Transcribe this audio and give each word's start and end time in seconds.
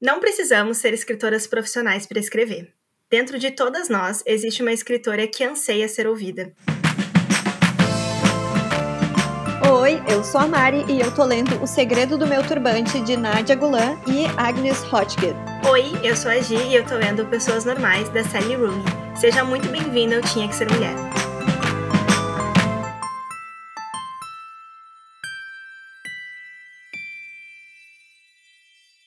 Não 0.00 0.18
precisamos 0.18 0.78
ser 0.78 0.94
escritoras 0.94 1.46
profissionais 1.46 2.06
para 2.06 2.18
escrever. 2.18 2.72
Dentro 3.10 3.38
de 3.38 3.50
todas 3.50 3.90
nós 3.90 4.22
existe 4.24 4.62
uma 4.62 4.72
escritora 4.72 5.26
que 5.26 5.44
anseia 5.44 5.86
ser 5.88 6.06
ouvida. 6.06 6.54
Oi, 9.70 10.02
eu 10.08 10.24
sou 10.24 10.40
a 10.40 10.46
Mari 10.46 10.86
e 10.88 11.00
eu 11.00 11.14
tô 11.14 11.22
lendo 11.22 11.62
O 11.62 11.66
Segredo 11.66 12.16
do 12.16 12.26
Meu 12.26 12.42
Turbante 12.42 12.98
de 13.02 13.14
Nadia 13.14 13.54
Gulan 13.54 14.00
e 14.06 14.24
Agnes 14.38 14.82
Hotchkiss. 14.90 15.34
Oi, 15.70 15.92
eu 16.02 16.16
sou 16.16 16.30
a 16.30 16.40
Gi 16.40 16.54
e 16.54 16.76
eu 16.76 16.86
tô 16.86 16.94
lendo 16.94 17.26
Pessoas 17.26 17.66
Normais 17.66 18.08
da 18.08 18.24
Sally 18.24 18.54
Rooney. 18.54 18.82
Seja 19.14 19.44
muito 19.44 19.68
bem-vinda 19.68 20.16
ao 20.16 20.22
Tinha 20.22 20.48
Que 20.48 20.56
Ser 20.56 20.72
Mulher. 20.72 20.94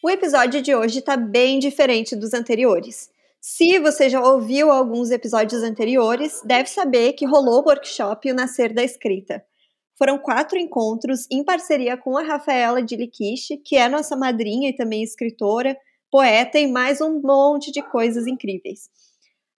O 0.05 0.09
episódio 0.09 0.61
de 0.61 0.75
hoje 0.75 0.99
está 0.99 1.15
bem 1.15 1.59
diferente 1.59 2.13
dos 2.13 2.33
anteriores. 2.33 3.09
Se 3.39 3.79
você 3.79 4.09
já 4.09 4.19
ouviu 4.19 4.69
alguns 4.69 5.09
episódios 5.11 5.63
anteriores, 5.63 6.41
deve 6.43 6.67
saber 6.67 7.13
que 7.13 7.25
rolou 7.25 7.61
o 7.61 7.69
workshop 7.69 8.29
O 8.29 8.35
Nascer 8.35 8.73
da 8.73 8.83
Escrita. 8.83 9.41
Foram 9.97 10.17
quatro 10.17 10.59
encontros 10.59 11.25
em 11.31 11.41
parceria 11.41 11.95
com 11.95 12.17
a 12.17 12.21
Rafaela 12.21 12.83
de 12.83 12.97
Liquiche, 12.97 13.55
que 13.55 13.77
é 13.77 13.87
nossa 13.87 14.13
madrinha 14.17 14.71
e 14.71 14.75
também 14.75 15.01
escritora, 15.01 15.73
poeta 16.11 16.59
e 16.59 16.67
mais 16.67 16.99
um 16.99 17.21
monte 17.21 17.71
de 17.71 17.81
coisas 17.81 18.27
incríveis. 18.27 18.89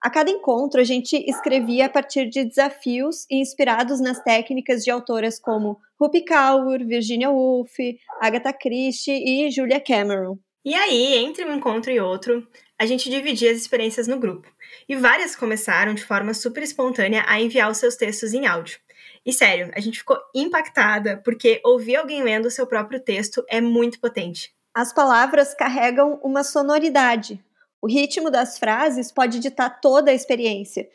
A 0.03 0.09
cada 0.09 0.29
encontro, 0.29 0.81
a 0.81 0.83
gente 0.83 1.15
escrevia 1.29 1.85
a 1.85 1.89
partir 1.89 2.27
de 2.27 2.43
desafios 2.43 3.25
inspirados 3.31 4.01
nas 4.01 4.21
técnicas 4.21 4.83
de 4.83 4.91
autoras 4.91 5.39
como 5.39 5.79
Rupi 5.97 6.25
Kaur, 6.25 6.85
Virginia 6.85 7.29
Woolf, 7.29 7.71
Agatha 8.19 8.51
Christie 8.51 9.13
e 9.13 9.49
Julia 9.49 9.79
Cameron. 9.79 10.37
E 10.65 10.75
aí, 10.75 11.15
entre 11.15 11.45
um 11.45 11.55
encontro 11.55 11.89
e 11.89 12.01
outro, 12.01 12.45
a 12.77 12.85
gente 12.85 13.09
dividia 13.09 13.49
as 13.49 13.57
experiências 13.57 14.05
no 14.05 14.19
grupo. 14.19 14.51
E 14.89 14.95
várias 14.97 15.37
começaram 15.37 15.93
de 15.93 16.03
forma 16.03 16.33
super 16.33 16.61
espontânea 16.61 17.23
a 17.25 17.39
enviar 17.39 17.71
os 17.71 17.77
seus 17.77 17.95
textos 17.95 18.33
em 18.33 18.45
áudio. 18.45 18.79
E 19.25 19.31
sério, 19.31 19.71
a 19.73 19.79
gente 19.79 19.99
ficou 19.99 20.17
impactada 20.35 21.21
porque 21.23 21.61
ouvir 21.63 21.95
alguém 21.95 22.23
lendo 22.23 22.47
o 22.47 22.51
seu 22.51 22.67
próprio 22.67 22.99
texto 22.99 23.41
é 23.47 23.61
muito 23.61 24.01
potente. 24.01 24.53
As 24.75 24.91
palavras 24.91 25.53
carregam 25.53 26.19
uma 26.21 26.43
sonoridade, 26.43 27.41
o 27.83 27.87
ritmo 27.87 28.31
das 28.31 28.57
frases 28.57 29.11
pode 29.11 29.39
ditar 29.39 29.81
toda 29.81 30.09
a 30.09 30.13
experiência. 30.13 30.87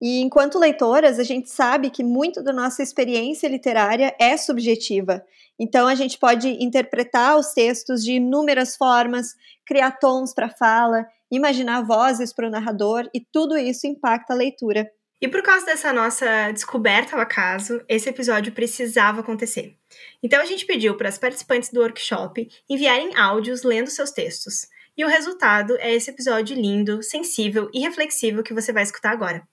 E 0.00 0.20
enquanto 0.20 0.60
leitoras, 0.60 1.18
a 1.18 1.24
gente 1.24 1.50
sabe 1.50 1.90
que 1.90 2.04
muito 2.04 2.40
da 2.40 2.52
nossa 2.52 2.84
experiência 2.84 3.48
literária 3.48 4.14
é 4.16 4.36
subjetiva. 4.36 5.24
Então, 5.58 5.88
a 5.88 5.96
gente 5.96 6.16
pode 6.16 6.48
interpretar 6.62 7.36
os 7.36 7.52
textos 7.52 8.04
de 8.04 8.12
inúmeras 8.12 8.76
formas, 8.76 9.34
criar 9.66 9.90
tons 9.98 10.32
para 10.32 10.48
fala, 10.48 11.04
imaginar 11.32 11.82
vozes 11.82 12.32
para 12.32 12.46
o 12.46 12.50
narrador, 12.50 13.10
e 13.12 13.18
tudo 13.20 13.58
isso 13.58 13.88
impacta 13.88 14.32
a 14.32 14.36
leitura. 14.36 14.88
E 15.20 15.26
por 15.26 15.42
causa 15.42 15.66
dessa 15.66 15.92
nossa 15.92 16.52
descoberta 16.52 17.16
ao 17.16 17.22
acaso, 17.22 17.82
esse 17.88 18.08
episódio 18.08 18.52
precisava 18.52 19.20
acontecer. 19.20 19.76
Então, 20.22 20.40
a 20.40 20.44
gente 20.44 20.64
pediu 20.64 20.96
para 20.96 21.08
as 21.08 21.18
participantes 21.18 21.72
do 21.72 21.80
workshop 21.80 22.48
enviarem 22.70 23.16
áudios 23.16 23.64
lendo 23.64 23.90
seus 23.90 24.12
textos. 24.12 24.68
E 24.96 25.04
o 25.04 25.08
resultado 25.08 25.76
é 25.78 25.92
esse 25.92 26.08
episódio 26.10 26.56
lindo, 26.56 27.02
sensível 27.02 27.68
e 27.74 27.80
reflexivo 27.80 28.42
que 28.42 28.54
você 28.54 28.72
vai 28.72 28.82
escutar 28.82 29.10
agora. 29.10 29.46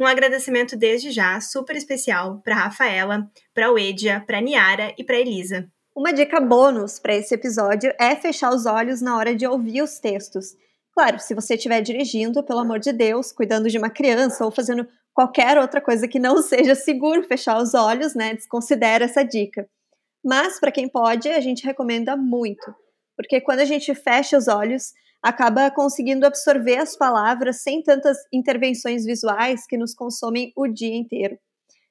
Um 0.00 0.04
agradecimento 0.04 0.76
desde 0.76 1.12
já 1.12 1.40
super 1.40 1.76
especial 1.76 2.40
para 2.42 2.56
Rafaela, 2.56 3.30
para 3.54 3.70
Oedia, 3.70 4.24
para 4.26 4.40
Niara 4.40 4.92
e 4.98 5.04
para 5.04 5.20
Elisa. 5.20 5.70
Uma 5.94 6.12
dica 6.12 6.40
bônus 6.40 6.98
para 6.98 7.14
esse 7.14 7.32
episódio 7.32 7.94
é 8.00 8.16
fechar 8.16 8.52
os 8.52 8.66
olhos 8.66 9.00
na 9.00 9.16
hora 9.16 9.32
de 9.32 9.46
ouvir 9.46 9.80
os 9.80 10.00
textos. 10.00 10.56
Claro, 10.92 11.20
se 11.20 11.34
você 11.34 11.54
estiver 11.54 11.82
dirigindo, 11.82 12.42
pelo 12.42 12.58
amor 12.58 12.80
de 12.80 12.92
Deus, 12.92 13.30
cuidando 13.30 13.68
de 13.68 13.78
uma 13.78 13.90
criança 13.90 14.44
ou 14.44 14.50
fazendo 14.50 14.88
qualquer 15.14 15.56
outra 15.56 15.80
coisa 15.80 16.08
que 16.08 16.18
não 16.18 16.38
seja 16.42 16.74
seguro 16.74 17.22
fechar 17.22 17.62
os 17.62 17.74
olhos, 17.74 18.12
né? 18.16 18.34
Desconsidera 18.34 19.04
essa 19.04 19.22
dica. 19.22 19.68
Mas 20.24 20.58
para 20.58 20.72
quem 20.72 20.88
pode, 20.88 21.28
a 21.28 21.40
gente 21.40 21.64
recomenda 21.64 22.16
muito 22.16 22.74
porque 23.20 23.38
quando 23.38 23.60
a 23.60 23.66
gente 23.66 23.94
fecha 23.94 24.38
os 24.38 24.48
olhos, 24.48 24.94
acaba 25.22 25.70
conseguindo 25.70 26.24
absorver 26.24 26.78
as 26.78 26.96
palavras 26.96 27.62
sem 27.62 27.82
tantas 27.82 28.16
intervenções 28.32 29.04
visuais 29.04 29.66
que 29.66 29.76
nos 29.76 29.94
consomem 29.94 30.54
o 30.56 30.66
dia 30.66 30.96
inteiro. 30.96 31.38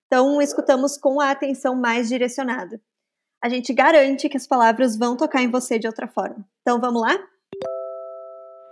Então, 0.07 0.41
escutamos 0.41 0.97
com 0.97 1.22
a 1.22 1.29
atenção 1.29 1.75
mais 1.75 2.09
direcionada. 2.09 2.81
A 3.44 3.47
gente 3.47 3.72
garante 3.72 4.28
que 4.28 4.38
as 4.38 4.47
palavras 4.47 4.97
vão 4.97 5.16
tocar 5.16 5.44
em 5.44 5.51
você 5.51 5.78
de 5.78 5.85
outra 5.85 6.07
forma. 6.07 6.44
Então, 6.62 6.81
vamos 6.81 7.00
lá? 7.00 7.16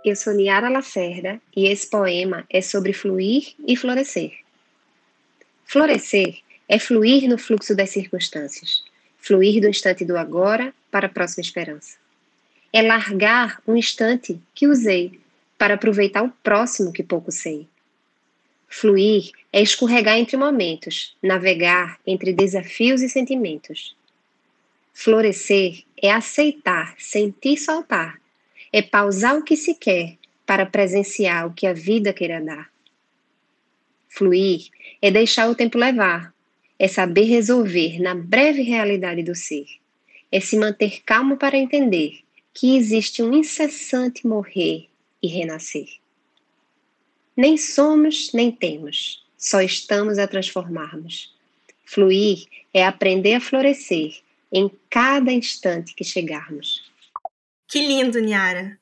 Eu 0.04 0.16
sou 0.16 0.34
Niara 0.34 0.68
Lacerda 0.68 1.40
e 1.56 1.68
esse 1.68 1.88
poema 1.88 2.44
é 2.50 2.60
sobre 2.60 2.92
fluir 2.92 3.54
e 3.64 3.76
florescer. 3.76 4.32
Florescer 5.64 6.40
é 6.68 6.76
fluir 6.76 7.28
no 7.28 7.38
fluxo 7.38 7.76
das 7.76 7.90
circunstâncias, 7.90 8.82
fluir 9.16 9.60
do 9.60 9.68
instante 9.68 10.04
do 10.04 10.18
agora 10.18 10.74
para 10.90 11.06
a 11.06 11.10
próxima 11.10 11.42
esperança 11.42 12.07
é 12.72 12.82
largar 12.82 13.62
um 13.66 13.76
instante 13.76 14.40
que 14.54 14.66
usei 14.66 15.18
para 15.56 15.74
aproveitar 15.74 16.22
o 16.22 16.32
próximo 16.42 16.92
que 16.92 17.02
pouco 17.02 17.32
sei. 17.32 17.66
Fluir 18.68 19.30
é 19.52 19.62
escorregar 19.62 20.18
entre 20.18 20.36
momentos, 20.36 21.16
navegar 21.22 21.98
entre 22.06 22.32
desafios 22.32 23.00
e 23.00 23.08
sentimentos. 23.08 23.96
Florescer 24.92 25.84
é 26.00 26.10
aceitar, 26.10 26.94
sentir 26.98 27.56
soltar, 27.56 28.20
é 28.72 28.82
pausar 28.82 29.36
o 29.36 29.42
que 29.42 29.56
se 29.56 29.74
quer 29.74 30.16
para 30.44 30.66
presenciar 30.66 31.46
o 31.46 31.52
que 31.52 31.66
a 31.66 31.72
vida 31.72 32.12
queira 32.12 32.40
dar. 32.40 32.70
Fluir 34.08 34.68
é 35.00 35.10
deixar 35.10 35.48
o 35.48 35.54
tempo 35.54 35.78
levar, 35.78 36.34
é 36.78 36.86
saber 36.86 37.24
resolver 37.24 38.00
na 38.00 38.14
breve 38.14 38.62
realidade 38.62 39.22
do 39.22 39.34
ser, 39.34 39.66
é 40.30 40.40
se 40.40 40.56
manter 40.58 41.02
calmo 41.04 41.36
para 41.36 41.56
entender 41.56 42.20
que 42.58 42.76
existe 42.76 43.22
um 43.22 43.32
incessante 43.32 44.26
morrer 44.26 44.88
e 45.22 45.28
renascer. 45.28 45.86
Nem 47.36 47.56
somos, 47.56 48.32
nem 48.32 48.50
temos, 48.50 49.24
só 49.36 49.60
estamos 49.60 50.18
a 50.18 50.26
transformarmos. 50.26 51.32
Fluir 51.84 52.48
é 52.74 52.84
aprender 52.84 53.34
a 53.34 53.40
florescer 53.40 54.18
em 54.50 54.68
cada 54.90 55.30
instante 55.30 55.94
que 55.94 56.02
chegarmos. 56.02 56.90
Que 57.68 57.78
lindo, 57.78 58.18
Niara! 58.18 58.76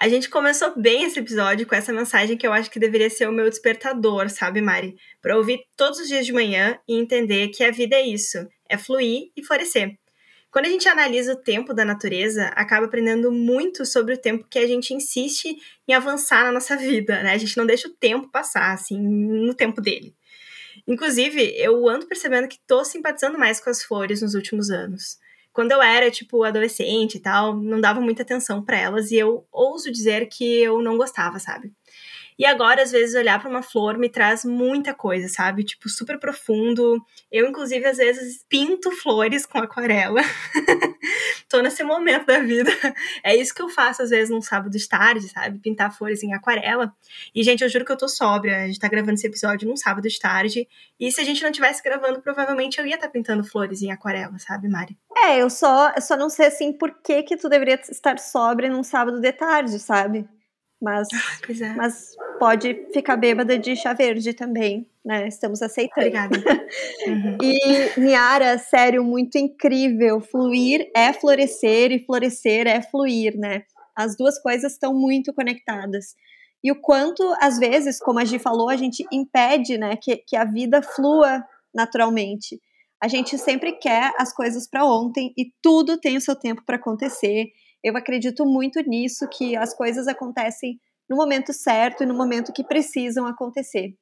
A 0.00 0.08
gente 0.08 0.28
começou 0.28 0.76
bem 0.76 1.04
esse 1.04 1.20
episódio 1.20 1.64
com 1.64 1.76
essa 1.76 1.92
mensagem 1.92 2.36
que 2.36 2.44
eu 2.44 2.52
acho 2.52 2.72
que 2.72 2.80
deveria 2.80 3.08
ser 3.08 3.28
o 3.28 3.32
meu 3.32 3.48
despertador, 3.48 4.30
sabe, 4.30 4.60
Mari? 4.60 4.96
Para 5.20 5.36
ouvir 5.36 5.64
todos 5.76 6.00
os 6.00 6.08
dias 6.08 6.26
de 6.26 6.32
manhã 6.32 6.76
e 6.88 6.98
entender 6.98 7.50
que 7.50 7.62
a 7.62 7.70
vida 7.70 7.94
é 7.94 8.04
isso: 8.04 8.48
é 8.68 8.76
fluir 8.76 9.30
e 9.36 9.44
florescer. 9.44 9.96
Quando 10.52 10.66
a 10.66 10.68
gente 10.68 10.86
analisa 10.86 11.32
o 11.32 11.36
tempo 11.36 11.72
da 11.72 11.82
natureza, 11.82 12.48
acaba 12.48 12.84
aprendendo 12.84 13.32
muito 13.32 13.86
sobre 13.86 14.12
o 14.12 14.18
tempo 14.18 14.46
que 14.50 14.58
a 14.58 14.66
gente 14.66 14.92
insiste 14.92 15.56
em 15.88 15.94
avançar 15.94 16.44
na 16.44 16.52
nossa 16.52 16.76
vida, 16.76 17.22
né? 17.22 17.32
A 17.32 17.38
gente 17.38 17.56
não 17.56 17.64
deixa 17.64 17.88
o 17.88 17.92
tempo 17.92 18.28
passar, 18.28 18.70
assim, 18.70 19.00
no 19.00 19.54
tempo 19.54 19.80
dele. 19.80 20.14
Inclusive, 20.86 21.54
eu 21.56 21.88
ando 21.88 22.06
percebendo 22.06 22.48
que 22.48 22.58
tô 22.66 22.84
simpatizando 22.84 23.38
mais 23.38 23.60
com 23.60 23.70
as 23.70 23.82
flores 23.82 24.20
nos 24.20 24.34
últimos 24.34 24.70
anos. 24.70 25.18
Quando 25.54 25.72
eu 25.72 25.80
era, 25.80 26.10
tipo, 26.10 26.44
adolescente 26.44 27.14
e 27.14 27.20
tal, 27.20 27.56
não 27.56 27.80
dava 27.80 28.02
muita 28.02 28.22
atenção 28.22 28.62
para 28.62 28.78
elas 28.78 29.10
e 29.10 29.16
eu 29.16 29.46
ouso 29.50 29.90
dizer 29.90 30.28
que 30.28 30.60
eu 30.60 30.82
não 30.82 30.98
gostava, 30.98 31.38
sabe? 31.38 31.72
E 32.42 32.44
agora, 32.44 32.82
às 32.82 32.90
vezes, 32.90 33.14
olhar 33.14 33.40
para 33.40 33.48
uma 33.48 33.62
flor 33.62 33.96
me 33.96 34.08
traz 34.08 34.44
muita 34.44 34.92
coisa, 34.92 35.28
sabe? 35.28 35.62
Tipo, 35.62 35.88
super 35.88 36.18
profundo. 36.18 37.00
Eu, 37.30 37.46
inclusive, 37.46 37.86
às 37.86 37.98
vezes 37.98 38.44
pinto 38.48 38.90
flores 38.90 39.46
com 39.46 39.58
aquarela. 39.58 40.20
Tô 41.48 41.60
nesse 41.60 41.84
momento 41.84 42.26
da 42.26 42.40
vida. 42.40 42.72
É 43.22 43.36
isso 43.36 43.54
que 43.54 43.62
eu 43.62 43.68
faço, 43.68 44.02
às 44.02 44.10
vezes, 44.10 44.28
num 44.28 44.42
sábado 44.42 44.76
de 44.76 44.88
tarde, 44.88 45.28
sabe? 45.28 45.60
Pintar 45.60 45.96
flores 45.96 46.24
em 46.24 46.34
aquarela. 46.34 46.92
E, 47.32 47.44
gente, 47.44 47.62
eu 47.62 47.68
juro 47.68 47.84
que 47.84 47.92
eu 47.92 47.96
tô 47.96 48.08
sóbria. 48.08 48.64
A 48.64 48.66
gente 48.66 48.80
tá 48.80 48.88
gravando 48.88 49.14
esse 49.14 49.26
episódio 49.28 49.68
num 49.68 49.76
sábado 49.76 50.08
de 50.08 50.18
tarde. 50.18 50.66
E 50.98 51.12
se 51.12 51.20
a 51.20 51.24
gente 51.24 51.44
não 51.44 51.52
tivesse 51.52 51.80
gravando, 51.80 52.20
provavelmente 52.20 52.80
eu 52.80 52.84
ia 52.84 52.96
estar 52.96 53.06
tá 53.06 53.12
pintando 53.12 53.44
flores 53.44 53.82
em 53.82 53.92
aquarela, 53.92 54.36
sabe, 54.40 54.68
Mari? 54.68 54.98
É, 55.16 55.40
eu 55.40 55.48
só, 55.48 55.92
eu 55.94 56.02
só 56.02 56.16
não 56.16 56.28
sei, 56.28 56.46
assim, 56.46 56.72
por 56.72 56.92
que 57.04 57.22
que 57.22 57.36
tu 57.36 57.48
deveria 57.48 57.80
estar 57.88 58.18
sóbria 58.18 58.68
num 58.68 58.82
sábado 58.82 59.20
de 59.20 59.32
tarde, 59.32 59.78
sabe? 59.78 60.28
Mas, 60.82 61.06
ah, 61.14 61.64
é. 61.64 61.74
mas 61.74 62.16
pode 62.40 62.88
ficar 62.92 63.16
bêbada 63.16 63.56
de 63.56 63.76
chá 63.76 63.92
verde 63.92 64.34
também, 64.34 64.84
né? 65.04 65.28
Estamos 65.28 65.62
aceitando. 65.62 66.00
Obrigada. 66.00 66.36
Uhum. 67.06 67.36
E 67.42 68.00
Niara, 68.00 68.56
sério, 68.56 69.04
muito 69.04 69.36
incrível. 69.36 70.20
Fluir 70.20 70.88
é 70.96 71.12
florescer 71.12 71.92
e 71.92 72.04
florescer 72.04 72.66
é 72.66 72.80
fluir, 72.80 73.36
né? 73.36 73.64
As 73.94 74.16
duas 74.16 74.40
coisas 74.40 74.72
estão 74.72 74.94
muito 74.94 75.32
conectadas. 75.34 76.14
E 76.64 76.70
o 76.70 76.80
quanto, 76.80 77.22
às 77.40 77.58
vezes, 77.58 77.98
como 77.98 78.20
a 78.20 78.24
Gi 78.24 78.38
falou, 78.38 78.70
a 78.70 78.76
gente 78.76 79.04
impede 79.12 79.76
né, 79.76 79.96
que, 79.96 80.16
que 80.16 80.36
a 80.36 80.44
vida 80.44 80.80
flua 80.80 81.44
naturalmente. 81.74 82.60
A 83.00 83.08
gente 83.08 83.36
sempre 83.36 83.72
quer 83.72 84.12
as 84.16 84.32
coisas 84.32 84.68
para 84.68 84.86
ontem 84.86 85.34
e 85.36 85.52
tudo 85.60 85.98
tem 85.98 86.16
o 86.16 86.20
seu 86.20 86.36
tempo 86.36 86.62
para 86.64 86.76
acontecer 86.76 87.52
Eu 87.82 87.96
acredito 87.96 88.46
muito 88.46 88.80
nisso, 88.80 89.28
que 89.28 89.56
as 89.56 89.74
coisas 89.74 90.06
acontecem 90.06 90.78
no 91.10 91.16
momento 91.16 91.52
certo 91.52 92.02
e 92.02 92.06
no 92.06 92.14
momento 92.14 92.52
que 92.52 92.62
precisam 92.62 93.26
acontecer. 93.26 93.94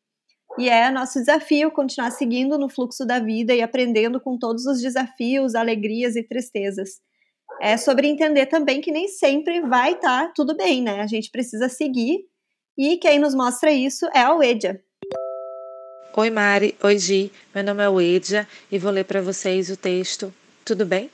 E 0.58 0.68
é 0.68 0.90
nosso 0.90 1.18
desafio 1.18 1.70
continuar 1.70 2.10
seguindo 2.10 2.58
no 2.58 2.68
fluxo 2.68 3.06
da 3.06 3.18
vida 3.18 3.54
e 3.54 3.62
aprendendo 3.62 4.20
com 4.20 4.36
todos 4.36 4.66
os 4.66 4.82
desafios, 4.82 5.54
alegrias 5.54 6.16
e 6.16 6.22
tristezas. 6.22 7.00
É 7.60 7.76
sobre 7.76 8.08
entender 8.08 8.46
também 8.46 8.80
que 8.80 8.92
nem 8.92 9.08
sempre 9.08 9.60
vai 9.60 9.92
estar 9.92 10.26
tá 10.26 10.32
tudo 10.34 10.56
bem, 10.56 10.82
né? 10.82 11.00
A 11.00 11.06
gente 11.06 11.30
precisa 11.30 11.68
seguir 11.68 12.20
e 12.76 12.98
quem 12.98 13.18
nos 13.18 13.34
mostra 13.34 13.70
isso 13.70 14.06
é 14.14 14.20
a 14.20 14.34
Uedia. 14.34 14.82
Oi 16.16 16.28
Mari, 16.28 16.76
oi 16.82 16.98
Gi, 16.98 17.32
meu 17.54 17.62
nome 17.62 17.82
é 17.82 17.88
Uedia 17.88 18.46
e 18.70 18.78
vou 18.78 18.90
ler 18.90 19.04
para 19.04 19.22
vocês 19.22 19.70
o 19.70 19.76
texto. 19.76 20.34
Tudo 20.64 20.84
bem? 20.84 21.10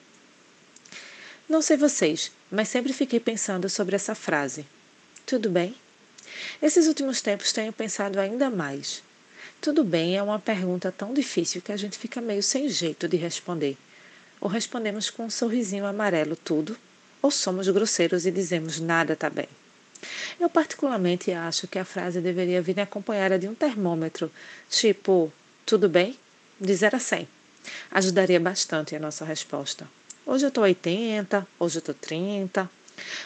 Não 1.49 1.63
sei 1.63 1.77
vocês, 1.77 2.33
mas 2.51 2.69
sempre 2.69 2.93
fiquei 2.93 3.21
pensando 3.21 3.69
sobre 3.69 3.97
essa 3.97 4.15
frase. 4.15 4.67
Tudo 5.25 5.51
bem? 5.51 5.75
Esses 6.63 6.87
últimos 6.87 7.21
tempos 7.21 7.53
tenho 7.53 7.73
pensado 7.73 8.21
ainda 8.21 8.51
mais. 8.51 9.03
Tudo 9.61 9.83
bem 9.83 10.17
é 10.17 10.23
uma 10.23 10.39
pergunta 10.39 10.93
tão 10.93 11.13
difícil 11.13 11.63
que 11.63 11.73
a 11.73 11.77
gente 11.77 11.99
fica 11.99 12.21
meio 12.21 12.43
sem 12.43 12.69
jeito 12.69 13.09
de 13.09 13.17
responder. 13.17 13.77
Ou 14.41 14.49
respondemos 14.49 15.11
com 15.11 15.25
um 15.25 15.31
sorrisinho 15.31 15.87
amarelo 15.87 16.37
tudo, 16.37 16.77
ou 17.23 17.31
somos 17.31 17.69
grosseiros 17.69 18.27
e 18.27 18.31
dizemos 18.31 18.79
nada 18.79 19.17
tá 19.17 19.31
bem. 19.31 19.49
Eu 20.39 20.49
particularmente 20.49 21.33
acho 21.33 21.67
que 21.67 21.79
a 21.79 21.85
frase 21.85 22.21
deveria 22.21 22.63
vir 22.63 22.79
acompanhada 22.79 23.39
de 23.39 23.49
um 23.49 23.55
termômetro, 23.55 24.31
tipo, 24.69 25.33
tudo 25.65 25.89
bem? 25.89 26.17
De 26.61 26.75
0 26.75 26.97
a 26.97 27.01
100. 27.01 27.29
Ajudaria 27.91 28.39
bastante 28.39 28.95
a 28.95 29.01
nossa 29.01 29.25
resposta. 29.25 29.89
Hoje 30.29 30.45
eu 30.45 30.49
estou 30.49 30.65
80, 30.65 31.47
hoje 31.57 31.77
eu 31.77 31.79
estou 31.79 31.95
30. 31.95 32.69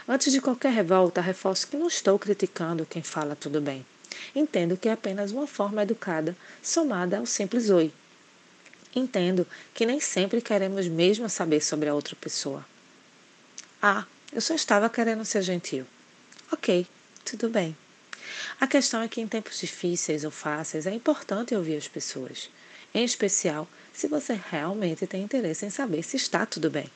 Antes 0.07 0.31
de 0.31 0.39
qualquer 0.39 0.71
revolta, 0.71 1.23
reforço 1.23 1.67
que 1.67 1.75
não 1.75 1.89
estou 1.89 2.19
criticando 2.19 2.85
quem 2.85 3.03
fala 3.03 3.35
tudo 3.35 3.59
bem. 3.59 3.87
Entendo 4.37 4.77
que 4.77 4.87
é 4.87 4.93
apenas 4.93 5.31
uma 5.31 5.47
forma 5.47 5.83
educada 5.83 6.37
somada 6.63 7.17
ao 7.17 7.25
simples 7.25 7.71
oi. 7.71 7.91
Entendo 8.95 9.47
que 9.73 9.87
nem 9.87 9.99
sempre 9.99 10.43
queremos 10.43 10.89
mesmo 10.89 11.27
saber 11.31 11.63
sobre 11.63 11.89
a 11.89 11.95
outra 11.95 12.15
pessoa. 12.17 12.67
Ah, 13.81 14.05
eu 14.31 14.43
só 14.43 14.55
estava 14.55 14.91
querendo 14.91 15.25
ser 15.25 15.41
gentil. 15.41 15.87
Ok, 16.53 16.87
tudo 17.25 17.49
bem. 17.49 17.75
A 18.61 18.67
questão 18.67 19.01
é 19.01 19.09
que 19.09 19.23
em 19.23 19.27
tempos 19.27 19.59
difíceis 19.59 20.23
ou 20.23 20.31
fáceis 20.31 20.87
é 20.87 20.93
importante 20.93 21.55
ouvir 21.55 21.77
as 21.77 21.89
pessoas, 21.89 22.51
em 22.93 23.03
especial 23.03 23.67
se 24.01 24.09
você 24.09 24.41
realmente 24.51 25.07
tem 25.07 25.23
interesse 25.23 25.67
em 25.67 25.69
saber 25.69 26.03
se 26.03 26.17
está 26.17 26.47
tudo 26.47 26.71
bem. 26.71 26.87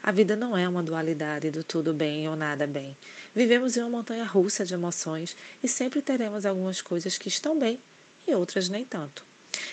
A 0.00 0.12
vida 0.12 0.36
não 0.36 0.56
é 0.56 0.68
uma 0.68 0.80
dualidade 0.80 1.50
do 1.50 1.64
tudo 1.64 1.92
bem 1.92 2.28
ou 2.28 2.36
nada 2.36 2.68
bem. 2.68 2.96
Vivemos 3.34 3.76
em 3.76 3.80
uma 3.80 3.90
montanha 3.90 4.22
russa 4.22 4.64
de 4.64 4.72
emoções 4.72 5.36
e 5.60 5.66
sempre 5.66 6.00
teremos 6.00 6.46
algumas 6.46 6.80
coisas 6.80 7.18
que 7.18 7.26
estão 7.26 7.58
bem 7.58 7.80
e 8.28 8.32
outras 8.32 8.68
nem 8.68 8.84
tanto. 8.84 9.24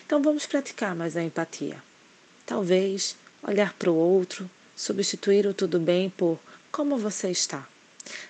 Então 0.04 0.20
vamos 0.20 0.48
praticar 0.48 0.96
mais 0.96 1.16
a 1.16 1.22
empatia. 1.22 1.78
Talvez 2.44 3.16
olhar 3.44 3.74
para 3.74 3.92
o 3.92 3.96
outro, 3.96 4.50
substituir 4.76 5.46
o 5.46 5.54
tudo 5.54 5.80
bem 5.80 6.10
por 6.10 6.40
como 6.72 6.98
você 6.98 7.30
está. 7.30 7.68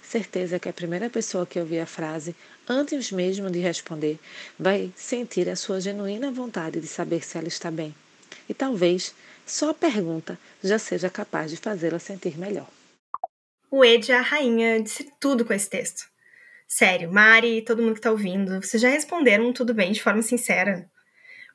Certeza 0.02 0.60
que 0.60 0.68
a 0.68 0.74
primeira 0.74 1.10
pessoa 1.10 1.46
que 1.46 1.62
ouvir 1.62 1.80
a 1.80 1.86
frase, 1.86 2.36
antes 2.68 3.10
mesmo 3.10 3.50
de 3.50 3.60
responder, 3.60 4.20
vai 4.60 4.92
sentir 4.98 5.48
a 5.48 5.56
sua 5.56 5.80
genuína 5.80 6.30
vontade 6.30 6.82
de 6.82 6.88
saber 6.88 7.24
se 7.24 7.38
ela 7.38 7.48
está 7.48 7.72
bem. 7.72 7.96
E 8.48 8.54
talvez 8.54 9.14
só 9.46 9.70
a 9.70 9.74
pergunta 9.74 10.40
já 10.64 10.80
seja 10.80 11.10
capaz 11.10 11.52
de 11.52 11.58
fazê-la 11.58 12.00
sentir 12.00 12.38
melhor. 12.38 12.68
O 13.70 13.84
Ed 13.84 14.12
é 14.12 14.16
a 14.16 14.22
rainha 14.22 14.82
disse 14.82 15.12
tudo 15.20 15.44
com 15.44 15.54
esse 15.54 15.70
texto. 15.70 16.04
Sério, 16.68 17.12
Mari 17.12 17.58
e 17.58 17.62
todo 17.62 17.82
mundo 17.82 17.96
que 17.96 18.02
tá 18.02 18.12
ouvindo, 18.12 18.62
vocês 18.62 18.82
já 18.82 18.90
responderam 18.90 19.52
tudo 19.52 19.74
bem 19.74 19.92
de 19.92 20.02
forma 20.02 20.22
sincera? 20.22 20.90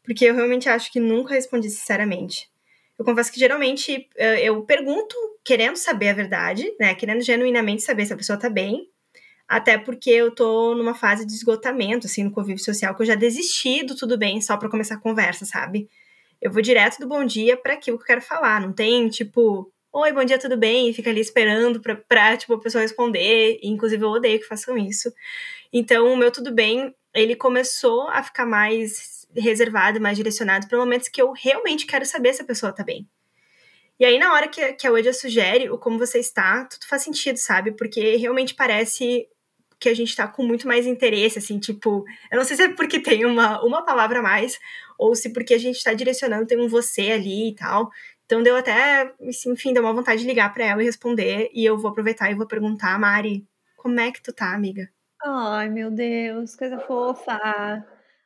Porque 0.04 0.25
eu 0.25 0.34
realmente 0.34 0.69
acho 0.69 0.92
que 0.92 1.00
nunca 1.00 1.34
respondi 1.34 1.69
sinceramente. 1.70 2.50
Eu 2.98 3.04
confesso 3.04 3.32
que 3.32 3.38
geralmente 3.38 4.08
eh, 4.16 4.44
eu 4.44 4.62
pergunto 4.64 5.14
querendo 5.44 5.76
saber 5.76 6.08
a 6.08 6.14
verdade, 6.14 6.70
né? 6.78 6.94
Querendo 6.94 7.22
genuinamente 7.22 7.82
saber 7.82 8.04
se 8.04 8.12
a 8.12 8.16
pessoa 8.16 8.38
tá 8.38 8.50
bem. 8.50 8.88
Até 9.46 9.78
porque 9.78 10.10
eu 10.10 10.34
tô 10.34 10.74
numa 10.74 10.94
fase 10.94 11.24
de 11.24 11.32
esgotamento, 11.32 12.06
assim, 12.06 12.24
no 12.24 12.31
convívio 12.31 12.62
social, 12.62 12.94
que 12.94 13.02
eu 13.02 13.06
já 13.06 13.14
desisti 13.14 13.82
do 13.82 13.96
tudo 13.96 14.19
bem 14.19 14.40
só 14.40 14.56
para 14.56 14.69
começar 14.69 14.96
a 14.96 15.00
conversa, 15.00 15.46
sabe? 15.46 15.88
Eu 16.40 16.52
vou 16.52 16.62
direto 16.62 16.99
do 16.99 17.08
bom 17.08 17.25
dia 17.25 17.56
para 17.56 17.75
aquilo 17.75 17.96
que 17.99 18.05
eu 18.05 18.06
quero 18.06 18.23
falar. 18.23 18.61
Não 18.61 18.73
tem, 18.73 19.08
tipo, 19.08 19.73
oi, 19.93 20.12
bom 20.12 20.25
dia, 20.25 20.38
tudo 20.38 20.56
bem? 20.56 20.88
E 20.88 20.94
fica 20.94 21.11
ali 21.11 21.20
esperando 21.20 21.81
pra, 21.81 21.96
pra 21.96 22.37
tipo, 22.37 22.55
a 22.55 22.61
pessoa 22.61 22.82
responder. 22.82 23.58
E, 23.62 23.69
inclusive, 23.69 24.02
eu 24.05 24.11
odeio 24.11 24.38
que 24.38 24.46
façam 24.46 24.79
isso. 24.79 25.12
Então, 25.73 26.12
o 26.12 26.17
meu 26.17 26.31
tudo 26.31 26.52
bem, 26.52 26.94
ele 27.12 27.35
começou 27.35 28.08
a 28.08 28.23
ficar 28.23 28.46
mais 28.46 29.26
reservado, 29.37 30.00
mais 30.00 30.17
direcionado 30.17 30.69
para 30.69 30.79
momentos 30.79 31.08
que 31.08 31.20
eu 31.20 31.32
realmente 31.32 31.87
quero 31.87 32.06
saber 32.06 32.32
se 32.32 32.43
a 32.43 32.46
pessoa 32.46 32.73
tá 32.73 32.84
bem. 32.84 33.08
E 33.99 34.05
aí, 34.05 34.17
na 34.17 34.32
hora 34.32 34.46
que, 34.46 34.75
que 34.75 34.87
a 34.87 34.93
Wedia 34.93 35.12
sugere 35.12 35.69
o 35.69 35.76
como 35.76 35.99
você 35.99 36.20
está, 36.20 36.64
tudo 36.67 36.87
faz 36.87 37.02
sentido, 37.02 37.37
sabe? 37.37 37.73
Porque 37.73 38.14
realmente 38.17 38.55
parece 38.55 39.29
que 39.80 39.88
a 39.88 39.94
gente 39.94 40.14
tá 40.14 40.26
com 40.26 40.42
muito 40.42 40.66
mais 40.66 40.86
interesse, 40.86 41.38
assim, 41.38 41.58
tipo, 41.58 42.04
eu 42.30 42.38
não 42.38 42.44
sei 42.44 42.56
se 42.56 42.62
é 42.64 42.69
porque 42.69 43.00
tem 43.00 43.25
uma, 43.25 43.62
uma 43.64 43.84
palavra 43.84 44.19
a 44.19 44.22
mais, 44.22 44.58
ou 44.98 45.14
se 45.14 45.32
porque 45.32 45.54
a 45.54 45.58
gente 45.58 45.82
tá 45.82 45.94
direcionando, 45.94 46.46
tem 46.46 46.58
um 46.58 46.69
você 46.69 47.12
ali 47.12 47.50
e 47.50 47.54
tal. 47.54 47.90
Então 48.25 48.42
deu 48.42 48.56
até, 48.56 49.12
enfim, 49.46 49.72
deu 49.72 49.82
uma 49.82 49.92
vontade 49.92 50.20
de 50.20 50.26
ligar 50.26 50.52
para 50.52 50.64
ela 50.64 50.82
e 50.82 50.86
responder, 50.86 51.50
e 51.54 51.64
eu 51.64 51.78
vou 51.78 51.90
aproveitar 51.90 52.30
e 52.30 52.34
vou 52.34 52.46
perguntar, 52.46 52.98
Mari, 52.98 53.46
como 53.76 53.98
é 54.00 54.10
que 54.10 54.22
tu 54.22 54.32
tá, 54.32 54.52
amiga? 54.52 54.88
Ai, 55.25 55.69
meu 55.69 55.90
Deus, 55.90 56.54
coisa 56.54 56.78
fofa. 56.81 57.38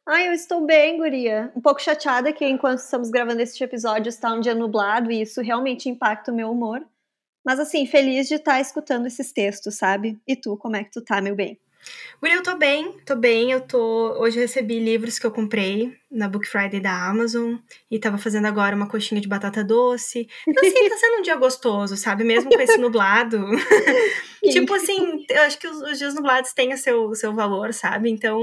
Ai, 0.05 0.29
eu 0.29 0.33
estou 0.33 0.67
bem, 0.67 0.99
guria. 0.99 1.53
Um 1.55 1.61
pouco 1.61 1.81
chateada 1.81 2.33
que 2.33 2.45
enquanto 2.45 2.79
estamos 2.79 3.11
gravando 3.11 3.41
este 3.41 3.63
episódio 3.63 4.09
está 4.09 4.33
um 4.33 4.41
dia 4.41 4.55
nublado 4.55 5.13
e 5.13 5.23
isso 5.23 5.41
realmente 5.41 5.89
impacta 5.89 6.33
o 6.33 6.35
meu 6.35 6.51
humor. 6.51 6.85
Mas 7.45 7.59
assim, 7.59 7.87
feliz 7.87 8.29
de 8.29 8.35
estar 8.35 8.55
tá 8.55 8.61
escutando 8.61 9.07
esses 9.07 9.33
textos, 9.33 9.77
sabe? 9.77 10.19
E 10.27 10.37
tu, 10.37 10.57
como 10.57 10.77
é 10.77 10.85
que 10.85 10.91
tu 10.91 11.03
tá, 11.03 11.21
meu 11.21 11.35
bem? 11.35 11.59
Guri, 12.21 12.35
eu 12.35 12.43
tô 12.43 12.57
bem, 12.57 12.93
tô 13.05 13.17
bem. 13.17 13.51
Eu 13.51 13.61
tô. 13.61 14.15
Hoje 14.21 14.39
eu 14.39 14.43
recebi 14.43 14.79
livros 14.79 15.19
que 15.19 15.27
eu 15.27 15.33
comprei 15.33 15.93
na 16.11 16.29
Book 16.29 16.47
Friday 16.47 16.81
da 16.81 17.09
Amazon 17.09 17.57
e 17.91 17.99
tava 17.99 18.19
fazendo 18.19 18.47
agora 18.47 18.77
uma 18.77 18.89
coxinha 18.89 19.21
de 19.21 19.27
batata 19.27 19.65
doce. 19.65 20.29
Então, 20.47 20.69
assim, 20.69 20.89
tá 20.89 20.97
sendo 20.97 21.19
um 21.19 21.23
dia 21.23 21.37
gostoso, 21.37 21.97
sabe? 21.97 22.23
Mesmo 22.23 22.51
com 22.51 22.61
esse 22.61 22.79
nublado. 22.79 23.45
tipo 24.53 24.75
assim, 24.75 25.25
eu 25.29 25.43
acho 25.43 25.59
que 25.59 25.67
os, 25.67 25.83
os, 25.83 25.99
dias 25.99 26.15
nublados 26.15 26.53
têm 26.53 26.73
o 26.73 26.79
seu, 26.79 27.07
o 27.07 27.15
seu 27.15 27.35
valor, 27.35 27.73
sabe? 27.73 28.11
Então, 28.11 28.41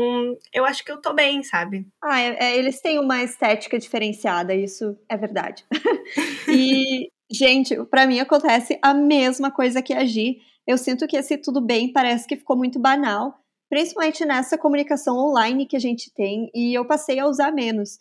eu 0.53 0.65
acho 0.65 0.84
que 0.84 0.91
eu 0.91 0.98
tô 0.98 1.13
bem, 1.13 1.41
sabe? 1.44 1.88
Ah, 2.03 2.20
é, 2.20 2.38
é, 2.39 2.58
eles 2.58 2.82
têm 2.82 3.00
uma 3.00 3.24
estética 3.24 3.79
diferenciada, 3.79 4.53
isso 4.53 4.98
é 5.08 5.15
verdade. 5.15 5.63
e 6.50 7.10
Gente, 7.31 7.75
para 7.86 8.07
mim 8.07 8.19
acontece 8.19 8.79
a 8.81 8.93
mesma 8.93 9.51
coisa 9.51 9.81
que 9.81 9.93
agir. 9.93 10.38
Eu 10.65 10.77
sinto 10.77 11.07
que 11.07 11.15
esse 11.15 11.38
tudo 11.38 11.62
bem 11.62 11.93
parece 11.93 12.27
que 12.27 12.36
ficou 12.36 12.57
muito 12.57 12.79
banal, 12.79 13.39
principalmente 13.69 14.25
nessa 14.25 14.57
comunicação 14.57 15.15
online 15.15 15.67
que 15.67 15.75
a 15.75 15.79
gente 15.79 16.12
tem, 16.13 16.50
e 16.55 16.74
eu 16.74 16.86
passei 16.86 17.19
a 17.19 17.27
usar 17.27 17.51
menos. 17.51 18.00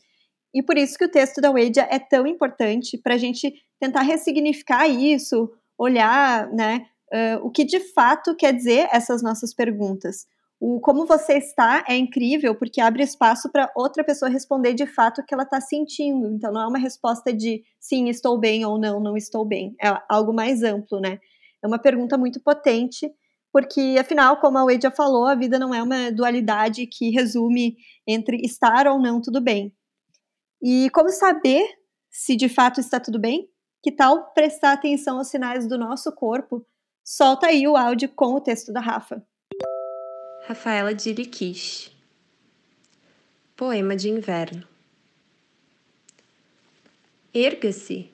E 0.55 0.63
por 0.63 0.79
isso 0.79 0.97
que 0.97 1.05
o 1.05 1.11
texto 1.11 1.43
da 1.43 1.51
Wedia 1.51 1.87
é 1.91 1.99
tão 1.99 2.27
importante 2.27 2.97
para 2.97 3.15
a 3.15 3.19
gente 3.19 3.55
tentar 3.79 4.01
ressignificar 4.01 4.89
isso, 4.89 5.53
olhar, 5.77 6.51
né, 6.51 6.87
uh, 7.13 7.47
o 7.47 7.51
que 7.51 7.65
de 7.65 7.81
fato 7.81 8.35
quer 8.35 8.55
dizer 8.55 8.89
essas 8.91 9.23
nossas 9.23 9.55
perguntas. 9.55 10.27
O 10.61 10.81
como 10.81 11.07
você 11.07 11.35
está 11.35 11.85
é 11.89 11.97
incrível 11.97 12.55
porque 12.55 12.81
abre 12.81 13.03
espaço 13.03 13.51
para 13.51 13.71
outra 13.77 14.03
pessoa 14.03 14.29
responder 14.29 14.75
de 14.75 14.87
fato 14.87 15.21
o 15.21 15.25
que 15.25 15.33
ela 15.33 15.45
está 15.45 15.61
sentindo. 15.61 16.29
Então 16.33 16.53
não 16.53 16.63
é 16.63 16.67
uma 16.67 16.79
resposta 16.79 17.33
de 17.33 17.63
sim, 17.79 18.09
estou 18.09 18.39
bem 18.39 18.65
ou 18.65 18.79
não, 18.79 19.01
não 19.01 19.17
estou 19.17 19.45
bem. 19.45 19.75
É 19.81 19.97
algo 20.09 20.33
mais 20.33 20.63
amplo, 20.65 21.01
né? 21.01 21.21
É 21.63 21.67
uma 21.67 21.79
pergunta 21.79 22.19
muito 22.19 22.41
potente, 22.41 23.09
porque 23.53 23.97
afinal, 24.01 24.41
como 24.41 24.59
a 24.59 24.65
Wade 24.65 24.83
já 24.83 24.91
falou, 24.91 25.27
a 25.27 25.35
vida 25.35 25.59
não 25.59 25.73
é 25.75 25.83
uma 25.83 26.11
dualidade 26.11 26.87
que 26.87 27.11
resume 27.11 27.77
entre 28.07 28.39
estar 28.45 28.87
ou 28.89 29.01
não 29.01 29.21
tudo 29.21 29.41
bem. 29.41 29.73
E 30.63 30.91
como 30.91 31.09
saber 31.11 31.65
se 32.11 32.35
de 32.35 32.49
fato 32.49 32.81
está 32.81 32.99
tudo 32.99 33.19
bem? 33.19 33.49
Que 33.83 33.93
tal 33.93 34.33
prestar 34.33 34.73
atenção 34.73 35.19
aos 35.19 35.29
sinais 35.29 35.69
do 35.69 35.79
nosso 35.79 36.13
corpo? 36.13 36.67
Solta 37.05 37.47
aí 37.47 37.67
o 37.67 37.77
áudio 37.77 38.09
com 38.09 38.35
o 38.35 38.41
texto 38.41 38.73
da 38.73 38.81
Rafa. 38.81 39.25
Rafaela 40.49 40.95
Diriquiche. 40.95 41.91
Poema 43.55 43.95
de 43.95 44.09
inverno. 44.09 44.67
Erga-se, 47.35 48.11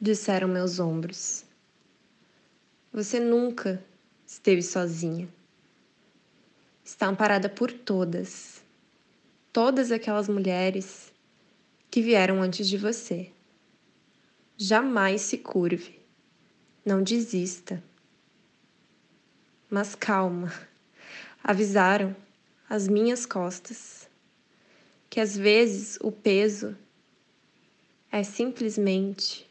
disseram 0.00 0.46
meus 0.46 0.78
ombros. 0.78 1.44
Você 2.92 3.18
nunca 3.18 3.84
esteve 4.24 4.62
sozinha. 4.62 5.28
Está 6.84 7.08
amparada 7.08 7.48
por 7.48 7.72
todas, 7.72 8.62
todas 9.52 9.90
aquelas 9.90 10.28
mulheres 10.28 11.12
que 11.90 12.00
vieram 12.00 12.40
antes 12.40 12.68
de 12.68 12.78
você. 12.78 13.32
Jamais 14.56 15.22
se 15.22 15.36
curve, 15.36 15.98
não 16.84 17.02
desista, 17.02 17.82
Mas 19.68 19.96
calma, 19.96 20.69
avisaram 21.42 22.14
as 22.68 22.86
minhas 22.86 23.26
costas 23.26 24.08
que 25.10 25.18
às 25.18 25.36
vezes 25.36 25.98
o 26.00 26.12
peso 26.12 26.76
é 28.12 28.22
simplesmente 28.22 29.50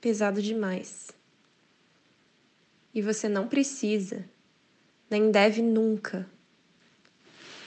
pesado 0.00 0.40
demais. 0.40 1.10
E 2.94 3.02
você 3.02 3.28
não 3.28 3.46
precisa, 3.46 4.24
nem 5.10 5.30
deve 5.30 5.60
nunca, 5.60 6.26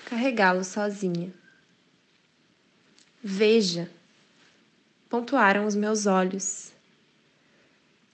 carregá-lo 0.05 0.63
sozinha. 0.63 1.31
Veja, 3.21 3.91
pontuaram 5.07 5.67
os 5.67 5.75
meus 5.75 6.07
olhos, 6.07 6.73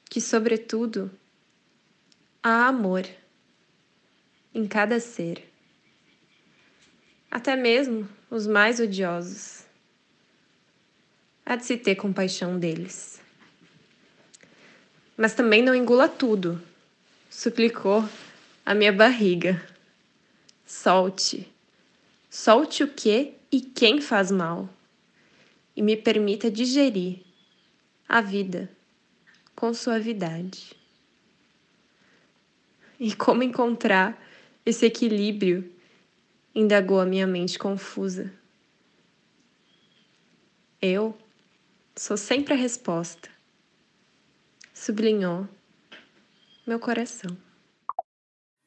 que, 0.09 0.19
sobretudo, 0.19 1.09
há 2.43 2.67
amor 2.67 3.07
em 4.55 4.65
cada 4.65 5.01
ser, 5.01 5.43
até 7.29 7.57
mesmo 7.57 8.07
os 8.31 8.47
mais 8.47 8.79
odiosos. 8.79 9.65
Há 11.45 11.57
de 11.57 11.65
se 11.65 11.75
ter 11.75 11.95
compaixão 11.95 12.57
deles. 12.57 13.21
Mas 15.17 15.33
também 15.33 15.61
não 15.61 15.75
engula 15.75 16.07
tudo, 16.07 16.61
suplicou 17.29 18.07
a 18.65 18.73
minha 18.73 18.93
barriga. 18.93 19.61
Solte. 20.65 21.51
Solte 22.29 22.81
o 22.81 22.87
que 22.87 23.33
e 23.51 23.59
quem 23.59 23.99
faz 23.99 24.31
mal 24.31 24.69
e 25.75 25.81
me 25.81 25.97
permita 25.97 26.49
digerir 26.49 27.19
a 28.07 28.21
vida 28.21 28.69
com 29.53 29.73
suavidade. 29.73 30.73
E 32.99 33.13
como 33.13 33.43
encontrar 33.43 34.17
esse 34.65 34.85
equilíbrio? 34.85 35.75
indagou 36.55 37.01
a 37.01 37.05
minha 37.05 37.27
mente 37.27 37.59
confusa. 37.59 38.33
Eu 40.81 41.17
sou 41.95 42.15
sempre 42.15 42.53
a 42.53 42.57
resposta, 42.57 43.29
sublinhou 44.73 45.47
meu 46.65 46.79
coração. 46.79 47.37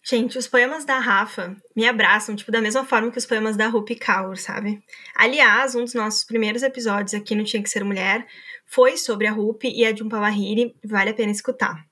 Gente, 0.05 0.39
os 0.39 0.47
poemas 0.47 0.85
da 0.85 0.99
Rafa 0.99 1.55
me 1.77 1.87
abraçam, 1.87 2.35
tipo, 2.35 2.51
da 2.51 2.63
mesma 2.63 2.85
forma 2.85 3.11
que 3.11 3.19
os 3.19 3.27
poemas 3.27 3.57
da 3.57 3.69
Rupi 3.69 3.95
Kaur, 3.95 4.37
sabe? 4.37 4.83
Aliás, 5.15 5.75
um 5.75 5.85
dos 5.85 5.93
nossos 5.93 6.25
primeiros 6.25 6.63
episódios 6.63 7.13
aqui 7.13 7.35
no 7.35 7.45
Tinha 7.45 7.63
Que 7.63 7.69
Ser 7.69 7.85
Mulher 7.85 8.27
foi 8.65 8.97
sobre 8.97 9.27
a 9.27 9.33
Rupi 9.33 9.69
e 9.69 9.85
a 9.85 9.95
Jhumpa 9.95 10.19
Lahiri, 10.19 10.75
vale 10.85 11.11
a 11.11 11.15
pena 11.15 11.31
escutar. 11.31 11.85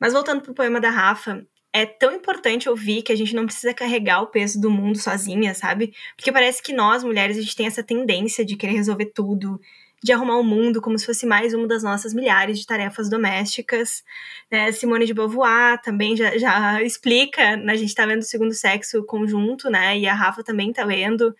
Mas 0.00 0.12
voltando 0.12 0.42
pro 0.42 0.54
poema 0.54 0.80
da 0.80 0.90
Rafa, 0.90 1.46
é 1.74 1.84
tão 1.84 2.14
importante 2.14 2.68
ouvir 2.68 3.02
que 3.02 3.10
a 3.10 3.16
gente 3.16 3.34
não 3.34 3.46
precisa 3.46 3.74
carregar 3.74 4.22
o 4.22 4.28
peso 4.28 4.60
do 4.60 4.70
mundo 4.70 4.96
sozinha, 4.96 5.52
sabe? 5.54 5.92
Porque 6.16 6.30
parece 6.30 6.62
que 6.62 6.72
nós, 6.72 7.02
mulheres, 7.02 7.36
a 7.36 7.40
gente 7.40 7.56
tem 7.56 7.66
essa 7.66 7.82
tendência 7.82 8.44
de 8.44 8.54
querer 8.54 8.74
resolver 8.74 9.06
tudo, 9.06 9.60
de 10.00 10.12
arrumar 10.12 10.38
o 10.38 10.44
mundo 10.44 10.80
como 10.80 10.96
se 10.96 11.04
fosse 11.04 11.26
mais 11.26 11.52
uma 11.52 11.66
das 11.66 11.82
nossas 11.82 12.14
milhares 12.14 12.60
de 12.60 12.66
tarefas 12.66 13.10
domésticas. 13.10 14.04
Né? 14.48 14.70
Simone 14.70 15.04
de 15.04 15.12
Beauvoir 15.12 15.82
também 15.82 16.16
já, 16.16 16.38
já 16.38 16.80
explica, 16.80 17.56
né? 17.56 17.72
a 17.72 17.76
gente 17.76 17.88
está 17.88 18.06
vendo 18.06 18.20
o 18.20 18.24
segundo 18.24 18.54
sexo 18.54 19.04
conjunto, 19.04 19.68
né? 19.68 19.98
E 19.98 20.06
a 20.06 20.14
Rafa 20.14 20.44
também 20.44 20.70
está 20.70 20.84
vendo. 20.84 21.34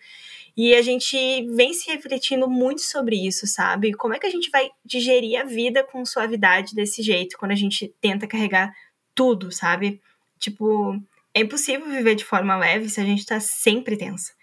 E 0.57 0.75
a 0.75 0.81
gente 0.81 1.15
vem 1.55 1.71
se 1.71 1.89
refletindo 1.89 2.49
muito 2.49 2.81
sobre 2.81 3.15
isso, 3.25 3.47
sabe? 3.47 3.93
Como 3.93 4.13
é 4.13 4.19
que 4.19 4.27
a 4.27 4.31
gente 4.31 4.49
vai 4.49 4.69
digerir 4.83 5.39
a 5.39 5.45
vida 5.45 5.81
com 5.81 6.05
suavidade 6.05 6.75
desse 6.75 7.01
jeito, 7.01 7.37
quando 7.37 7.51
a 7.51 7.55
gente 7.55 7.93
tenta 8.01 8.27
carregar 8.27 8.73
tudo, 9.15 9.49
sabe? 9.49 10.01
Tipo, 10.39 10.99
é 11.33 11.41
impossível 11.41 11.87
viver 11.87 12.15
de 12.15 12.25
forma 12.25 12.55
leve 12.57 12.89
se 12.89 12.99
a 12.99 13.03
gente 13.03 13.25
tá 13.25 13.39
sempre 13.39 13.97
tensa. 13.97 14.33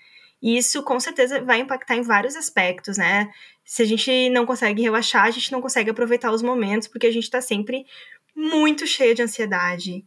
E 0.42 0.56
isso 0.56 0.82
com 0.82 0.99
certeza 0.99 1.40
vai 1.42 1.61
impactar 1.61 1.96
em 1.96 2.02
vários 2.02 2.34
aspectos, 2.34 2.99
né? 2.99 3.30
Se 3.64 3.82
a 3.82 3.87
gente 3.87 4.28
não 4.30 4.44
consegue 4.44 4.82
relaxar, 4.82 5.25
a 5.25 5.30
gente 5.30 5.52
não 5.52 5.62
consegue 5.62 5.90
aproveitar 5.90 6.32
os 6.32 6.42
momentos, 6.42 6.88
porque 6.88 7.06
a 7.06 7.12
gente 7.12 7.30
tá 7.30 7.40
sempre 7.40 7.87
muito 8.34 8.87
cheia 8.87 9.14
de 9.14 9.22
ansiedade. 9.22 10.04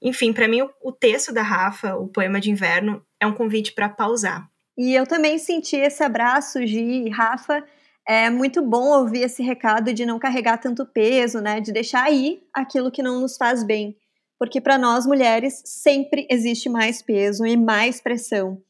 Enfim, 0.00 0.32
para 0.32 0.46
mim, 0.46 0.60
o, 0.60 0.70
o, 0.82 0.92
texto 0.92 1.32
da 1.32 1.42
Rafa, 1.42 1.96
o 1.96 2.06
poema 2.06 2.38
de 2.38 2.50
inverno, 2.50 3.02
é 3.18 3.26
um 3.26 3.32
convite 3.32 3.72
para 3.72 3.88
pausar. 3.88 4.48
E 4.76 4.94
eu 4.94 5.06
também 5.06 5.38
senti 5.38 5.76
esse 5.76 6.04
abraço, 6.04 6.64
Gi 6.64 7.06
e 7.06 7.10
Rafa. 7.10 7.64
É 8.06 8.30
muito 8.30 8.62
bom 8.62 8.88
ouvir 8.98 9.22
esse 9.22 9.42
recado 9.42 9.92
de 9.92 10.06
não 10.06 10.18
carregar 10.18 10.58
tanto 10.58 10.86
peso, 10.86 11.40
né? 11.40 11.60
De 11.60 11.72
deixar 11.72 12.04
aí 12.04 12.42
aquilo 12.52 12.90
que 12.90 13.02
não 13.02 13.20
nos 13.20 13.36
faz 13.36 13.64
bem. 13.64 13.96
Porque 14.38 14.60
para 14.60 14.78
nós 14.78 15.06
mulheres 15.06 15.62
sempre 15.64 16.26
existe 16.30 16.68
mais 16.68 17.02
peso 17.02 17.44
e 17.44 17.56
mais 17.56 18.00
pressão. 18.00 18.62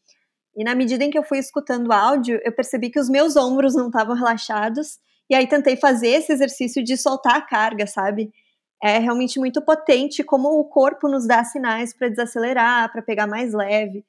E 0.56 0.64
na 0.64 0.74
medida 0.74 1.04
em 1.04 1.10
que 1.10 1.18
eu 1.18 1.22
fui 1.22 1.38
escutando 1.38 1.92
áudio, 1.92 2.40
eu 2.42 2.52
percebi 2.52 2.90
que 2.90 2.98
os 2.98 3.08
meus 3.08 3.36
ombros 3.36 3.74
não 3.74 3.86
estavam 3.86 4.16
relaxados. 4.16 4.98
E 5.30 5.34
aí 5.34 5.46
tentei 5.46 5.76
fazer 5.76 6.08
esse 6.08 6.32
exercício 6.32 6.82
de 6.82 6.96
soltar 6.96 7.36
a 7.36 7.42
carga, 7.42 7.86
sabe? 7.86 8.32
É 8.82 8.98
realmente 8.98 9.38
muito 9.38 9.60
potente 9.62 10.24
como 10.24 10.48
o 10.58 10.64
corpo 10.64 11.08
nos 11.08 11.26
dá 11.26 11.44
sinais 11.44 11.94
para 11.94 12.08
desacelerar, 12.08 12.90
para 12.90 13.02
pegar 13.02 13.26
mais 13.26 13.52
leve. 13.52 14.04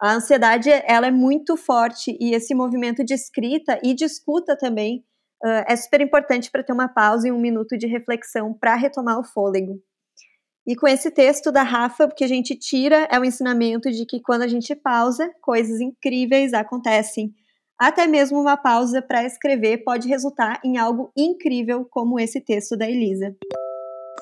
A 0.00 0.12
ansiedade, 0.12 0.70
ela 0.86 1.06
é 1.06 1.10
muito 1.10 1.56
forte 1.56 2.16
e 2.20 2.34
esse 2.34 2.54
movimento 2.54 3.04
de 3.04 3.14
escrita 3.14 3.78
e 3.82 3.94
de 3.94 4.04
escuta 4.04 4.56
também 4.56 5.04
uh, 5.42 5.64
é 5.66 5.76
super 5.76 6.00
importante 6.00 6.50
para 6.50 6.62
ter 6.62 6.72
uma 6.72 6.88
pausa 6.88 7.28
e 7.28 7.32
um 7.32 7.40
minuto 7.40 7.78
de 7.78 7.86
reflexão 7.86 8.52
para 8.52 8.74
retomar 8.74 9.18
o 9.18 9.24
fôlego. 9.24 9.80
E 10.66 10.74
com 10.74 10.88
esse 10.88 11.12
texto 11.12 11.52
da 11.52 11.62
Rafa, 11.62 12.06
o 12.06 12.12
que 12.12 12.24
a 12.24 12.28
gente 12.28 12.56
tira 12.56 13.06
é 13.08 13.20
o 13.20 13.24
ensinamento 13.24 13.88
de 13.88 14.04
que 14.04 14.20
quando 14.20 14.42
a 14.42 14.48
gente 14.48 14.74
pausa, 14.74 15.30
coisas 15.40 15.80
incríveis 15.80 16.52
acontecem. 16.52 17.32
Até 17.78 18.08
mesmo 18.08 18.40
uma 18.40 18.56
pausa 18.56 19.00
para 19.00 19.24
escrever 19.24 19.84
pode 19.84 20.08
resultar 20.08 20.60
em 20.64 20.76
algo 20.76 21.12
incrível, 21.16 21.86
como 21.88 22.18
esse 22.18 22.40
texto 22.40 22.76
da 22.76 22.90
Elisa. 22.90 23.36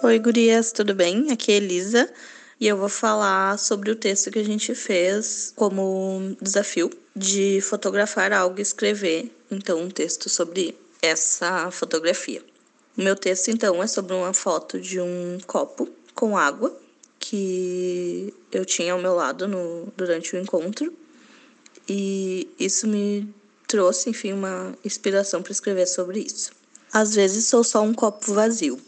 Oi, 0.03 0.19
gurias, 0.19 0.71
tudo 0.71 0.95
bem? 0.95 1.33
Aqui 1.33 1.51
é 1.51 1.57
Elisa 1.57 2.13
e 2.61 2.69
eu 2.69 2.77
vou 2.77 2.91
falar 2.91 3.59
sobre 3.59 3.91
o 3.91 3.97
texto 3.97 4.31
que 4.31 4.39
a 4.39 4.45
gente 4.45 4.75
fez 4.75 5.51
como 5.57 6.37
desafio 6.43 6.91
de 7.17 7.63
fotografar 7.63 8.35
algo 8.35 8.59
e 8.59 8.63
escrever, 8.63 9.35
então, 9.51 9.81
um 9.81 9.89
texto 9.89 10.29
sobre 10.29 10.77
essa 11.01 11.71
fotografia. 11.71 12.43
O 12.99 13.03
meu 13.03 13.17
texto, 13.17 13.49
então, 13.49 13.83
é 13.83 13.87
sobre 13.87 14.13
uma 14.13 14.35
foto 14.35 14.79
de 14.79 15.01
um 15.01 15.39
copo 15.47 15.89
com 16.15 16.39
água 16.39 16.75
que 17.19 18.35
eu 18.53 18.65
tinha 18.65 18.93
ao 18.93 19.01
meu 19.01 19.15
lado 19.15 19.49
no, 19.49 19.93
durante 19.97 20.37
o 20.37 20.39
encontro. 20.39 20.93
E 21.89 22.49
isso 22.59 22.87
me 22.87 23.29
trouxe, 23.67 24.11
enfim, 24.11 24.33
uma 24.33 24.77
inspiração 24.85 25.43
para 25.43 25.53
escrever 25.53 25.87
sobre 25.87 26.21
isso. 26.21 26.53
Às 26.93 27.15
vezes 27.15 27.47
sou 27.47 27.65
só 27.65 27.83
um 27.83 27.93
copo 27.95 28.33
vazio. 28.33 28.81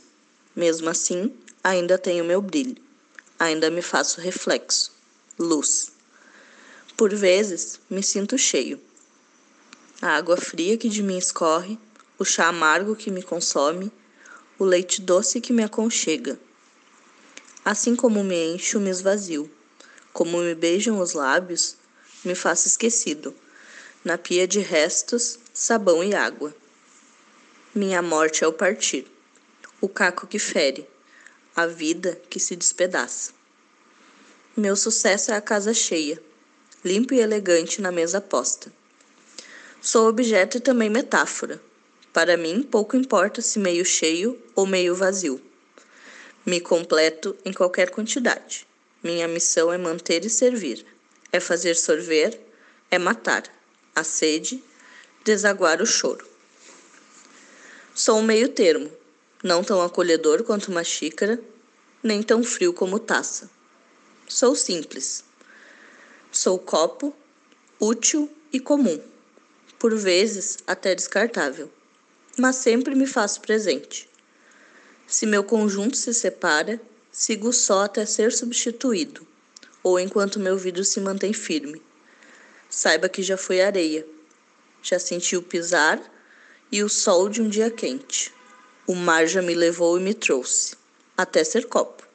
Mesmo 0.55 0.89
assim, 0.89 1.35
ainda 1.63 1.99
tenho 1.99 2.25
meu 2.25 2.41
brilho. 2.41 2.77
Ainda 3.39 3.71
me 3.71 3.83
faço 3.83 4.21
reflexo, 4.21 4.93
luz. 5.39 5.93
Por 6.97 7.15
vezes, 7.15 7.81
me 7.91 8.03
sinto 8.03 8.39
cheio. 8.39 8.81
A 10.01 10.17
água 10.17 10.37
fria 10.37 10.79
que 10.79 10.89
de 10.89 11.03
mim 11.03 11.19
escorre, 11.19 11.79
o 12.19 12.25
chá 12.25 12.49
amargo 12.49 12.97
que 12.97 13.11
me 13.11 13.23
consome, 13.23 13.91
o 14.59 14.65
leite 14.65 15.03
doce 15.03 15.41
que 15.41 15.53
me 15.53 15.63
aconchega 15.63 16.39
Assim 17.67 17.97
como 17.97 18.23
me 18.23 18.55
encho, 18.55 18.79
me 18.79 18.91
esvazio. 18.91 19.51
Como 20.13 20.39
me 20.39 20.55
beijam 20.55 21.01
os 21.01 21.15
lábios, 21.15 21.77
me 22.25 22.33
faço 22.33 22.69
esquecido. 22.69 23.35
Na 24.05 24.17
pia 24.17 24.47
de 24.47 24.61
restos, 24.61 25.41
sabão 25.53 26.05
e 26.05 26.15
água. 26.15 26.55
Minha 27.75 28.01
morte 28.01 28.45
é 28.45 28.47
o 28.47 28.53
partir, 28.53 29.05
o 29.81 29.89
caco 29.89 30.29
que 30.29 30.39
fere, 30.39 30.89
a 31.57 31.67
vida 31.67 32.17
que 32.31 32.39
se 32.39 32.55
despedaça. 32.55 33.33
Meu 34.57 34.77
sucesso 34.77 35.33
é 35.33 35.35
a 35.35 35.41
casa 35.41 35.75
cheia, 35.75 36.23
limpo 36.85 37.15
e 37.15 37.19
elegante 37.19 37.83
na 37.83 37.91
mesa 37.91 38.21
posta. 38.21 38.73
Sou 39.83 40.09
objeto 40.09 40.59
e 40.59 40.61
também 40.61 40.89
metáfora. 40.89 41.61
Para 42.13 42.37
mim, 42.37 42.63
pouco 42.63 42.97
importa 42.97 43.43
se 43.43 43.59
meio 43.59 43.85
cheio 43.85 44.41
ou 44.55 44.67
meio 44.67 44.95
vazio. 44.95 45.46
Me 46.47 46.61
completo 46.61 47.37
em 47.45 47.53
qualquer 47.53 47.91
quantidade. 47.91 48.69
Minha 49.03 49.27
missão 49.27 49.73
é 49.73 49.77
manter 49.77 50.25
e 50.25 50.31
servir, 50.31 50.87
é 51.33 51.41
fazer 51.41 51.75
sorver, 51.75 52.41
é 52.89 53.01
matar 53.01 53.43
a 53.93 54.05
sede, 54.05 54.63
desaguar 55.25 55.83
o 55.83 55.87
choro. 55.87 56.25
Sou 57.93 58.19
um 58.19 58.23
meio 58.23 58.49
termo, 58.49 58.89
não 59.43 59.65
tão 59.65 59.83
acolhedor 59.83 60.45
quanto 60.45 60.71
uma 60.71 60.85
xícara, 60.85 61.41
nem 62.01 62.23
tão 62.23 62.45
frio 62.45 62.73
como 62.73 63.01
taça. 63.01 63.51
Sou 64.29 64.55
simples. 64.55 65.25
Sou 66.31 66.61
copo, 66.61 67.13
útil 67.81 68.31
e 68.53 68.61
comum, 68.61 69.03
por 69.81 69.97
vezes 69.97 70.59
até 70.65 70.95
descartável, 70.95 71.69
mas 72.39 72.55
sempre 72.55 72.95
me 72.95 73.07
faço 73.07 73.41
presente. 73.41 74.09
Se 75.07 75.27
meu 75.27 75.45
conjunto 75.45 75.97
se 75.97 76.13
separa, 76.13 76.81
Sigo 77.19 77.51
só 77.51 77.85
até 77.85 78.05
ser 78.05 78.31
substituído, 78.31 79.27
ou 79.83 79.99
enquanto 79.99 80.39
meu 80.39 80.59
vidro 80.59 80.85
se 80.85 81.01
mantém 81.01 81.33
firme. 81.33 81.81
Saiba 82.69 83.09
que 83.09 83.23
já 83.23 83.39
foi 83.39 83.63
areia. 83.63 84.07
Já 84.83 84.99
senti 84.99 85.35
o 85.35 85.41
pisar 85.43 85.99
e 86.71 86.83
o 86.83 86.91
sol 86.91 87.31
de 87.31 87.41
um 87.41 87.49
dia 87.49 87.71
quente. 87.71 88.35
O 88.87 88.95
mar 88.95 89.27
já 89.27 89.41
me 89.41 89.55
levou 89.55 89.99
e 89.99 90.03
me 90.03 90.13
trouxe, 90.13 90.77
até 91.17 91.43
ser 91.43 91.69
copo. 91.69 92.07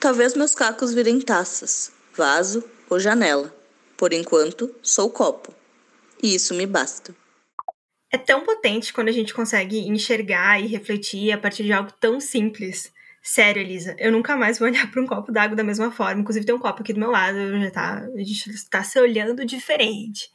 Talvez 0.00 0.34
meus 0.34 0.56
cacos 0.56 0.92
virem 0.92 1.20
taças, 1.20 1.92
vaso 2.16 2.64
ou 2.90 2.98
janela. 2.98 3.54
Por 3.96 4.12
enquanto, 4.12 4.74
sou 4.82 5.08
copo. 5.08 5.54
E 6.20 6.34
isso 6.34 6.52
me 6.52 6.66
basta. 6.66 7.14
É 8.14 8.16
tão 8.16 8.44
potente 8.44 8.92
quando 8.92 9.08
a 9.08 9.12
gente 9.12 9.34
consegue 9.34 9.88
enxergar 9.88 10.60
e 10.60 10.68
refletir 10.68 11.32
a 11.32 11.36
partir 11.36 11.64
de 11.64 11.72
algo 11.72 11.90
tão 11.98 12.20
simples. 12.20 12.92
Sério, 13.20 13.60
Elisa, 13.60 13.96
eu 13.98 14.12
nunca 14.12 14.36
mais 14.36 14.56
vou 14.56 14.68
olhar 14.70 14.88
para 14.88 15.02
um 15.02 15.06
copo 15.06 15.32
d'água 15.32 15.56
da 15.56 15.64
mesma 15.64 15.90
forma. 15.90 16.20
Inclusive, 16.20 16.46
tem 16.46 16.54
um 16.54 16.60
copo 16.60 16.80
aqui 16.80 16.92
do 16.92 17.00
meu 17.00 17.10
lado, 17.10 17.36
já 17.60 17.70
tá, 17.72 18.08
a 18.14 18.18
gente 18.18 18.50
está 18.50 18.84
se 18.84 19.00
olhando 19.00 19.44
diferente. 19.44 20.30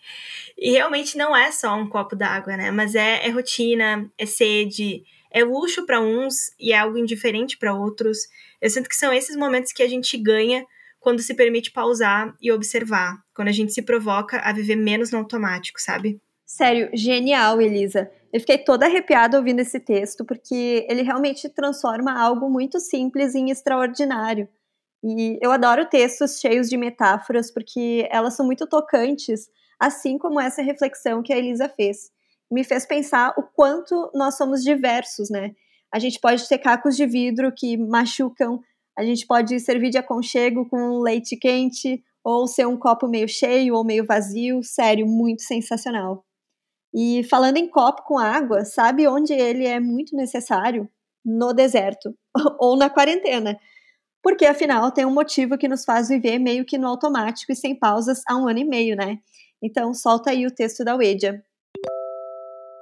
E 0.57 0.71
realmente 0.71 1.17
não 1.17 1.33
é 1.33 1.53
só 1.53 1.73
um 1.73 1.87
copo 1.87 2.17
d'água, 2.17 2.57
né? 2.57 2.69
Mas 2.69 2.95
é, 2.95 3.25
é 3.25 3.29
rotina, 3.29 4.11
é 4.17 4.25
sede, 4.25 5.01
é 5.31 5.41
luxo 5.45 5.85
para 5.85 6.01
uns 6.01 6.51
e 6.59 6.73
é 6.73 6.79
algo 6.79 6.97
indiferente 6.97 7.57
para 7.57 7.73
outros. 7.73 8.27
Eu 8.61 8.69
sinto 8.69 8.89
que 8.89 8.95
são 8.97 9.13
esses 9.13 9.37
momentos 9.37 9.71
que 9.71 9.81
a 9.81 9.87
gente 9.87 10.17
ganha 10.17 10.65
quando 10.99 11.21
se 11.21 11.33
permite 11.33 11.71
pausar 11.71 12.35
e 12.41 12.51
observar, 12.51 13.23
quando 13.33 13.47
a 13.47 13.53
gente 13.53 13.71
se 13.71 13.81
provoca 13.81 14.37
a 14.41 14.51
viver 14.51 14.75
menos 14.75 15.11
no 15.11 15.19
automático, 15.19 15.79
sabe? 15.79 16.19
Sério, 16.49 16.89
genial, 16.95 17.61
Elisa. 17.61 18.09
Eu 18.33 18.39
fiquei 18.39 18.57
toda 18.57 18.87
arrepiada 18.87 19.37
ouvindo 19.37 19.59
esse 19.59 19.79
texto, 19.79 20.25
porque 20.25 20.83
ele 20.89 21.03
realmente 21.03 21.47
transforma 21.47 22.19
algo 22.19 22.49
muito 22.49 22.79
simples 22.79 23.35
em 23.35 23.51
extraordinário. 23.51 24.49
E 25.03 25.37
eu 25.43 25.51
adoro 25.51 25.87
textos 25.87 26.39
cheios 26.39 26.67
de 26.67 26.75
metáforas, 26.75 27.51
porque 27.51 28.07
elas 28.09 28.33
são 28.33 28.47
muito 28.47 28.65
tocantes, 28.65 29.47
assim 29.79 30.17
como 30.17 30.41
essa 30.41 30.63
reflexão 30.63 31.21
que 31.21 31.31
a 31.31 31.37
Elisa 31.37 31.69
fez. 31.69 32.09
Me 32.51 32.63
fez 32.63 32.83
pensar 32.83 33.31
o 33.37 33.43
quanto 33.43 34.09
nós 34.15 34.35
somos 34.35 34.63
diversos, 34.63 35.29
né? 35.29 35.51
A 35.93 35.99
gente 35.99 36.19
pode 36.19 36.49
ter 36.49 36.57
cacos 36.57 36.97
de 36.97 37.05
vidro 37.05 37.53
que 37.55 37.77
machucam, 37.77 38.59
a 38.97 39.05
gente 39.05 39.27
pode 39.27 39.59
servir 39.59 39.91
de 39.91 39.99
aconchego 39.99 40.67
com 40.67 40.97
leite 40.99 41.37
quente, 41.37 42.03
ou 42.23 42.47
ser 42.47 42.65
um 42.65 42.75
copo 42.75 43.07
meio 43.07 43.29
cheio 43.29 43.75
ou 43.75 43.83
meio 43.83 44.03
vazio. 44.03 44.63
Sério, 44.63 45.05
muito 45.05 45.43
sensacional. 45.43 46.25
E 46.93 47.23
falando 47.25 47.57
em 47.57 47.69
copo 47.69 48.03
com 48.03 48.17
água, 48.17 48.65
sabe 48.65 49.07
onde 49.07 49.33
ele 49.33 49.65
é 49.65 49.79
muito 49.79 50.15
necessário? 50.15 50.89
No 51.23 51.53
deserto 51.53 52.15
ou 52.59 52.75
na 52.75 52.89
quarentena. 52.89 53.59
Porque 54.21 54.45
afinal 54.45 54.91
tem 54.91 55.05
um 55.05 55.13
motivo 55.13 55.57
que 55.57 55.67
nos 55.67 55.85
faz 55.85 56.09
viver 56.09 56.39
meio 56.39 56.65
que 56.65 56.77
no 56.77 56.87
automático 56.87 57.51
e 57.51 57.55
sem 57.55 57.75
pausas 57.75 58.21
há 58.27 58.35
um 58.35 58.47
ano 58.47 58.59
e 58.59 58.65
meio, 58.65 58.95
né? 58.95 59.19
Então 59.61 59.93
solta 59.93 60.31
aí 60.31 60.45
o 60.45 60.51
texto 60.51 60.83
da 60.83 60.95
Wedia. 60.95 61.43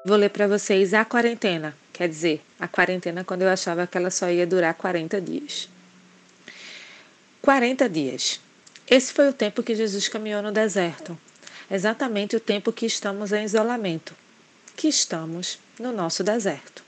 Vou 0.05 0.15
ler 0.15 0.29
para 0.29 0.47
vocês 0.47 0.93
a 0.93 1.03
quarentena, 1.03 1.75
quer 1.91 2.07
dizer, 2.07 2.41
a 2.59 2.67
quarentena 2.67 3.23
quando 3.25 3.41
eu 3.41 3.49
achava 3.49 3.85
que 3.85 3.97
ela 3.97 4.09
só 4.09 4.29
ia 4.29 4.47
durar 4.47 4.73
40 4.73 5.19
dias. 5.19 5.69
40 7.41 7.89
dias. 7.89 8.39
Esse 8.89 9.11
foi 9.11 9.27
o 9.27 9.33
tempo 9.33 9.61
que 9.61 9.75
Jesus 9.75 10.07
caminhou 10.07 10.41
no 10.41 10.51
deserto 10.51 11.17
exatamente 11.69 12.35
o 12.35 12.39
tempo 12.39 12.71
que 12.71 12.85
estamos 12.85 13.31
em 13.31 13.43
isolamento, 13.43 14.15
que 14.75 14.87
estamos 14.87 15.59
no 15.79 15.91
nosso 15.91 16.23
deserto. 16.23 16.83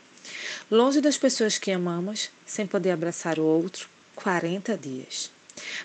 Longe 0.72 1.02
das 1.02 1.18
pessoas 1.18 1.58
que 1.58 1.72
amamos, 1.72 2.30
sem 2.46 2.66
poder 2.66 2.92
abraçar 2.92 3.40
o 3.40 3.44
outro, 3.44 3.90
40 4.16 4.78
dias. 4.78 5.32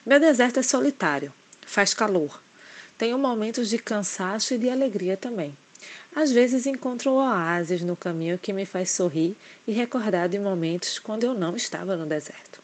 Meu 0.04 0.20
deserto 0.20 0.60
é 0.60 0.62
solitário, 0.62 1.32
faz 1.66 1.94
calor. 1.94 2.40
Tenho 2.96 3.18
momentos 3.18 3.68
de 3.68 3.78
cansaço 3.78 4.54
e 4.54 4.58
de 4.58 4.70
alegria 4.70 5.16
também. 5.16 5.56
Às 6.14 6.30
vezes 6.30 6.66
encontro 6.66 7.12
oásis 7.12 7.80
no 7.82 7.96
caminho 7.96 8.38
que 8.38 8.52
me 8.52 8.64
faz 8.64 8.90
sorrir 8.90 9.36
e 9.66 9.72
recordar 9.72 10.28
de 10.28 10.38
momentos 10.38 10.98
quando 10.98 11.24
eu 11.24 11.34
não 11.34 11.56
estava 11.56 11.96
no 11.96 12.06
deserto. 12.06 12.62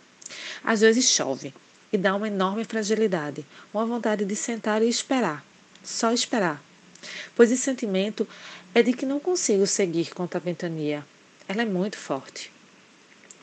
Às 0.63 0.81
vezes 0.81 1.11
chove 1.11 1.53
e 1.93 1.99
dá 1.99 2.15
uma 2.15 2.29
enorme 2.29 2.65
fragilidade, 2.65 3.45
uma 3.75 3.85
vontade 3.85 4.25
de 4.25 4.37
sentar 4.37 4.83
e 4.83 4.89
esperar, 4.89 5.45
só 5.83 6.13
esperar. 6.13 6.63
Pois 7.35 7.51
esse 7.51 7.63
sentimento 7.63 8.27
é 8.75 8.83
de 8.83 8.93
que 8.93 9.07
não 9.07 9.19
consigo 9.19 9.67
seguir 9.67 10.15
contra 10.15 10.39
a 10.39 10.43
ventania. 10.43 11.05
Ela 11.49 11.63
é 11.63 11.65
muito 11.67 11.97
forte. 11.97 12.53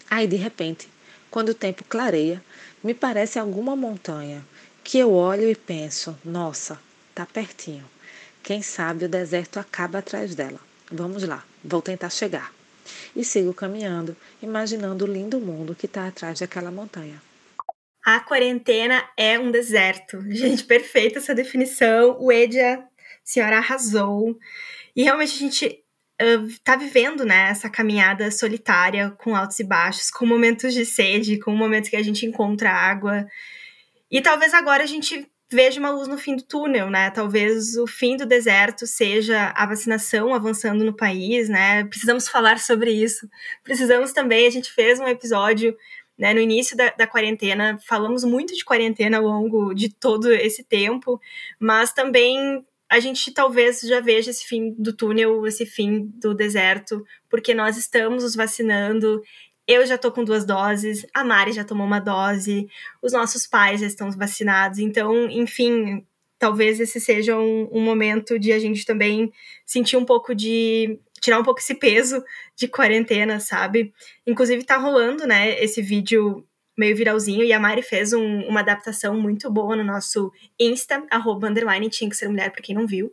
Aí, 0.09 0.27
de 0.27 0.35
repente, 0.35 0.87
quando 1.29 1.49
o 1.49 1.55
tempo 1.55 1.83
clareia, 1.83 2.41
me 2.83 2.93
parece 2.93 3.37
alguma 3.37 3.75
montanha 3.75 4.45
que 4.83 4.97
eu 4.97 5.11
olho 5.11 5.49
e 5.49 5.55
penso: 5.55 6.17
nossa, 6.23 6.79
tá 7.13 7.25
pertinho. 7.25 7.85
Quem 8.41 8.61
sabe 8.61 9.05
o 9.05 9.09
deserto 9.09 9.59
acaba 9.59 9.99
atrás 9.99 10.33
dela. 10.33 10.59
Vamos 10.89 11.23
lá, 11.23 11.43
vou 11.61 11.81
tentar 11.81 12.09
chegar. 12.09 12.53
E 13.13 13.25
sigo 13.25 13.53
caminhando, 13.53 14.15
imaginando 14.41 15.03
o 15.03 15.11
lindo 15.11 15.39
mundo 15.39 15.75
que 15.75 15.85
está 15.85 16.07
atrás 16.07 16.39
daquela 16.39 16.71
montanha. 16.71 17.21
A 18.07 18.21
quarentena 18.21 19.03
é 19.17 19.37
um 19.37 19.51
deserto. 19.51 20.23
Gente, 20.31 20.63
perfeita 20.63 21.19
essa 21.19 21.35
definição. 21.35 22.15
O 22.21 22.31
Edia, 22.31 22.81
senhora 23.21 23.57
arrasou. 23.57 24.39
E 24.95 25.03
realmente 25.03 25.35
a 25.35 25.37
gente 25.37 25.83
uh, 26.21 26.59
tá 26.63 26.77
vivendo, 26.77 27.25
né, 27.25 27.49
essa 27.49 27.69
caminhada 27.69 28.31
solitária 28.31 29.11
com 29.11 29.35
altos 29.35 29.59
e 29.59 29.63
baixos, 29.65 30.09
com 30.09 30.25
momentos 30.25 30.73
de 30.73 30.85
sede, 30.85 31.37
com 31.37 31.53
momentos 31.53 31.89
que 31.89 31.97
a 31.97 32.01
gente 32.01 32.25
encontra 32.25 32.71
água. 32.71 33.27
E 34.09 34.21
talvez 34.21 34.53
agora 34.53 34.83
a 34.83 34.87
gente 34.87 35.29
veja 35.51 35.77
uma 35.77 35.89
luz 35.89 36.07
no 36.07 36.17
fim 36.17 36.37
do 36.37 36.43
túnel, 36.43 36.89
né? 36.89 37.11
Talvez 37.11 37.75
o 37.75 37.85
fim 37.85 38.15
do 38.15 38.25
deserto 38.25 38.87
seja 38.87 39.51
a 39.53 39.65
vacinação 39.65 40.33
avançando 40.33 40.85
no 40.85 40.95
país, 40.95 41.49
né? 41.49 41.83
Precisamos 41.83 42.29
falar 42.29 42.57
sobre 42.57 42.89
isso. 42.89 43.27
Precisamos 43.65 44.13
também, 44.13 44.47
a 44.47 44.49
gente 44.49 44.71
fez 44.71 44.97
um 44.97 45.07
episódio 45.09 45.75
né, 46.17 46.33
no 46.33 46.39
início 46.39 46.75
da, 46.75 46.89
da, 46.89 47.05
quarentena, 47.05 47.77
falamos 47.87 48.23
muito 48.23 48.55
de 48.55 48.65
quarentena 48.65 49.17
ao 49.17 49.23
longo 49.23 49.73
de 49.73 49.89
todo 49.89 50.31
esse 50.31 50.63
tempo, 50.63 51.21
mas 51.59 51.93
também 51.93 52.65
a 52.89 52.99
gente 52.99 53.31
talvez 53.31 53.81
já 53.81 53.99
veja 53.99 54.31
esse 54.31 54.45
fim 54.45 54.73
do 54.77 54.93
túnel, 54.93 55.45
esse 55.45 55.65
fim 55.65 56.11
do 56.15 56.33
deserto, 56.33 57.05
porque 57.29 57.53
nós 57.53 57.77
estamos 57.77 58.23
nos 58.23 58.35
vacinando. 58.35 59.21
Eu 59.67 59.85
já 59.85 59.97
tô 59.97 60.11
com 60.11 60.23
duas 60.23 60.45
doses, 60.45 61.05
a 61.13 61.23
Mari 61.23 61.51
já 61.51 61.63
tomou 61.63 61.85
uma 61.85 61.99
dose, 61.99 62.67
os 63.01 63.11
nossos 63.11 63.45
pais 63.45 63.81
já 63.81 63.87
estão 63.87 64.09
vacinados, 64.11 64.79
então, 64.79 65.29
enfim, 65.29 66.05
talvez 66.39 66.79
esse 66.79 66.99
seja 66.99 67.37
um, 67.37 67.67
um 67.71 67.81
momento 67.81 68.39
de 68.39 68.53
a 68.53 68.59
gente 68.59 68.85
também 68.85 69.31
sentir 69.65 69.97
um 69.97 70.05
pouco 70.05 70.33
de 70.33 70.99
tirar 71.27 71.39
um 71.39 71.43
pouco 71.43 71.59
esse 71.59 71.75
peso 71.75 72.23
de 72.55 72.69
quarentena, 72.69 73.37
sabe? 73.41 73.93
Inclusive 74.25 74.63
tá 74.63 74.77
rolando, 74.77 75.27
né, 75.27 75.61
esse 75.61 75.81
vídeo 75.81 76.47
meio 76.77 76.95
viralzinho 76.95 77.43
e 77.43 77.51
a 77.51 77.59
Mari 77.59 77.81
fez 77.81 78.13
um, 78.13 78.41
uma 78.43 78.61
adaptação 78.61 79.19
muito 79.19 79.51
boa 79.51 79.75
no 79.75 79.83
nosso 79.83 80.31
Insta, 80.57 81.05
arroba 81.11 81.49
underline, 81.49 81.89
tinha 81.89 82.09
que 82.09 82.15
ser 82.15 82.29
mulher 82.29 82.49
pra 82.51 82.61
quem 82.61 82.73
não 82.73 82.87
viu. 82.87 83.11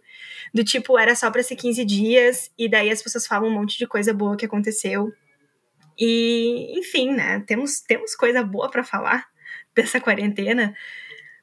Do 0.53 0.62
tipo, 0.62 0.96
era 0.96 1.16
só 1.16 1.29
pra 1.29 1.42
ser 1.42 1.57
15 1.57 1.85
dias 1.85 2.53
e 2.57 2.68
daí 2.68 2.88
as 2.88 3.03
pessoas 3.03 3.27
falam 3.27 3.48
um 3.48 3.53
monte 3.53 3.77
de 3.77 3.87
coisa 3.87 4.14
boa 4.14 4.37
que 4.37 4.46
aconteceu. 4.46 5.12
E, 5.98 6.79
enfim, 6.79 7.12
né, 7.14 7.42
temos, 7.48 7.81
temos 7.81 8.14
coisa 8.14 8.44
boa 8.44 8.70
para 8.70 8.85
falar 8.85 9.27
dessa 9.74 10.00
quarentena 10.00 10.72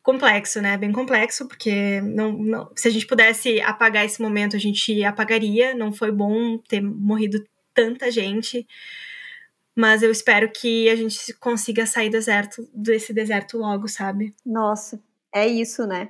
complexo, 0.04 0.62
né? 0.62 0.78
Bem 0.78 0.92
complexo, 0.92 1.48
porque 1.48 2.02
não, 2.02 2.32
não, 2.32 2.72
se 2.76 2.88
a 2.88 2.92
gente 2.92 3.06
pudesse 3.06 3.62
apagar 3.62 4.06
esse 4.06 4.22
momento, 4.22 4.56
a 4.56 4.60
gente 4.60 5.04
apagaria. 5.04 5.74
Não 5.74 5.92
foi 5.92 6.12
bom 6.12 6.58
ter 6.58 6.82
morrido 6.82 7.44
tanta 7.74 8.12
gente. 8.12 8.68
Mas 9.76 10.04
eu 10.04 10.12
espero 10.12 10.52
que 10.52 10.90
a 10.90 10.96
gente 10.96 11.34
consiga 11.36 11.86
sair 11.86 12.10
deserto, 12.10 12.68
desse 12.74 13.14
deserto 13.14 13.58
logo, 13.58 13.88
sabe? 13.88 14.34
Nossa, 14.46 15.02
é 15.34 15.48
isso, 15.48 15.88
né? 15.88 16.10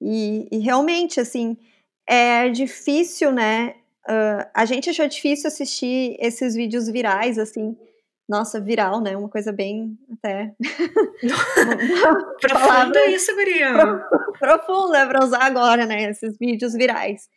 E, 0.00 0.48
e 0.50 0.58
realmente, 0.58 1.20
assim, 1.20 1.56
é 2.06 2.48
difícil, 2.48 3.32
né? 3.32 3.74
Uh, 4.08 4.48
a 4.54 4.64
gente 4.64 4.88
achou 4.88 5.06
difícil 5.06 5.48
assistir 5.48 6.16
esses 6.20 6.54
vídeos 6.54 6.88
virais, 6.88 7.38
assim, 7.38 7.76
nossa, 8.30 8.60
viral, 8.60 9.00
né? 9.00 9.16
Uma 9.16 9.28
coisa 9.28 9.50
bem 9.50 9.98
até. 10.12 10.54
Profunda 12.40 13.06
isso, 13.06 13.34
Guria. 13.34 13.74
Profunda 14.38 14.98
é 14.98 15.06
para 15.06 15.24
usar 15.24 15.42
agora, 15.42 15.84
né? 15.84 16.04
Esses 16.04 16.38
vídeos 16.38 16.72
virais. 16.72 17.28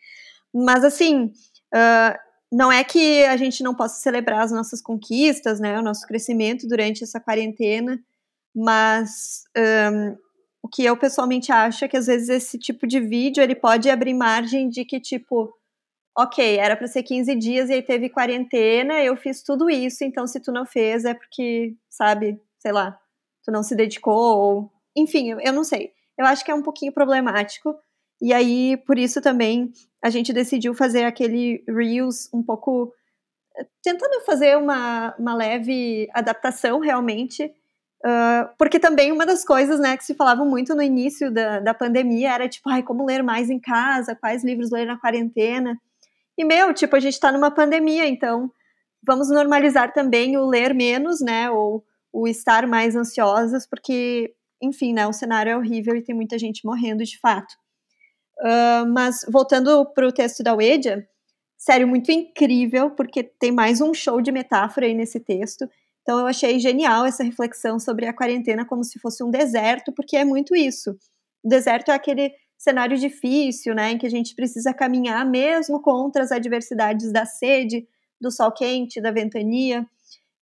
Mas 0.53 0.83
assim, 0.83 1.31
uh, 1.73 2.17
não 2.51 2.71
é 2.71 2.83
que 2.83 3.25
a 3.25 3.35
gente 3.35 3.63
não 3.63 3.73
possa 3.73 3.99
celebrar 4.01 4.41
as 4.41 4.51
nossas 4.51 4.83
conquistas, 4.83 5.59
né? 5.59 5.79
O 5.79 5.81
nosso 5.81 6.05
crescimento 6.05 6.67
durante 6.67 7.03
essa 7.03 7.19
quarentena, 7.19 7.99
mas 8.55 9.45
um, 9.57 10.15
o 10.61 10.67
que 10.67 10.85
eu 10.85 10.95
pessoalmente 10.95 11.51
acho 11.51 11.85
é 11.85 11.87
que 11.87 11.97
às 11.97 12.05
vezes 12.05 12.29
esse 12.29 12.59
tipo 12.59 12.85
de 12.85 12.99
vídeo 12.99 13.41
ele 13.41 13.55
pode 13.55 13.89
abrir 13.89 14.13
margem 14.13 14.69
de 14.69 14.85
que, 14.85 14.99
tipo, 14.99 15.51
ok, 16.15 16.57
era 16.57 16.75
para 16.75 16.87
ser 16.87 17.03
15 17.03 17.35
dias 17.35 17.69
e 17.69 17.73
aí 17.73 17.81
teve 17.81 18.09
quarentena, 18.09 19.03
eu 19.03 19.15
fiz 19.15 19.41
tudo 19.41 19.69
isso, 19.69 20.03
então 20.03 20.27
se 20.27 20.39
tu 20.39 20.51
não 20.51 20.65
fez 20.65 21.05
é 21.05 21.13
porque, 21.13 21.75
sabe, 21.89 22.39
sei 22.59 22.71
lá, 22.71 22.99
tu 23.43 23.51
não 23.51 23.63
se 23.63 23.75
dedicou, 23.75 24.37
ou 24.37 24.71
enfim, 24.95 25.31
eu, 25.31 25.39
eu 25.39 25.53
não 25.53 25.63
sei. 25.63 25.91
Eu 26.17 26.25
acho 26.25 26.45
que 26.45 26.51
é 26.51 26.55
um 26.55 26.61
pouquinho 26.61 26.91
problemático. 26.91 27.75
E 28.21 28.33
aí, 28.33 28.77
por 28.85 28.97
isso 28.97 29.21
também, 29.21 29.71
a 30.03 30.09
gente 30.09 30.31
decidiu 30.31 30.73
fazer 30.73 31.03
aquele 31.03 31.63
Reels 31.67 32.29
um 32.33 32.43
pouco. 32.43 32.93
tentando 33.81 34.23
fazer 34.25 34.57
uma, 34.57 35.15
uma 35.17 35.33
leve 35.33 36.07
adaptação 36.13 36.79
realmente. 36.79 37.51
Uh, 38.05 38.49
porque 38.57 38.79
também 38.79 39.11
uma 39.13 39.25
das 39.25 39.45
coisas 39.45 39.79
né, 39.79 39.95
que 39.95 40.03
se 40.03 40.13
falava 40.13 40.43
muito 40.43 40.75
no 40.75 40.81
início 40.81 41.31
da, 41.31 41.61
da 41.61 41.73
pandemia 41.73 42.33
era 42.33 42.49
tipo, 42.49 42.69
ai, 42.69 42.83
como 42.83 43.05
ler 43.05 43.23
mais 43.23 43.49
em 43.49 43.59
casa, 43.59 44.15
quais 44.15 44.43
livros 44.43 44.71
ler 44.71 44.85
na 44.85 44.99
quarentena. 44.99 45.79
E, 46.37 46.43
meu, 46.43 46.73
tipo, 46.73 46.95
a 46.95 46.99
gente 46.99 47.13
está 47.13 47.31
numa 47.31 47.51
pandemia, 47.51 48.07
então 48.07 48.51
vamos 49.05 49.29
normalizar 49.29 49.93
também 49.93 50.37
o 50.37 50.45
ler 50.45 50.73
menos, 50.73 51.21
né? 51.21 51.49
Ou 51.49 51.83
o 52.11 52.27
estar 52.27 52.67
mais 52.67 52.95
ansiosas, 52.95 53.67
porque, 53.67 54.33
enfim, 54.61 54.93
né? 54.93 55.07
O 55.07 55.13
cenário 55.13 55.51
é 55.51 55.57
horrível 55.57 55.95
e 55.95 56.03
tem 56.03 56.15
muita 56.15 56.37
gente 56.37 56.65
morrendo 56.65 57.03
de 57.03 57.19
fato. 57.19 57.53
Uh, 58.39 58.87
mas 58.91 59.25
voltando 59.29 59.85
para 59.93 60.07
o 60.07 60.11
texto 60.11 60.43
da 60.43 60.55
Wedia, 60.55 61.07
sério, 61.57 61.87
muito 61.87 62.11
incrível, 62.11 62.91
porque 62.91 63.23
tem 63.23 63.51
mais 63.51 63.79
um 63.79 63.93
show 63.93 64.21
de 64.21 64.31
metáfora 64.31 64.85
aí 64.85 64.93
nesse 64.93 65.19
texto. 65.19 65.69
Então 66.01 66.19
eu 66.19 66.27
achei 66.27 66.59
genial 66.59 67.05
essa 67.05 67.23
reflexão 67.23 67.79
sobre 67.79 68.05
a 68.07 68.13
quarentena 68.13 68.65
como 68.65 68.83
se 68.83 68.99
fosse 68.99 69.23
um 69.23 69.31
deserto, 69.31 69.93
porque 69.93 70.17
é 70.17 70.25
muito 70.25 70.55
isso. 70.55 70.91
O 71.43 71.47
deserto 71.47 71.91
é 71.91 71.93
aquele 71.93 72.33
cenário 72.63 72.97
difícil, 72.97 73.75
né, 73.75 73.91
em 73.91 73.97
que 73.97 74.05
a 74.05 74.09
gente 74.09 74.33
precisa 74.35 74.73
caminhar 74.73 75.25
mesmo 75.25 75.81
contra 75.81 76.23
as 76.23 76.31
adversidades 76.31 77.11
da 77.11 77.25
sede, 77.25 77.87
do 78.19 78.31
sol 78.31 78.51
quente, 78.51 79.01
da 79.01 79.11
ventania, 79.11 79.85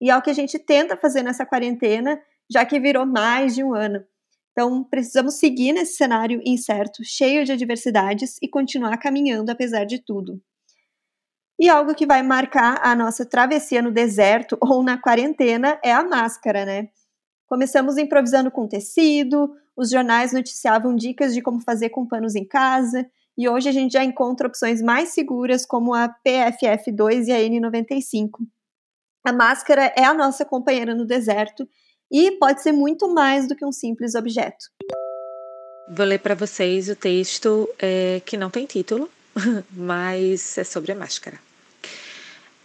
e 0.00 0.10
é 0.10 0.16
o 0.16 0.22
que 0.22 0.30
a 0.30 0.34
gente 0.34 0.58
tenta 0.58 0.96
fazer 0.96 1.22
nessa 1.22 1.44
quarentena, 1.44 2.20
já 2.50 2.64
que 2.64 2.78
virou 2.78 3.04
mais 3.04 3.54
de 3.54 3.62
um 3.62 3.74
ano. 3.74 4.04
Então, 4.52 4.84
precisamos 4.84 5.34
seguir 5.34 5.72
nesse 5.72 5.94
cenário 5.94 6.40
incerto, 6.44 7.02
cheio 7.04 7.44
de 7.44 7.52
adversidades 7.52 8.36
e 8.42 8.48
continuar 8.48 8.96
caminhando 8.98 9.50
apesar 9.50 9.84
de 9.84 9.98
tudo. 9.98 10.40
E 11.58 11.68
algo 11.68 11.94
que 11.94 12.06
vai 12.06 12.22
marcar 12.22 12.80
a 12.82 12.94
nossa 12.94 13.24
travessia 13.24 13.80
no 13.80 13.92
deserto 13.92 14.58
ou 14.60 14.82
na 14.82 14.98
quarentena 14.98 15.78
é 15.82 15.92
a 15.92 16.02
máscara, 16.02 16.64
né? 16.64 16.88
Começamos 17.52 17.98
improvisando 17.98 18.50
com 18.50 18.66
tecido, 18.66 19.54
os 19.76 19.90
jornais 19.90 20.32
noticiavam 20.32 20.96
dicas 20.96 21.34
de 21.34 21.42
como 21.42 21.60
fazer 21.60 21.90
com 21.90 22.08
panos 22.08 22.34
em 22.34 22.46
casa, 22.46 23.06
e 23.36 23.46
hoje 23.46 23.68
a 23.68 23.72
gente 23.72 23.92
já 23.92 24.02
encontra 24.02 24.46
opções 24.46 24.80
mais 24.80 25.10
seguras 25.10 25.66
como 25.66 25.92
a 25.92 26.08
PFF2 26.26 27.26
e 27.26 27.30
a 27.30 27.36
N95. 27.36 28.30
A 29.22 29.34
máscara 29.34 29.92
é 29.94 30.02
a 30.02 30.14
nossa 30.14 30.46
companheira 30.46 30.94
no 30.94 31.04
deserto 31.04 31.68
e 32.10 32.38
pode 32.38 32.62
ser 32.62 32.72
muito 32.72 33.12
mais 33.12 33.46
do 33.46 33.54
que 33.54 33.66
um 33.66 33.70
simples 33.70 34.14
objeto. 34.14 34.64
Vou 35.94 36.06
ler 36.06 36.20
para 36.20 36.34
vocês 36.34 36.88
o 36.88 36.96
texto 36.96 37.68
é, 37.78 38.22
que 38.24 38.38
não 38.38 38.48
tem 38.48 38.64
título, 38.64 39.10
mas 39.70 40.56
é 40.56 40.64
sobre 40.64 40.92
a 40.92 40.96
máscara. 40.96 41.38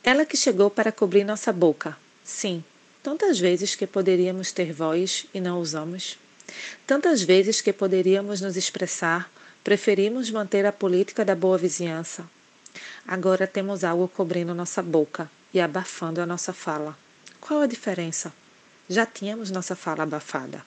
Ela 0.02 0.26
que 0.26 0.38
chegou 0.38 0.70
para 0.70 0.94
cobrir 0.94 1.26
nossa 1.26 1.52
boca. 1.52 1.98
Sim, 2.24 2.64
tantas 3.08 3.40
vezes 3.40 3.74
que 3.74 3.88
poderíamos 3.88 4.52
ter 4.52 4.74
voz 4.74 5.28
e 5.34 5.40
não 5.40 5.62
usamos. 5.62 6.20
Tantas 6.86 7.22
vezes 7.22 7.62
que 7.62 7.72
poderíamos 7.72 8.42
nos 8.42 8.58
expressar, 8.58 9.32
preferimos 9.64 10.30
manter 10.30 10.66
a 10.66 10.74
política 10.74 11.24
da 11.24 11.34
boa 11.34 11.58
vizinhança. 11.58 12.30
Agora 13.08 13.48
temos 13.48 13.86
algo 13.86 14.10
cobrindo 14.10 14.54
nossa 14.54 14.84
boca 14.84 15.32
e 15.54 15.62
abafando 15.62 16.20
a 16.20 16.26
nossa 16.26 16.52
fala. 16.52 16.98
Qual 17.40 17.62
a 17.62 17.66
diferença? 17.66 18.34
Já 18.90 19.06
tínhamos 19.06 19.52
nossa 19.52 19.74
fala 19.74 20.04
abafada. 20.04 20.62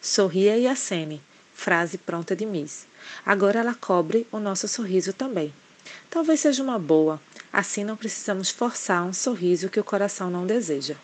Sorria 0.00 0.56
e 0.56 0.68
acene, 0.68 1.20
frase 1.52 1.98
pronta 1.98 2.36
de 2.36 2.46
Miss. 2.46 2.86
Agora 3.24 3.58
ela 3.58 3.74
cobre 3.74 4.24
o 4.30 4.38
nosso 4.38 4.68
sorriso 4.68 5.12
também. 5.12 5.52
Talvez 6.08 6.38
seja 6.38 6.62
uma 6.62 6.78
boa, 6.78 7.20
assim 7.52 7.82
não 7.82 7.96
precisamos 7.96 8.50
forçar 8.50 9.02
um 9.02 9.12
sorriso 9.12 9.68
que 9.68 9.80
o 9.80 9.84
coração 9.84 10.30
não 10.30 10.46
deseja. 10.46 10.96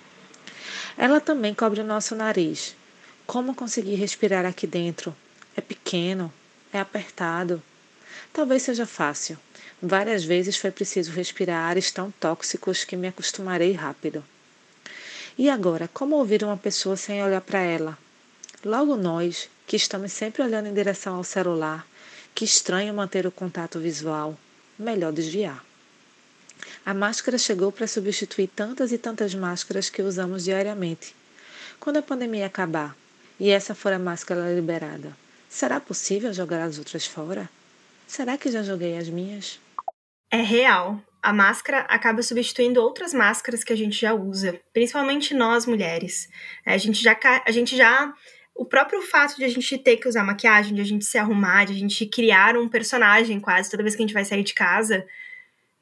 Ela 0.97 1.21
também 1.21 1.55
cobre 1.55 1.81
o 1.81 1.85
nosso 1.85 2.15
nariz, 2.15 2.75
como 3.27 3.55
conseguir 3.55 3.95
respirar 3.95 4.45
aqui 4.45 4.67
dentro? 4.67 5.15
É 5.57 5.61
pequeno, 5.61 6.33
é 6.73 6.81
apertado. 6.81 7.63
Talvez 8.33 8.63
seja 8.63 8.85
fácil. 8.85 9.39
Várias 9.81 10.25
vezes 10.25 10.57
foi 10.57 10.71
preciso 10.71 11.13
respirar 11.13 11.69
ares 11.69 11.91
tão 11.91 12.11
tóxicos 12.11 12.85
que 12.85 12.97
me 12.97 13.09
acostumarei 13.09 13.73
rápido. 13.73 14.25
E 15.39 15.49
agora, 15.49 15.89
como 15.93 16.17
ouvir 16.17 16.45
uma 16.45 16.57
pessoa 16.57 16.97
sem 16.97 17.23
olhar 17.23 17.41
para 17.41 17.61
ela? 17.61 17.99
Logo 18.65 18.97
nós, 18.97 19.49
que 19.67 19.77
estamos 19.77 20.13
sempre 20.13 20.43
olhando 20.43 20.69
em 20.69 20.75
direção 20.75 21.17
ao 21.17 21.25
celular, 21.25 21.87
que 22.35 22.45
estranho 22.45 22.93
manter 22.93 23.27
o 23.27 23.33
contato 23.33 23.81
visual, 23.81 24.39
melhor 24.79 25.13
desviar. 25.13 25.65
A 26.85 26.93
máscara 26.93 27.39
chegou 27.39 27.71
para 27.71 27.87
substituir 27.87 28.49
tantas 28.49 28.93
e 28.93 28.99
tantas 28.99 29.35
máscaras 29.35 29.89
que 29.89 30.03
usamos 30.03 30.45
diariamente. 30.45 31.15
Quando 31.79 31.99
a 31.99 32.03
pandemia 32.03 32.47
acabar, 32.47 32.97
e 33.39 33.51
essa 33.51 33.75
for 33.75 33.93
a 33.93 33.99
máscara 33.99 34.53
liberada, 34.55 35.17
será 35.49 35.81
possível 35.81 36.33
jogar 36.33 36.63
as 36.63 36.79
outras 36.79 37.07
fora? 37.07 37.49
Será 38.07 38.37
que 38.37 38.51
já 38.51 38.63
joguei 38.63 38.97
as 38.97 39.09
minhas? 39.09 39.59
É 40.31 40.43
real. 40.43 41.03
A 41.23 41.33
máscara 41.33 41.81
acaba 41.89 42.23
substituindo 42.23 42.81
outras 42.81 43.15
máscaras 43.15 43.63
que 43.63 43.73
a 43.73 43.77
gente 43.77 44.01
já 44.01 44.13
usa, 44.13 44.61
principalmente 44.73 45.35
nós 45.35 45.67
mulheres. 45.67 46.29
A 46.67 46.77
gente 46.79 47.03
já, 47.03 47.17
a 47.47 47.51
gente 47.51 47.77
já 47.77 48.13
o 48.55 48.65
próprio 48.65 49.01
fato 49.03 49.37
de 49.37 49.45
a 49.45 49.49
gente 49.49 49.79
ter 49.79 49.97
que 49.97 50.09
usar 50.09 50.25
maquiagem, 50.25 50.75
de 50.75 50.81
a 50.81 50.85
gente 50.85 51.05
se 51.05 51.17
arrumar, 51.17 51.65
de 51.65 51.73
a 51.73 51.77
gente 51.77 52.05
criar 52.07 52.57
um 52.57 52.69
personagem 52.69 53.41
quase 53.41 53.71
toda 53.71 53.83
vez 53.83 53.95
que 53.95 54.03
a 54.03 54.07
gente 54.07 54.15
vai 54.15 54.25
sair 54.25 54.43
de 54.43 54.55
casa, 54.55 55.07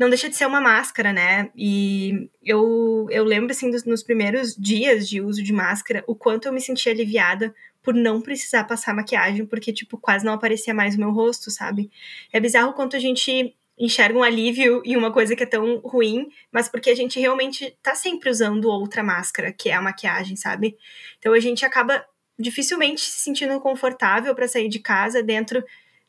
não 0.00 0.08
deixa 0.08 0.30
de 0.30 0.34
ser 0.34 0.46
uma 0.46 0.62
máscara, 0.62 1.12
né? 1.12 1.50
E 1.54 2.30
eu, 2.42 3.06
eu 3.10 3.22
lembro, 3.22 3.50
assim, 3.50 3.70
dos, 3.70 3.84
nos 3.84 4.02
primeiros 4.02 4.56
dias 4.56 5.06
de 5.06 5.20
uso 5.20 5.42
de 5.42 5.52
máscara, 5.52 6.02
o 6.06 6.14
quanto 6.14 6.48
eu 6.48 6.52
me 6.54 6.60
sentia 6.60 6.90
aliviada 6.90 7.54
por 7.82 7.92
não 7.92 8.18
precisar 8.18 8.64
passar 8.64 8.94
maquiagem, 8.94 9.44
porque, 9.44 9.74
tipo, 9.74 9.98
quase 9.98 10.24
não 10.24 10.32
aparecia 10.32 10.72
mais 10.72 10.94
o 10.94 10.98
meu 10.98 11.10
rosto, 11.10 11.50
sabe? 11.50 11.90
É 12.32 12.40
bizarro 12.40 12.70
o 12.70 12.72
quanto 12.72 12.96
a 12.96 12.98
gente 12.98 13.54
enxerga 13.78 14.18
um 14.18 14.22
alívio 14.22 14.80
em 14.86 14.96
uma 14.96 15.12
coisa 15.12 15.36
que 15.36 15.42
é 15.42 15.46
tão 15.46 15.80
ruim, 15.80 16.28
mas 16.50 16.66
porque 16.66 16.88
a 16.88 16.94
gente 16.94 17.20
realmente 17.20 17.76
tá 17.82 17.94
sempre 17.94 18.30
usando 18.30 18.70
outra 18.70 19.02
máscara, 19.02 19.52
que 19.52 19.68
é 19.68 19.74
a 19.74 19.82
maquiagem, 19.82 20.34
sabe? 20.34 20.78
Então 21.18 21.34
a 21.34 21.40
gente 21.40 21.62
acaba 21.62 22.02
dificilmente 22.38 23.02
se 23.02 23.22
sentindo 23.22 23.60
confortável 23.60 24.34
para 24.34 24.48
sair 24.48 24.70
de 24.70 24.78
casa 24.78 25.22
dentro 25.22 25.62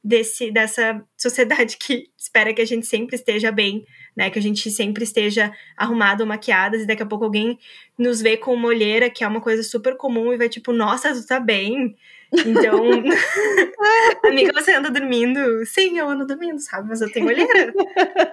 desse 0.04 0.52
dessa 0.52 1.04
sociedade 1.16 1.78
que 1.78 2.10
espera 2.18 2.54
que 2.54 2.62
a 2.62 2.66
gente 2.66 2.86
sempre 2.86 3.16
esteja 3.16 3.52
bem, 3.52 3.86
né? 4.16 4.30
Que 4.30 4.40
a 4.40 4.42
gente 4.42 4.70
sempre 4.72 5.04
esteja 5.04 5.52
arrumado, 5.78 6.26
maquiadas, 6.26 6.82
e 6.82 6.88
daqui 6.88 7.04
a 7.04 7.06
pouco 7.06 7.26
alguém 7.26 7.60
nos 7.98 8.22
vê 8.22 8.36
com 8.36 8.54
uma 8.54 8.68
olheira, 8.68 9.10
que 9.10 9.24
é 9.24 9.28
uma 9.28 9.42
coisa 9.42 9.62
super 9.64 9.96
comum, 9.96 10.34
e 10.34 10.38
vai 10.38 10.50
tipo, 10.50 10.74
nossa, 10.74 11.14
tu 11.14 11.26
tá 11.26 11.40
bem. 11.40 11.96
Então, 12.34 12.82
amiga, 14.26 14.54
você 14.54 14.74
anda 14.74 14.90
dormindo? 14.90 15.66
Sim, 15.66 16.00
eu 16.00 16.10
ando 16.10 16.26
dormindo, 16.26 16.60
sabe? 16.60 16.90
Mas 16.90 17.02
eu 17.02 17.12
tenho 17.12 17.28
olheira, 17.28 17.74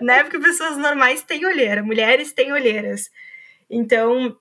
né? 0.00 0.22
Porque 0.22 0.38
pessoas 0.38 0.78
normais 0.78 1.22
têm 1.22 1.44
olheira, 1.44 1.82
mulheres 1.82 2.32
têm 2.32 2.52
olheiras. 2.52 3.10
Então, 3.68 4.36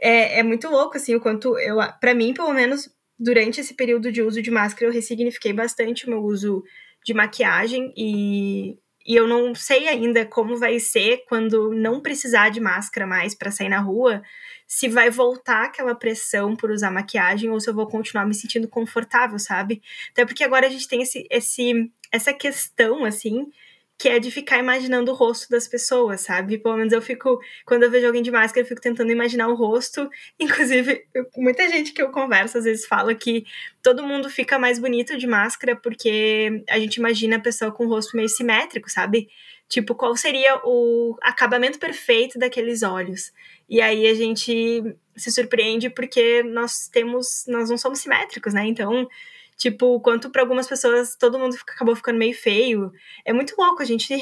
é, 0.00 0.40
é 0.40 0.42
muito 0.42 0.68
louco, 0.68 0.96
assim, 0.96 1.14
o 1.14 1.20
quanto 1.20 1.58
eu, 1.58 1.78
para 2.00 2.14
mim, 2.14 2.34
pelo 2.34 2.52
menos, 2.52 2.88
durante 3.18 3.60
esse 3.60 3.74
período 3.74 4.12
de 4.12 4.22
uso 4.22 4.40
de 4.40 4.50
máscara, 4.50 4.86
eu 4.86 4.94
ressignifiquei 4.94 5.52
bastante 5.52 6.06
o 6.06 6.10
meu 6.10 6.22
uso 6.22 6.62
de 7.04 7.12
maquiagem 7.12 7.92
e, 7.96 8.76
e 9.06 9.16
eu 9.16 9.26
não 9.26 9.54
sei 9.54 9.88
ainda 9.88 10.24
como 10.26 10.56
vai 10.56 10.78
ser 10.78 11.24
quando 11.28 11.72
não 11.72 12.00
precisar 12.00 12.50
de 12.50 12.60
máscara 12.60 13.06
mais 13.06 13.34
para 13.34 13.50
sair 13.50 13.68
na 13.68 13.80
rua, 13.80 14.22
se 14.66 14.88
vai 14.88 15.10
voltar 15.10 15.64
aquela 15.64 15.94
pressão 15.94 16.54
por 16.54 16.70
usar 16.70 16.90
maquiagem 16.90 17.50
ou 17.50 17.58
se 17.58 17.70
eu 17.70 17.74
vou 17.74 17.86
continuar 17.86 18.26
me 18.26 18.34
sentindo 18.34 18.68
confortável, 18.68 19.38
sabe? 19.38 19.82
Até 20.10 20.24
porque 20.26 20.44
agora 20.44 20.66
a 20.66 20.70
gente 20.70 20.86
tem 20.86 21.02
esse, 21.02 21.26
esse 21.30 21.90
essa 22.12 22.32
questão 22.32 23.04
assim 23.04 23.46
que 23.98 24.08
é 24.08 24.20
de 24.20 24.30
ficar 24.30 24.58
imaginando 24.60 25.10
o 25.10 25.14
rosto 25.14 25.50
das 25.50 25.66
pessoas, 25.66 26.20
sabe? 26.20 26.56
Pelo 26.56 26.76
menos 26.76 26.92
eu 26.92 27.02
fico, 27.02 27.40
quando 27.66 27.82
eu 27.82 27.90
vejo 27.90 28.06
alguém 28.06 28.22
de 28.22 28.30
máscara, 28.30 28.64
eu 28.64 28.68
fico 28.68 28.80
tentando 28.80 29.10
imaginar 29.10 29.48
o 29.48 29.56
rosto. 29.56 30.08
Inclusive, 30.38 31.04
eu, 31.12 31.26
muita 31.36 31.68
gente 31.68 31.92
que 31.92 32.00
eu 32.00 32.12
converso 32.12 32.58
às 32.58 32.64
vezes 32.64 32.86
fala 32.86 33.12
que 33.12 33.44
todo 33.82 34.06
mundo 34.06 34.30
fica 34.30 34.56
mais 34.56 34.78
bonito 34.78 35.18
de 35.18 35.26
máscara 35.26 35.74
porque 35.74 36.62
a 36.68 36.78
gente 36.78 36.96
imagina 36.96 37.36
a 37.36 37.40
pessoa 37.40 37.72
com 37.72 37.86
o 37.86 37.88
rosto 37.88 38.16
meio 38.16 38.28
simétrico, 38.28 38.88
sabe? 38.88 39.28
Tipo, 39.68 39.96
qual 39.96 40.16
seria 40.16 40.60
o 40.64 41.16
acabamento 41.20 41.78
perfeito 41.78 42.38
daqueles 42.38 42.84
olhos? 42.84 43.32
E 43.68 43.80
aí 43.80 44.06
a 44.06 44.14
gente 44.14 44.96
se 45.16 45.32
surpreende 45.32 45.90
porque 45.90 46.44
nós 46.44 46.88
temos, 46.88 47.44
nós 47.48 47.68
não 47.68 47.76
somos 47.76 47.98
simétricos, 47.98 48.54
né? 48.54 48.64
Então, 48.64 49.08
Tipo, 49.58 50.00
quanto 50.00 50.30
para 50.30 50.40
algumas 50.40 50.68
pessoas 50.68 51.16
todo 51.16 51.38
mundo 51.38 51.56
acabou 51.68 51.96
ficando 51.96 52.18
meio 52.18 52.34
feio. 52.34 52.92
É 53.24 53.32
muito 53.32 53.54
louco 53.58 53.82
a 53.82 53.84
gente 53.84 54.14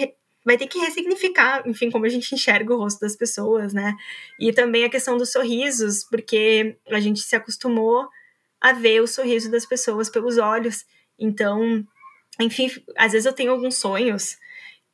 vai 0.45 0.57
ter 0.57 0.67
que 0.67 0.79
ressignificar, 0.79 1.63
enfim, 1.67 1.91
como 1.91 2.07
a 2.07 2.09
gente 2.09 2.35
enxerga 2.35 2.73
o 2.73 2.79
rosto 2.79 3.01
das 3.01 3.17
pessoas, 3.17 3.75
né? 3.75 3.95
E 4.41 4.53
também 4.53 4.85
a 4.85 4.89
questão 4.89 5.19
dos 5.19 5.33
sorrisos, 5.33 6.05
porque 6.05 6.79
a 6.89 7.01
gente 7.01 7.21
se 7.21 7.37
acostumou 7.37 8.09
a 8.61 8.73
ver 8.73 9.03
o 9.03 9.07
sorriso 9.07 9.51
das 9.51 9.67
pessoas 9.67 10.09
pelos 10.09 10.39
olhos. 10.39 10.87
Então, 11.19 11.85
enfim, 12.41 12.71
às 12.97 13.13
vezes 13.13 13.27
eu 13.27 13.33
tenho 13.33 13.53
alguns 13.53 13.77
sonhos 13.77 14.39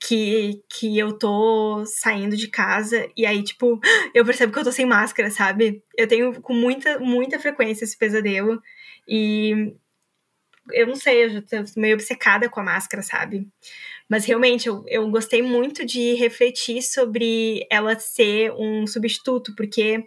que, 0.00 0.61
que 0.68 0.98
eu 0.98 1.12
tô 1.12 1.85
saindo 1.87 2.37
de 2.37 2.48
casa 2.48 3.09
e 3.16 3.24
aí, 3.24 3.44
tipo, 3.44 3.78
eu 4.14 4.24
percebo 4.24 4.52
que 4.52 4.59
eu 4.59 4.64
tô 4.64 4.72
sem 4.72 4.87
máscara, 4.87 5.31
sabe? 5.31 5.85
Eu 5.96 6.09
tenho 6.09 6.40
com 6.40 6.55
muita, 6.55 6.98
muita 6.98 7.38
frequência 7.38 7.85
esse 7.85 7.96
pesadelo 7.96 8.61
e 9.07 9.74
eu 10.70 10.87
não 10.87 10.94
sei, 10.94 11.25
eu 11.25 11.31
já 11.31 11.42
tô 11.42 11.57
meio 11.77 11.94
obcecada 11.94 12.48
com 12.48 12.61
a 12.61 12.64
máscara, 12.64 13.03
sabe? 13.03 13.48
Mas 14.09 14.25
realmente 14.25 14.68
eu, 14.68 14.85
eu 14.87 15.09
gostei 15.11 15.42
muito 15.42 15.85
de 15.85 16.14
refletir 16.14 16.83
sobre 16.83 17.66
ela 17.70 17.98
ser 17.98 18.53
um 18.53 18.87
substituto, 18.87 19.55
porque 19.57 20.05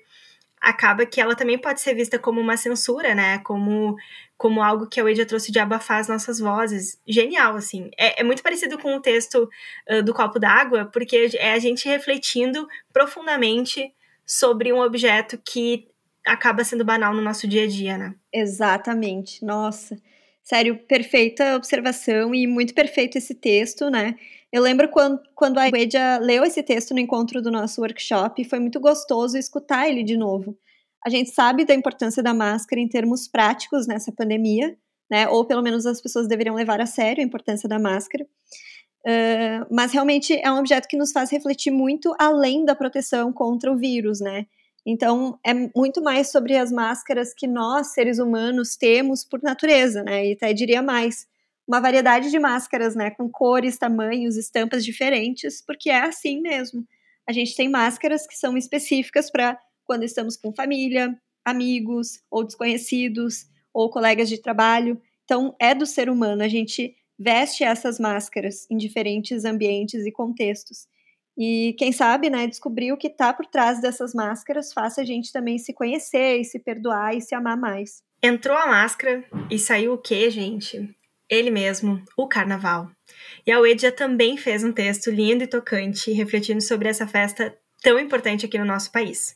acaba 0.61 1.05
que 1.05 1.21
ela 1.21 1.35
também 1.35 1.57
pode 1.57 1.81
ser 1.81 1.93
vista 1.93 2.17
como 2.17 2.41
uma 2.41 2.57
censura, 2.57 3.13
né? 3.13 3.39
Como, 3.39 3.95
como 4.37 4.63
algo 4.63 4.87
que 4.87 4.99
a 4.99 5.03
Wade 5.03 5.25
trouxe 5.25 5.51
de 5.51 5.59
abafar 5.59 5.99
as 5.99 6.07
nossas 6.07 6.39
vozes. 6.39 6.99
Genial, 7.07 7.55
assim. 7.55 7.89
É, 7.97 8.21
é 8.21 8.23
muito 8.23 8.41
parecido 8.41 8.77
com 8.77 8.95
o 8.95 9.01
texto 9.01 9.49
uh, 9.89 10.01
do 10.03 10.13
Copo 10.13 10.39
d'Água, 10.39 10.85
porque 10.85 11.29
é 11.35 11.53
a 11.53 11.59
gente 11.59 11.87
refletindo 11.87 12.67
profundamente 12.91 13.93
sobre 14.25 14.73
um 14.73 14.79
objeto 14.79 15.37
que 15.37 15.87
acaba 16.25 16.63
sendo 16.63 16.83
banal 16.83 17.13
no 17.13 17.21
nosso 17.21 17.47
dia 17.47 17.63
a 17.63 17.67
dia, 17.67 17.97
né? 17.97 18.15
Exatamente. 18.33 19.45
Nossa. 19.45 19.95
Sério, 20.45 20.77
perfeita 20.87 21.55
observação 21.55 22.33
e 22.35 22.45
muito 22.45 22.75
perfeito 22.75 23.17
esse 23.17 23.33
texto, 23.33 23.89
né? 23.89 24.15
Eu 24.53 24.61
lembro 24.61 24.87
quando, 24.89 25.19
quando 25.33 25.57
a 25.57 25.63
Wedia 25.63 26.19
leu 26.19 26.43
esse 26.45 26.61
texto 26.61 26.93
no 26.93 26.99
encontro 26.99 27.41
do 27.41 27.49
nosso 27.49 27.81
workshop, 27.81 28.43
foi 28.47 28.59
muito 28.59 28.79
gostoso 28.79 29.39
escutar 29.39 29.89
ele 29.89 30.03
de 30.03 30.15
novo. 30.15 30.55
A 31.03 31.09
gente 31.09 31.31
sabe 31.31 31.65
da 31.65 31.73
importância 31.73 32.21
da 32.21 32.31
máscara 32.31 32.79
em 32.79 32.87
termos 32.87 33.27
práticos 33.27 33.87
nessa 33.87 34.11
pandemia, 34.11 34.77
né? 35.09 35.27
Ou 35.29 35.45
pelo 35.45 35.63
menos 35.63 35.83
as 35.87 35.99
pessoas 35.99 36.27
deveriam 36.27 36.55
levar 36.55 36.79
a 36.79 36.85
sério 36.85 37.23
a 37.23 37.25
importância 37.25 37.67
da 37.67 37.79
máscara. 37.79 38.23
Uh, 39.03 39.65
mas 39.71 39.91
realmente 39.93 40.39
é 40.39 40.51
um 40.51 40.59
objeto 40.59 40.87
que 40.87 40.97
nos 40.97 41.11
faz 41.11 41.31
refletir 41.31 41.71
muito 41.71 42.15
além 42.19 42.63
da 42.63 42.75
proteção 42.75 43.33
contra 43.33 43.71
o 43.71 43.77
vírus, 43.77 44.19
né? 44.19 44.45
Então, 44.85 45.39
é 45.43 45.53
muito 45.75 46.01
mais 46.03 46.29
sobre 46.31 46.55
as 46.55 46.71
máscaras 46.71 47.33
que 47.33 47.47
nós, 47.47 47.93
seres 47.93 48.19
humanos, 48.19 48.75
temos 48.75 49.25
por 49.25 49.41
natureza, 49.41 50.03
né? 50.03 50.27
E 50.27 50.33
até 50.33 50.53
diria 50.53 50.81
mais, 50.81 51.27
uma 51.67 51.79
variedade 51.79 52.29
de 52.29 52.37
máscaras, 52.39 52.95
né, 52.95 53.09
com 53.09 53.27
cores, 53.29 53.77
tamanhos, 53.77 54.37
estampas 54.37 54.85
diferentes, 54.85 55.61
porque 55.65 55.89
é 55.89 56.01
assim 56.01 56.39
mesmo. 56.41 56.85
A 57.27 57.33
gente 57.33 57.55
tem 57.55 57.67
máscaras 57.67 58.27
que 58.27 58.35
são 58.37 58.55
específicas 58.55 59.31
para 59.31 59.57
quando 59.83 60.03
estamos 60.03 60.37
com 60.37 60.53
família, 60.53 61.17
amigos 61.43 62.19
ou 62.29 62.43
desconhecidos 62.43 63.47
ou 63.73 63.89
colegas 63.89 64.29
de 64.29 64.37
trabalho. 64.39 65.01
Então, 65.23 65.55
é 65.59 65.73
do 65.73 65.85
ser 65.87 66.09
humano, 66.09 66.43
a 66.43 66.47
gente 66.47 66.95
veste 67.17 67.63
essas 67.63 67.99
máscaras 67.99 68.67
em 68.69 68.77
diferentes 68.77 69.45
ambientes 69.45 70.05
e 70.05 70.11
contextos. 70.11 70.87
E 71.37 71.75
quem 71.77 71.91
sabe, 71.91 72.29
né, 72.29 72.47
descobrir 72.47 72.91
o 72.91 72.97
que 72.97 73.07
está 73.07 73.33
por 73.33 73.45
trás 73.45 73.81
dessas 73.81 74.13
máscaras 74.13 74.71
faça 74.71 75.01
a 75.01 75.05
gente 75.05 75.33
também 75.33 75.57
se 75.57 75.73
conhecer 75.73 76.39
e 76.39 76.45
se 76.45 76.59
perdoar 76.59 77.15
e 77.15 77.21
se 77.21 77.35
amar 77.35 77.57
mais. 77.57 78.01
Entrou 78.23 78.57
a 78.57 78.67
máscara 78.67 79.23
e 79.51 79.59
saiu 79.59 79.93
o 79.93 79.97
quê, 79.97 80.29
gente? 80.29 80.89
Ele 81.29 81.51
mesmo, 81.51 82.01
o 82.15 82.27
carnaval. 82.27 82.89
E 83.45 83.51
a 83.51 83.59
Uedia 83.59 83.91
também 83.91 84.37
fez 84.37 84.63
um 84.63 84.71
texto 84.71 85.09
lindo 85.09 85.43
e 85.43 85.47
tocante, 85.47 86.11
refletindo 86.11 86.61
sobre 86.61 86.87
essa 86.87 87.07
festa 87.07 87.55
tão 87.81 87.99
importante 87.99 88.45
aqui 88.45 88.57
no 88.57 88.65
nosso 88.65 88.91
país. 88.91 89.35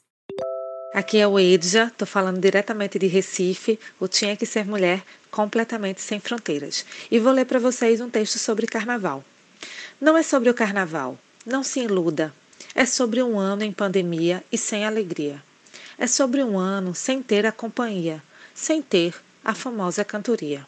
Aqui 0.94 1.20
é 1.20 1.28
o 1.28 1.40
Edja, 1.40 1.92
tô 1.96 2.06
falando 2.06 2.40
diretamente 2.40 2.98
de 2.98 3.06
Recife, 3.06 3.80
o 4.00 4.08
Tinha 4.08 4.36
que 4.36 4.46
Ser 4.46 4.66
Mulher, 4.66 5.04
completamente 5.30 6.02
sem 6.02 6.20
fronteiras. 6.20 6.84
E 7.12 7.20
vou 7.20 7.32
ler 7.32 7.46
para 7.46 7.60
vocês 7.60 8.02
um 8.02 8.10
texto 8.10 8.40
sobre 8.40 8.66
carnaval. 8.66 9.24
Não 10.02 10.18
é 10.18 10.24
sobre 10.24 10.50
o 10.50 10.54
carnaval, 10.54 11.18
não 11.50 11.64
se 11.64 11.82
iluda. 11.82 12.34
É 12.76 12.86
sobre 12.86 13.22
um 13.22 13.38
ano 13.38 13.64
em 13.64 13.72
pandemia 13.72 14.44
e 14.52 14.58
sem 14.58 14.86
alegria. 14.86 15.42
É 15.98 16.08
sobre 16.08 16.44
um 16.44 16.58
ano 16.58 16.96
sem 16.96 17.22
ter 17.22 17.46
a 17.46 17.52
companhia, 17.52 18.24
sem 18.54 18.82
ter 18.82 19.16
a 19.44 19.54
famosa 19.54 20.06
cantoria. 20.06 20.66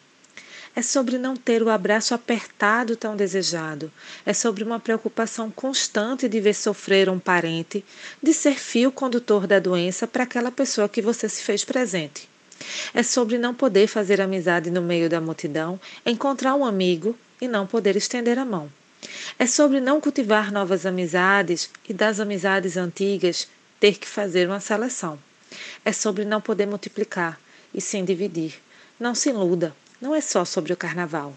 É 0.74 0.82
sobre 0.82 1.18
não 1.18 1.36
ter 1.36 1.62
o 1.62 1.68
abraço 1.68 2.14
apertado 2.14 2.96
tão 2.96 3.14
desejado. 3.14 3.92
É 4.24 4.32
sobre 4.32 4.64
uma 4.64 4.80
preocupação 4.80 5.50
constante 5.50 6.28
de 6.28 6.40
ver 6.40 6.54
sofrer 6.54 7.08
um 7.08 7.18
parente, 7.18 7.84
de 8.22 8.32
ser 8.32 8.58
fio 8.58 8.90
condutor 8.90 9.46
da 9.46 9.58
doença 9.58 10.06
para 10.06 10.24
aquela 10.24 10.50
pessoa 10.50 10.88
que 10.88 11.02
você 11.02 11.28
se 11.28 11.42
fez 11.42 11.64
presente. 11.64 12.28
É 12.94 13.02
sobre 13.02 13.38
não 13.38 13.54
poder 13.54 13.86
fazer 13.86 14.20
amizade 14.20 14.70
no 14.70 14.80
meio 14.80 15.10
da 15.10 15.20
multidão, 15.20 15.78
encontrar 16.06 16.54
um 16.54 16.64
amigo 16.64 17.16
e 17.40 17.46
não 17.46 17.66
poder 17.66 17.96
estender 17.96 18.38
a 18.38 18.44
mão. 18.44 18.70
É 19.38 19.46
sobre 19.46 19.80
não 19.80 20.00
cultivar 20.00 20.52
novas 20.52 20.86
amizades 20.86 21.70
e 21.88 21.92
das 21.92 22.20
amizades 22.20 22.76
antigas 22.76 23.48
ter 23.80 23.98
que 23.98 24.08
fazer 24.08 24.48
uma 24.48 24.60
seleção. 24.60 25.18
É 25.84 25.92
sobre 25.92 26.24
não 26.24 26.40
poder 26.40 26.66
multiplicar 26.66 27.38
e 27.74 27.80
sim 27.80 28.04
dividir. 28.04 28.54
Não 28.98 29.14
se 29.14 29.30
iluda 29.30 29.74
não 30.02 30.14
é 30.14 30.20
só 30.20 30.44
sobre 30.44 30.72
o 30.72 30.76
carnaval. 30.76 31.32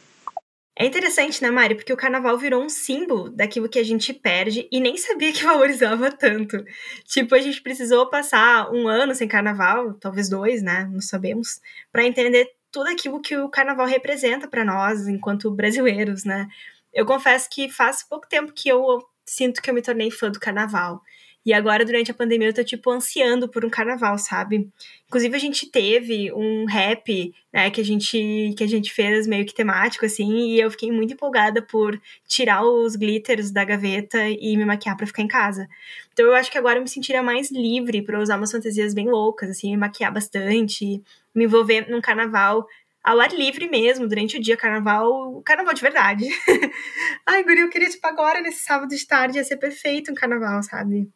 É 0.78 0.86
interessante, 0.86 1.42
né, 1.42 1.50
Mari? 1.50 1.76
Porque 1.76 1.94
o 1.94 1.98
carnaval 1.98 2.38
virou 2.38 2.62
um 2.62 2.68
símbolo 2.68 3.30
daquilo 3.30 3.70
que 3.70 3.80
a 3.80 3.84
gente 3.84 4.12
perde 4.12 4.68
e 4.70 4.80
nem 4.82 4.98
sabia 4.98 5.32
que 5.32 5.44
valorizava 5.46 6.12
tanto. 6.12 6.66
Tipo, 7.06 7.36
a 7.36 7.40
gente 7.40 7.62
precisou 7.62 8.10
passar 8.10 8.70
um 8.72 8.88
ano 8.88 9.14
sem 9.14 9.28
carnaval, 9.28 9.94
talvez 9.94 10.28
dois, 10.28 10.62
né? 10.62 10.90
Não 10.92 11.00
sabemos, 11.00 11.62
para 11.94 12.04
entender 12.04 12.52
tudo 12.72 12.90
aquilo 12.90 13.22
que 13.22 13.38
o 13.38 13.48
carnaval 13.48 13.86
representa 13.86 14.50
para 14.50 14.66
nós 14.66 15.08
enquanto 15.08 15.50
brasileiros, 15.50 16.26
né? 16.26 16.50
Eu 16.96 17.06
confesso 17.06 17.50
que 17.52 17.70
faz 17.70 18.02
pouco 18.08 18.26
tempo 18.30 18.54
que 18.54 18.70
eu 18.70 19.06
sinto 19.26 19.62
que 19.62 19.70
eu 19.70 19.74
me 19.74 19.82
tornei 19.82 20.10
fã 20.10 20.32
do 20.32 20.40
carnaval. 20.40 21.02
E 21.46 21.54
agora, 21.54 21.86
durante 21.86 22.10
a 22.10 22.14
pandemia, 22.14 22.48
eu 22.48 22.54
tô, 22.54 22.64
tipo, 22.64 22.90
ansiando 22.90 23.48
por 23.48 23.64
um 23.64 23.70
carnaval, 23.70 24.18
sabe? 24.18 24.68
Inclusive, 25.08 25.36
a 25.36 25.40
gente 25.40 25.70
teve 25.70 26.34
um 26.34 26.66
rap, 26.66 27.32
né, 27.54 27.70
que 27.70 27.80
a 27.80 27.84
gente, 27.84 28.56
que 28.58 28.64
a 28.64 28.68
gente 28.68 28.92
fez 28.92 29.28
meio 29.28 29.46
que 29.46 29.54
temático, 29.54 30.06
assim, 30.08 30.48
e 30.48 30.60
eu 30.60 30.72
fiquei 30.72 30.92
muito 30.92 31.14
empolgada 31.14 31.62
por 31.62 32.02
tirar 32.28 32.64
os 32.64 32.96
glitters 32.96 33.52
da 33.52 33.64
gaveta 33.64 34.28
e 34.28 34.58
me 34.58 34.66
maquiar 34.66 34.98
para 34.98 35.06
ficar 35.06 35.22
em 35.22 35.28
casa. 35.28 35.68
Então, 36.14 36.26
eu 36.26 36.34
acho 36.34 36.50
que 36.50 36.58
agora 36.58 36.80
eu 36.80 36.82
me 36.82 36.90
sentiria 36.90 37.22
mais 37.22 37.52
livre 37.52 38.02
para 38.02 38.20
usar 38.20 38.38
umas 38.38 38.52
fantasias 38.52 38.96
bem 38.96 39.08
loucas, 39.08 39.52
assim, 39.52 39.70
me 39.70 39.78
maquiar 39.78 40.12
bastante, 40.12 41.04
me 41.36 41.44
envolver 41.44 41.88
num 41.92 42.02
carnaval 42.02 42.66
ao 43.06 43.20
ar 43.20 43.32
livre 43.32 43.70
mesmo, 43.70 44.08
durante 44.08 44.38
o 44.38 44.42
dia, 44.42 44.58
carnaval, 44.58 45.40
carnaval 45.46 45.76
de 45.76 45.82
verdade. 45.82 46.26
Ai, 47.26 47.44
guri, 47.44 47.60
eu 47.60 47.70
queria, 47.70 47.88
tipo, 47.88 48.06
agora, 48.08 48.42
nesse 48.42 48.66
sábado 48.66 48.90
de 48.90 49.06
tarde, 49.06 49.38
ia 49.38 49.44
ser 49.44 49.58
perfeito 49.58 50.12
um 50.12 50.16
carnaval, 50.16 50.64
sabe? 50.64 51.08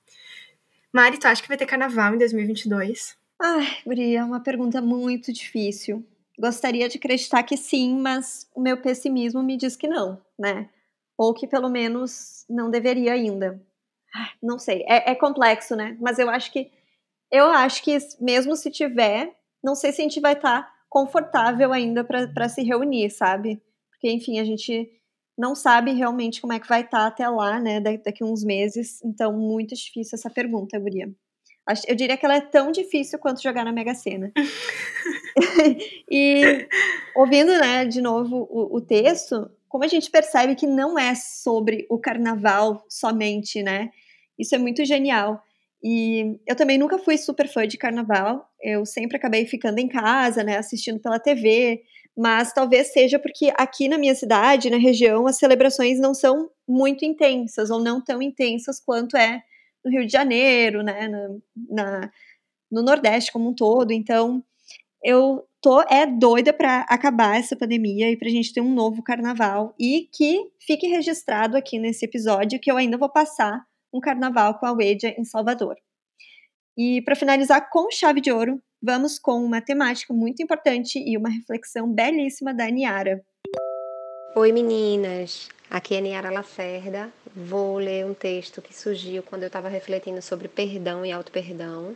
Mari, 0.94 1.18
tu 1.18 1.28
acha 1.28 1.42
que 1.42 1.48
vai 1.48 1.58
ter 1.58 1.66
carnaval 1.66 2.14
em 2.14 2.20
2022? 2.20 3.18
Ai, 3.42 3.78
Bri, 3.88 4.16
é 4.16 4.24
uma 4.24 4.40
pergunta 4.40 4.80
muito 4.82 5.34
difícil. 5.34 6.06
Gostaria 6.38 6.88
de 6.88 6.98
acreditar 6.98 7.42
que 7.42 7.58
sim, 7.58 8.00
mas 8.00 8.48
o 8.54 8.62
meu 8.62 8.78
pessimismo 8.78 9.42
me 9.42 9.58
diz 9.58 9.76
que 9.76 9.88
não, 9.88 10.22
né? 10.38 10.70
Ou 11.18 11.34
que 11.34 11.48
pelo 11.48 11.70
menos 11.70 12.46
não 12.48 12.70
deveria 12.70 13.14
ainda. 13.14 13.60
Não 14.42 14.60
sei, 14.60 14.84
é, 14.88 15.12
é 15.12 15.16
complexo, 15.16 15.76
né? 15.76 15.98
Mas 16.00 16.20
eu 16.20 16.30
acho 16.30 16.52
que 16.52 16.72
eu 17.32 17.46
acho 17.46 17.84
que 17.84 17.98
mesmo 18.20 18.56
se 18.56 18.70
tiver, 18.72 19.36
não 19.64 19.76
sei 19.76 19.92
se 19.92 20.02
a 20.02 20.04
gente 20.04 20.20
vai 20.20 20.34
estar 20.34 20.64
tá 20.64 20.79
confortável 20.90 21.72
ainda 21.72 22.04
para 22.04 22.50
se 22.50 22.64
reunir, 22.64 23.10
sabe? 23.12 23.62
Porque, 23.92 24.12
enfim, 24.12 24.40
a 24.40 24.44
gente 24.44 24.90
não 25.38 25.56
sabe 25.56 25.92
realmente 25.94 26.42
como 26.42 26.54
é 26.54 26.60
que 26.60 26.68
vai 26.68 26.82
estar 26.82 27.00
tá 27.00 27.08
até 27.08 27.30
lá, 27.30 27.60
né, 27.60 27.80
daqui 27.80 28.24
uns 28.24 28.44
meses. 28.44 29.00
Então, 29.04 29.32
muito 29.32 29.76
difícil 29.76 30.16
essa 30.16 30.30
pergunta, 30.30 30.80
Guria. 30.80 31.10
Eu 31.88 31.96
diria 31.96 32.18
que 32.18 32.26
ela 32.26 32.36
é 32.36 32.42
tão 32.42 32.72
difícil 32.72 33.20
quanto 33.20 33.44
jogar 33.44 33.64
na 33.64 33.72
Mega 33.72 33.94
Sena. 33.94 34.32
e 36.10 36.68
ouvindo, 37.16 37.52
né, 37.58 37.86
de 37.86 38.02
novo 38.02 38.48
o, 38.50 38.78
o, 38.78 38.82
texto, 38.82 39.50
como 39.68 39.84
a 39.84 39.88
gente 39.88 40.10
percebe 40.10 40.56
que 40.56 40.68
não 40.68 40.98
é 40.98 41.16
sobre 41.16 41.86
o 41.90 41.98
carnaval 41.98 42.84
somente, 42.90 43.62
né? 43.62 43.92
Isso 44.38 44.56
é 44.56 44.58
muito 44.58 44.84
genial. 44.86 45.44
E 45.84 46.38
eu 46.46 46.56
também 46.56 46.78
nunca 46.78 46.98
fui 47.00 47.18
super 47.18 47.48
fã 47.48 47.68
de 47.68 47.78
carnaval. 47.78 48.50
Eu 48.62 48.86
sempre 48.86 49.18
acabei 49.18 49.46
ficando 49.46 49.80
em 49.80 49.88
casa, 49.88 50.44
né, 50.44 50.58
assistindo 50.58 51.00
pela 51.00 51.20
TV 51.20 51.84
mas 52.20 52.52
talvez 52.52 52.92
seja 52.92 53.18
porque 53.18 53.50
aqui 53.58 53.88
na 53.88 53.98
minha 53.98 54.14
cidade, 54.14 54.70
na 54.70 54.76
região, 54.76 55.26
as 55.26 55.38
celebrações 55.38 55.98
não 56.02 56.14
são 56.14 56.50
muito 56.68 57.06
intensas 57.06 57.70
ou 57.70 57.80
não 57.80 58.04
tão 58.04 58.22
intensas 58.22 58.78
quanto 58.78 59.16
é 59.16 59.42
no 59.86 59.90
Rio 59.90 60.06
de 60.06 60.12
Janeiro, 60.12 60.84
né, 60.84 61.08
na, 61.08 61.30
na 61.70 62.12
no 62.70 62.84
Nordeste 62.84 63.32
como 63.32 63.50
um 63.50 63.56
todo. 63.56 63.94
Então, 63.94 64.44
eu 65.02 65.48
tô 65.62 65.82
é 65.84 66.06
doida 66.06 66.52
para 66.52 66.82
acabar 66.90 67.38
essa 67.38 67.56
pandemia 67.56 68.12
e 68.12 68.18
pra 68.18 68.28
gente 68.28 68.54
ter 68.54 68.60
um 68.60 68.74
novo 68.74 69.02
carnaval 69.02 69.74
e 69.80 70.10
que 70.12 70.52
fique 70.60 70.88
registrado 70.88 71.56
aqui 71.56 71.80
nesse 71.80 72.04
episódio 72.04 72.60
que 72.60 72.70
eu 72.70 72.76
ainda 72.76 72.98
vou 72.98 73.10
passar 73.10 73.66
um 73.94 74.00
carnaval 74.00 74.60
com 74.60 74.66
a 74.66 74.72
Wedia 74.72 75.16
em 75.18 75.24
Salvador. 75.24 75.76
E 76.78 77.02
para 77.02 77.16
finalizar 77.16 77.70
com 77.70 77.92
chave 77.92 78.22
de 78.22 78.32
ouro, 78.32 78.62
vamos 78.82 79.20
com 79.20 79.44
uma 79.44 79.62
temática 79.62 80.14
muito 80.14 80.42
importante 80.42 80.98
e 81.00 81.18
uma 81.18 81.30
reflexão 81.30 81.92
belíssima 81.92 82.54
da 82.54 82.70
Niara. 82.70 83.24
Oi 84.36 84.52
meninas, 84.52 85.50
aqui 85.70 85.96
é 85.96 86.02
Niara 86.02 86.30
Lacerda. 86.30 87.12
Vou 87.36 87.78
ler 87.78 88.06
um 88.06 88.14
texto 88.14 88.62
que 88.62 88.74
surgiu 88.74 89.24
quando 89.24 89.44
eu 89.44 89.48
estava 89.48 89.70
refletindo 89.70 90.22
sobre 90.22 90.48
perdão 90.48 91.06
e 91.06 91.12
auto-perdão 91.12 91.96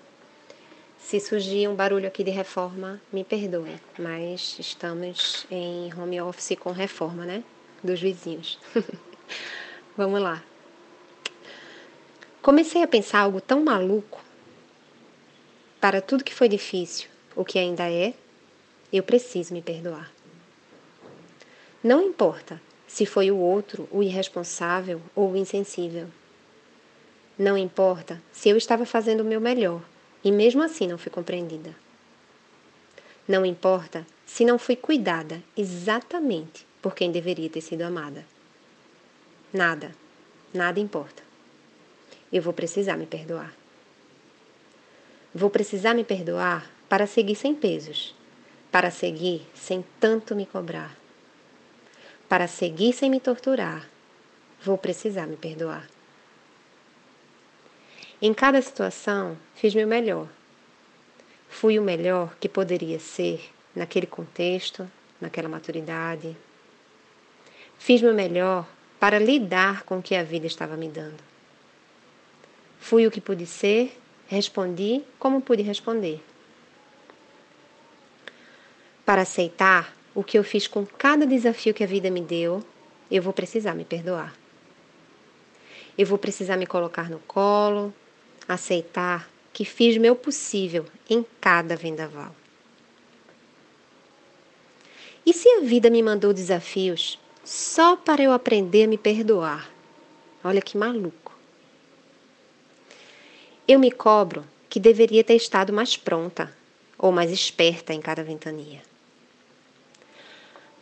se 1.04 1.20
surgir 1.20 1.68
um 1.68 1.76
barulho 1.76 2.08
aqui 2.08 2.24
de 2.24 2.32
reforma, 2.32 3.00
me 3.12 3.24
perdoe, 3.24 3.76
mas 4.00 4.58
estamos 4.58 5.46
em 5.52 5.94
home 5.94 6.22
office 6.22 6.58
com 6.58 6.72
reforma, 6.72 7.26
né? 7.26 7.44
Dos 7.84 8.00
vizinhos. 8.00 8.58
Vamos 9.98 10.22
lá. 10.22 10.42
Comecei 12.44 12.84
a 12.84 12.88
pensar 12.88 13.20
algo 13.22 13.40
tão 13.40 13.64
maluco. 13.64 14.22
Para 15.80 16.02
tudo 16.02 16.26
que 16.26 16.34
foi 16.34 16.50
difícil, 16.50 17.08
o 17.38 17.46
que 17.46 17.58
ainda 17.58 17.90
é, 17.90 18.14
eu 18.92 19.02
preciso 19.02 19.54
me 19.54 19.62
perdoar. 19.62 20.12
Não 21.82 22.02
importa 22.02 22.62
se 22.86 23.06
foi 23.06 23.32
o 23.32 23.38
outro 23.38 23.88
o 23.90 24.04
irresponsável 24.04 25.02
ou 25.16 25.32
o 25.32 25.38
insensível. 25.38 26.10
Não 27.40 27.58
importa 27.58 28.22
se 28.34 28.50
eu 28.50 28.58
estava 28.58 28.86
fazendo 28.86 29.22
o 29.22 29.26
meu 29.26 29.40
melhor 29.40 29.82
e 30.22 30.30
mesmo 30.30 30.62
assim 30.62 30.86
não 30.86 30.98
fui 30.98 31.10
compreendida. 31.14 31.74
Não 33.26 33.46
importa 33.46 34.06
se 34.26 34.44
não 34.44 34.60
fui 34.60 34.76
cuidada 34.76 35.42
exatamente 35.56 36.68
por 36.82 36.94
quem 36.94 37.10
deveria 37.10 37.50
ter 37.50 37.62
sido 37.62 37.84
amada. 37.84 38.26
Nada, 39.54 39.96
nada 40.54 40.78
importa. 40.82 41.33
Eu 42.34 42.42
vou 42.42 42.52
precisar 42.52 42.98
me 42.98 43.06
perdoar. 43.06 43.54
Vou 45.36 45.52
precisar 45.52 45.94
me 45.94 46.04
perdoar 46.04 46.68
para 46.90 47.06
seguir 47.06 47.36
sem 47.36 47.54
pesos, 47.54 48.16
para 48.72 48.90
seguir 48.90 49.48
sem 49.54 49.86
tanto 50.00 50.36
me 50.36 50.48
cobrar, 50.48 50.98
para 52.28 52.48
seguir 52.48 52.92
sem 52.92 53.08
me 53.08 53.20
torturar. 53.20 53.88
Vou 54.64 54.80
precisar 54.80 55.28
me 55.28 55.38
perdoar. 55.38 55.88
Em 58.20 58.34
cada 58.34 58.60
situação, 58.64 59.38
fiz 59.54 59.76
meu 59.76 59.88
melhor. 59.88 60.28
Fui 61.48 61.78
o 61.78 61.84
melhor 61.84 62.36
que 62.40 62.50
poderia 62.50 63.00
ser 63.00 63.48
naquele 63.76 64.08
contexto, 64.08 64.90
naquela 65.22 65.50
maturidade. 65.50 66.36
Fiz 67.78 68.02
meu 68.02 68.14
melhor 68.14 68.68
para 69.00 69.20
lidar 69.20 69.84
com 69.84 70.00
o 70.00 70.02
que 70.02 70.16
a 70.16 70.24
vida 70.24 70.48
estava 70.48 70.76
me 70.76 70.88
dando. 70.90 71.33
Fui 72.84 73.08
o 73.08 73.12
que 73.12 73.22
pude 73.22 73.46
ser, 73.46 73.98
respondi 74.28 75.04
como 75.18 75.40
pude 75.40 75.64
responder. 75.64 76.22
Para 79.06 79.22
aceitar 79.22 79.96
o 80.14 80.22
que 80.22 80.38
eu 80.38 80.44
fiz 80.44 80.68
com 80.68 80.86
cada 80.86 81.26
desafio 81.26 81.74
que 81.74 81.82
a 81.82 81.88
vida 81.88 82.12
me 82.12 82.20
deu, 82.20 82.62
eu 83.10 83.22
vou 83.22 83.32
precisar 83.32 83.74
me 83.74 83.86
perdoar. 83.86 84.36
Eu 85.98 86.06
vou 86.06 86.18
precisar 86.18 86.58
me 86.58 86.68
colocar 86.68 87.10
no 87.10 87.20
colo, 87.20 87.94
aceitar 88.50 89.30
que 89.54 89.64
fiz 89.64 89.96
meu 89.96 90.14
possível 90.14 90.86
em 91.10 91.26
cada 91.40 91.78
vendaval. 91.78 92.36
E 95.26 95.32
se 95.32 95.48
a 95.48 95.62
vida 95.62 95.90
me 95.90 96.04
mandou 96.04 96.34
desafios 96.34 97.18
só 97.46 97.96
para 97.96 98.22
eu 98.22 98.34
aprender 98.34 98.84
a 98.84 98.88
me 98.90 98.98
perdoar? 98.98 99.72
Olha 100.44 100.62
que 100.62 100.78
maluco. 100.78 101.23
Eu 103.66 103.80
me 103.80 103.90
cobro 103.90 104.46
que 104.70 104.78
deveria 104.78 105.24
ter 105.24 105.36
estado 105.36 105.72
mais 105.72 105.96
pronta 105.96 106.54
ou 106.98 107.14
mais 107.14 107.32
esperta 107.32 107.94
em 107.94 108.02
cada 108.02 108.22
ventania. 108.22 108.82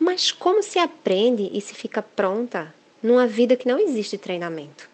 Mas 0.00 0.32
como 0.32 0.64
se 0.64 0.80
aprende 0.80 1.48
e 1.52 1.60
se 1.60 1.74
fica 1.74 2.02
pronta 2.02 2.74
numa 3.00 3.24
vida 3.24 3.56
que 3.56 3.68
não 3.68 3.78
existe 3.78 4.18
treinamento? 4.18 4.90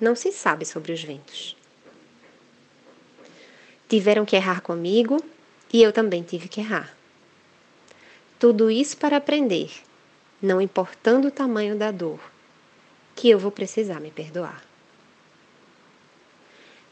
Não 0.00 0.14
se 0.14 0.30
sabe 0.30 0.64
sobre 0.64 0.92
os 0.92 1.02
ventos. 1.02 1.56
Tiveram 3.88 4.24
que 4.24 4.36
errar 4.36 4.60
comigo 4.60 5.20
e 5.72 5.82
eu 5.82 5.92
também 5.92 6.22
tive 6.22 6.46
que 6.46 6.60
errar. 6.60 6.96
Tudo 8.38 8.70
isso 8.70 8.96
para 8.96 9.16
aprender, 9.16 9.72
não 10.40 10.60
importando 10.60 11.26
o 11.26 11.32
tamanho 11.32 11.76
da 11.76 11.90
dor, 11.90 12.20
que 13.16 13.28
eu 13.28 13.38
vou 13.38 13.50
precisar 13.50 13.98
me 13.98 14.12
perdoar. 14.12 14.69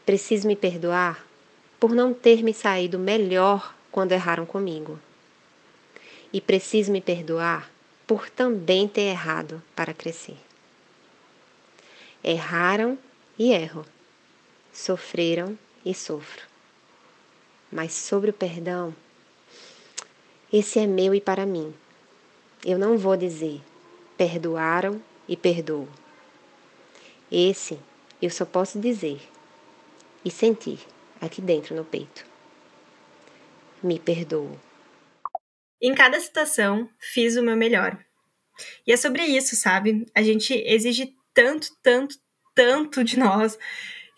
Preciso 0.09 0.47
me 0.47 0.55
perdoar 0.55 1.23
por 1.79 1.93
não 1.93 2.15
ter 2.15 2.41
me 2.41 2.51
saído 2.51 2.97
melhor 2.97 3.75
quando 3.91 4.11
erraram 4.11 4.43
comigo. 4.43 4.99
E 6.33 6.41
preciso 6.41 6.91
me 6.91 6.99
perdoar 6.99 7.69
por 8.07 8.27
também 8.27 8.87
ter 8.87 9.01
errado 9.03 9.61
para 9.75 9.93
crescer. 9.93 10.37
Erraram 12.23 12.97
e 13.37 13.51
erro. 13.51 13.85
Sofreram 14.73 15.55
e 15.85 15.93
sofro. 15.93 16.41
Mas 17.71 17.93
sobre 17.93 18.31
o 18.31 18.33
perdão, 18.33 18.95
esse 20.51 20.79
é 20.79 20.87
meu 20.87 21.13
e 21.13 21.21
para 21.21 21.45
mim. 21.45 21.71
Eu 22.65 22.79
não 22.79 22.97
vou 22.97 23.15
dizer 23.15 23.61
perdoaram 24.17 24.99
e 25.27 25.37
perdoo. 25.37 25.87
Esse 27.31 27.77
eu 28.19 28.31
só 28.31 28.43
posso 28.43 28.79
dizer 28.79 29.21
e 30.29 30.31
sentir 30.31 30.79
aqui 31.19 31.41
dentro 31.41 31.75
no 31.75 31.83
peito. 31.83 32.23
Me 33.83 33.99
perdoo. 33.99 34.59
Em 35.81 35.93
cada 35.95 36.19
situação, 36.19 36.89
fiz 36.99 37.35
o 37.35 37.43
meu 37.43 37.57
melhor. 37.57 37.97
E 38.85 38.91
é 38.91 38.97
sobre 38.97 39.23
isso, 39.23 39.55
sabe? 39.55 40.05
A 40.13 40.21
gente 40.21 40.53
exige 40.53 41.15
tanto, 41.33 41.69
tanto, 41.81 42.15
tanto 42.53 43.03
de 43.03 43.17
nós 43.17 43.57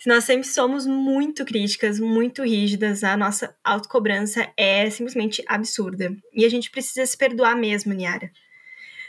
nós 0.08 0.24
sempre 0.24 0.48
somos 0.48 0.88
muito 0.88 1.46
críticas, 1.46 2.00
muito 2.00 2.44
rígidas, 2.44 3.04
a 3.04 3.16
nossa 3.16 3.56
autocobrança 3.64 4.52
é 4.58 4.90
simplesmente 4.90 5.44
absurda. 5.48 6.16
E 6.34 6.44
a 6.44 6.50
gente 6.50 6.72
precisa 6.72 7.06
se 7.06 7.16
perdoar 7.16 7.56
mesmo, 7.56 7.94
Niara. 7.94 8.32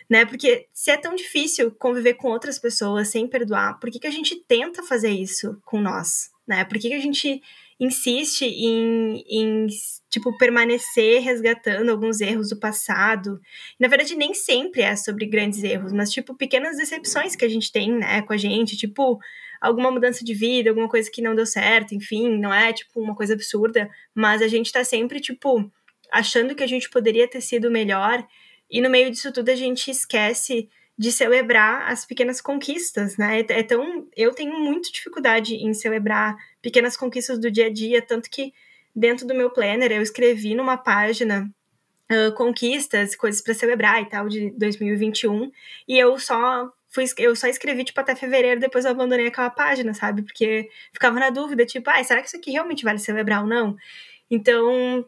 Né? 0.08 0.26
Porque 0.26 0.68
se 0.74 0.90
é 0.90 0.96
tão 0.98 1.14
difícil 1.14 1.70
conviver 1.70 2.14
com 2.14 2.28
outras 2.28 2.58
pessoas 2.58 3.08
sem 3.08 3.26
perdoar, 3.26 3.80
por 3.80 3.90
que, 3.90 4.00
que 4.00 4.06
a 4.06 4.10
gente 4.10 4.36
tenta 4.46 4.82
fazer 4.82 5.08
isso 5.08 5.58
com 5.64 5.80
nós? 5.80 6.31
Né? 6.52 6.64
Por 6.64 6.78
que, 6.78 6.88
que 6.88 6.94
a 6.94 7.00
gente 7.00 7.42
insiste 7.80 8.44
em, 8.44 9.24
em, 9.26 9.66
tipo, 10.10 10.36
permanecer 10.36 11.22
resgatando 11.22 11.90
alguns 11.90 12.20
erros 12.20 12.50
do 12.50 12.58
passado? 12.58 13.40
Na 13.80 13.88
verdade, 13.88 14.14
nem 14.14 14.34
sempre 14.34 14.82
é 14.82 14.94
sobre 14.94 15.24
grandes 15.24 15.64
erros, 15.64 15.94
mas, 15.94 16.10
tipo, 16.10 16.36
pequenas 16.36 16.76
decepções 16.76 17.34
que 17.34 17.44
a 17.44 17.48
gente 17.48 17.72
tem, 17.72 17.90
né, 17.90 18.20
com 18.20 18.34
a 18.34 18.36
gente, 18.36 18.76
tipo, 18.76 19.18
alguma 19.62 19.90
mudança 19.90 20.22
de 20.22 20.34
vida, 20.34 20.68
alguma 20.68 20.88
coisa 20.88 21.10
que 21.10 21.22
não 21.22 21.34
deu 21.34 21.46
certo, 21.46 21.94
enfim, 21.94 22.36
não 22.36 22.52
é 22.52 22.72
tipo 22.72 23.00
uma 23.00 23.14
coisa 23.14 23.32
absurda, 23.32 23.88
mas 24.14 24.42
a 24.42 24.48
gente 24.48 24.72
tá 24.72 24.82
sempre 24.82 25.20
tipo 25.20 25.70
achando 26.10 26.54
que 26.54 26.64
a 26.64 26.66
gente 26.66 26.90
poderia 26.90 27.28
ter 27.28 27.40
sido 27.40 27.70
melhor 27.70 28.26
e 28.68 28.80
no 28.80 28.90
meio 28.90 29.08
disso 29.10 29.32
tudo 29.32 29.50
a 29.50 29.54
gente 29.54 29.88
esquece 29.88 30.68
de 30.98 31.10
celebrar 31.10 31.90
as 31.90 32.04
pequenas 32.04 32.40
conquistas, 32.40 33.16
né? 33.16 33.40
É, 33.40 33.60
é 33.60 33.62
tão, 33.62 34.06
eu 34.16 34.32
tenho 34.32 34.58
muita 34.58 34.90
dificuldade 34.90 35.54
em 35.54 35.72
celebrar 35.72 36.36
pequenas 36.60 36.96
conquistas 36.96 37.38
do 37.38 37.50
dia 37.50 37.66
a 37.66 37.72
dia, 37.72 38.02
tanto 38.02 38.30
que 38.30 38.52
dentro 38.94 39.26
do 39.26 39.34
meu 39.34 39.50
planner 39.50 39.90
eu 39.90 40.02
escrevi 40.02 40.54
numa 40.54 40.76
página 40.76 41.50
uh, 42.10 42.32
conquistas, 42.34 43.16
coisas 43.16 43.40
para 43.40 43.54
celebrar 43.54 44.02
e 44.02 44.06
tal 44.06 44.28
de 44.28 44.50
2021, 44.50 45.50
e 45.88 45.98
eu 45.98 46.18
só 46.18 46.70
fui, 46.90 47.04
eu 47.18 47.34
só 47.34 47.48
escrevi, 47.48 47.84
tipo, 47.84 47.98
até 48.00 48.14
fevereiro, 48.14 48.60
depois 48.60 48.84
eu 48.84 48.90
abandonei 48.90 49.26
aquela 49.26 49.50
página, 49.50 49.94
sabe? 49.94 50.22
Porque 50.22 50.68
ficava 50.92 51.18
na 51.18 51.30
dúvida, 51.30 51.64
tipo, 51.64 51.88
ah, 51.88 52.04
será 52.04 52.20
que 52.20 52.28
isso 52.28 52.36
aqui 52.36 52.50
realmente 52.50 52.84
vale 52.84 52.98
celebrar 52.98 53.42
ou 53.42 53.48
não? 53.48 53.76
Então, 54.30 55.04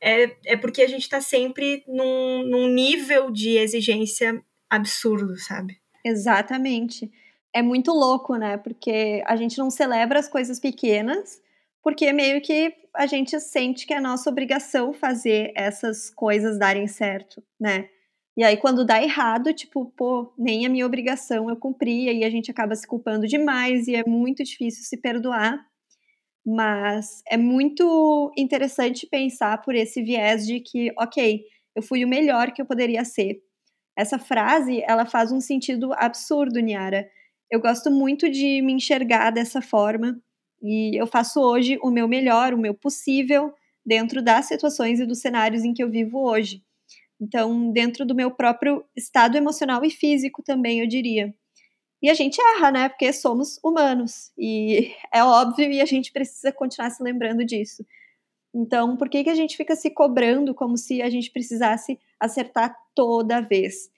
é, 0.00 0.36
é 0.44 0.56
porque 0.56 0.82
a 0.82 0.88
gente 0.88 1.08
tá 1.08 1.20
sempre 1.20 1.82
num, 1.86 2.44
num 2.44 2.68
nível 2.68 3.30
de 3.30 3.56
exigência 3.56 4.40
absurdo, 4.70 5.36
sabe? 5.38 5.78
Exatamente. 6.04 7.10
É 7.54 7.62
muito 7.62 7.92
louco, 7.92 8.36
né? 8.36 8.56
Porque 8.58 9.22
a 9.26 9.36
gente 9.36 9.58
não 9.58 9.70
celebra 9.70 10.18
as 10.18 10.28
coisas 10.28 10.60
pequenas, 10.60 11.40
porque 11.82 12.12
meio 12.12 12.40
que 12.40 12.74
a 12.94 13.06
gente 13.06 13.38
sente 13.40 13.86
que 13.86 13.94
é 13.94 14.00
nossa 14.00 14.30
obrigação 14.30 14.92
fazer 14.92 15.52
essas 15.54 16.10
coisas 16.10 16.58
darem 16.58 16.86
certo, 16.86 17.42
né? 17.60 17.88
E 18.36 18.44
aí, 18.44 18.56
quando 18.58 18.84
dá 18.84 19.02
errado, 19.02 19.54
tipo, 19.54 19.86
pô, 19.96 20.30
nem 20.38 20.66
a 20.66 20.68
minha 20.68 20.84
obrigação 20.84 21.48
eu 21.48 21.56
cumpri, 21.56 22.04
e 22.04 22.08
aí 22.10 22.24
a 22.24 22.30
gente 22.30 22.50
acaba 22.50 22.74
se 22.74 22.86
culpando 22.86 23.26
demais 23.26 23.88
e 23.88 23.94
é 23.96 24.04
muito 24.06 24.44
difícil 24.44 24.84
se 24.84 24.98
perdoar. 24.98 25.58
Mas 26.44 27.22
é 27.28 27.36
muito 27.36 28.32
interessante 28.36 29.06
pensar 29.06 29.62
por 29.62 29.74
esse 29.74 30.02
viés 30.02 30.46
de 30.46 30.60
que, 30.60 30.92
ok, 30.98 31.44
eu 31.74 31.82
fui 31.82 32.04
o 32.04 32.08
melhor 32.08 32.52
que 32.52 32.62
eu 32.62 32.66
poderia 32.66 33.04
ser. 33.04 33.40
Essa 33.96 34.18
frase, 34.18 34.82
ela 34.86 35.06
faz 35.06 35.32
um 35.32 35.40
sentido 35.40 35.92
absurdo, 35.94 36.60
Niara. 36.60 37.08
Eu 37.50 37.60
gosto 37.60 37.90
muito 37.90 38.28
de 38.30 38.60
me 38.60 38.72
enxergar 38.72 39.30
dessa 39.30 39.62
forma 39.62 40.20
e 40.62 41.00
eu 41.00 41.06
faço 41.06 41.40
hoje 41.40 41.78
o 41.82 41.90
meu 41.90 42.06
melhor, 42.06 42.52
o 42.52 42.58
meu 42.58 42.74
possível 42.74 43.54
dentro 43.84 44.20
das 44.20 44.46
situações 44.46 45.00
e 45.00 45.06
dos 45.06 45.20
cenários 45.20 45.64
em 45.64 45.72
que 45.72 45.82
eu 45.82 45.88
vivo 45.88 46.18
hoje. 46.18 46.62
Então, 47.20 47.72
dentro 47.72 48.04
do 48.04 48.14
meu 48.14 48.30
próprio 48.30 48.84
estado 48.94 49.36
emocional 49.36 49.84
e 49.84 49.90
físico 49.90 50.42
também, 50.42 50.80
eu 50.80 50.86
diria. 50.86 51.34
E 52.02 52.10
a 52.10 52.14
gente 52.14 52.40
erra, 52.40 52.70
né? 52.70 52.88
Porque 52.88 53.12
somos 53.12 53.58
humanos. 53.64 54.32
E 54.36 54.92
é 55.12 55.24
óbvio 55.24 55.70
e 55.70 55.80
a 55.80 55.86
gente 55.86 56.12
precisa 56.12 56.52
continuar 56.52 56.90
se 56.90 57.02
lembrando 57.02 57.44
disso. 57.44 57.84
Então, 58.58 58.96
por 58.96 59.10
que, 59.10 59.22
que 59.22 59.28
a 59.28 59.34
gente 59.34 59.54
fica 59.54 59.76
se 59.76 59.90
cobrando 59.90 60.54
como 60.54 60.78
se 60.78 61.02
a 61.02 61.10
gente 61.10 61.30
precisasse 61.30 61.98
acertar 62.18 62.74
toda 62.94 63.42
vez? 63.42 63.90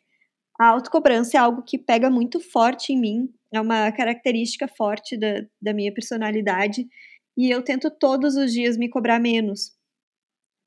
A 0.59 0.67
autocobrança 0.67 1.37
é 1.37 1.41
algo 1.41 1.63
que 1.63 1.79
pega 1.79 2.11
muito 2.11 2.41
forte 2.41 2.93
em 2.93 3.01
mim, 3.01 3.33
é 3.55 3.61
uma 3.61 3.93
característica 3.93 4.67
forte 4.67 5.17
da, 5.17 5.47
da 5.63 5.73
minha 5.73 5.95
personalidade, 5.95 6.89
e 7.37 7.49
eu 7.49 7.63
tento 7.63 7.89
todos 7.89 8.35
os 8.35 8.53
dias 8.53 8.77
me 8.77 8.89
cobrar 8.89 9.21
menos. 9.21 9.71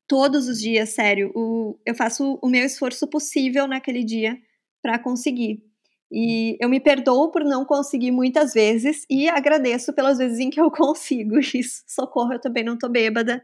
Todos 0.07 0.47
os 0.47 0.61
dias, 0.61 0.91
sério. 0.91 1.29
O, 1.35 1.77
eu 1.85 1.93
faço 1.93 2.39
o 2.41 2.47
meu 2.47 2.65
esforço 2.65 3.05
possível 3.09 3.67
naquele 3.67 4.05
dia 4.05 4.37
para 4.81 4.97
conseguir. 4.97 5.61
E 6.09 6.57
eu 6.61 6.69
me 6.69 6.79
perdoo 6.79 7.29
por 7.29 7.43
não 7.43 7.65
conseguir 7.65 8.11
muitas 8.11 8.53
vezes 8.53 9.05
e 9.09 9.27
agradeço 9.27 9.91
pelas 9.91 10.17
vezes 10.17 10.39
em 10.39 10.49
que 10.49 10.61
eu 10.61 10.71
consigo. 10.71 11.39
Isso, 11.39 11.83
socorro, 11.87 12.33
eu 12.33 12.39
também 12.39 12.63
não 12.63 12.77
tô 12.77 12.87
bêbada, 12.87 13.43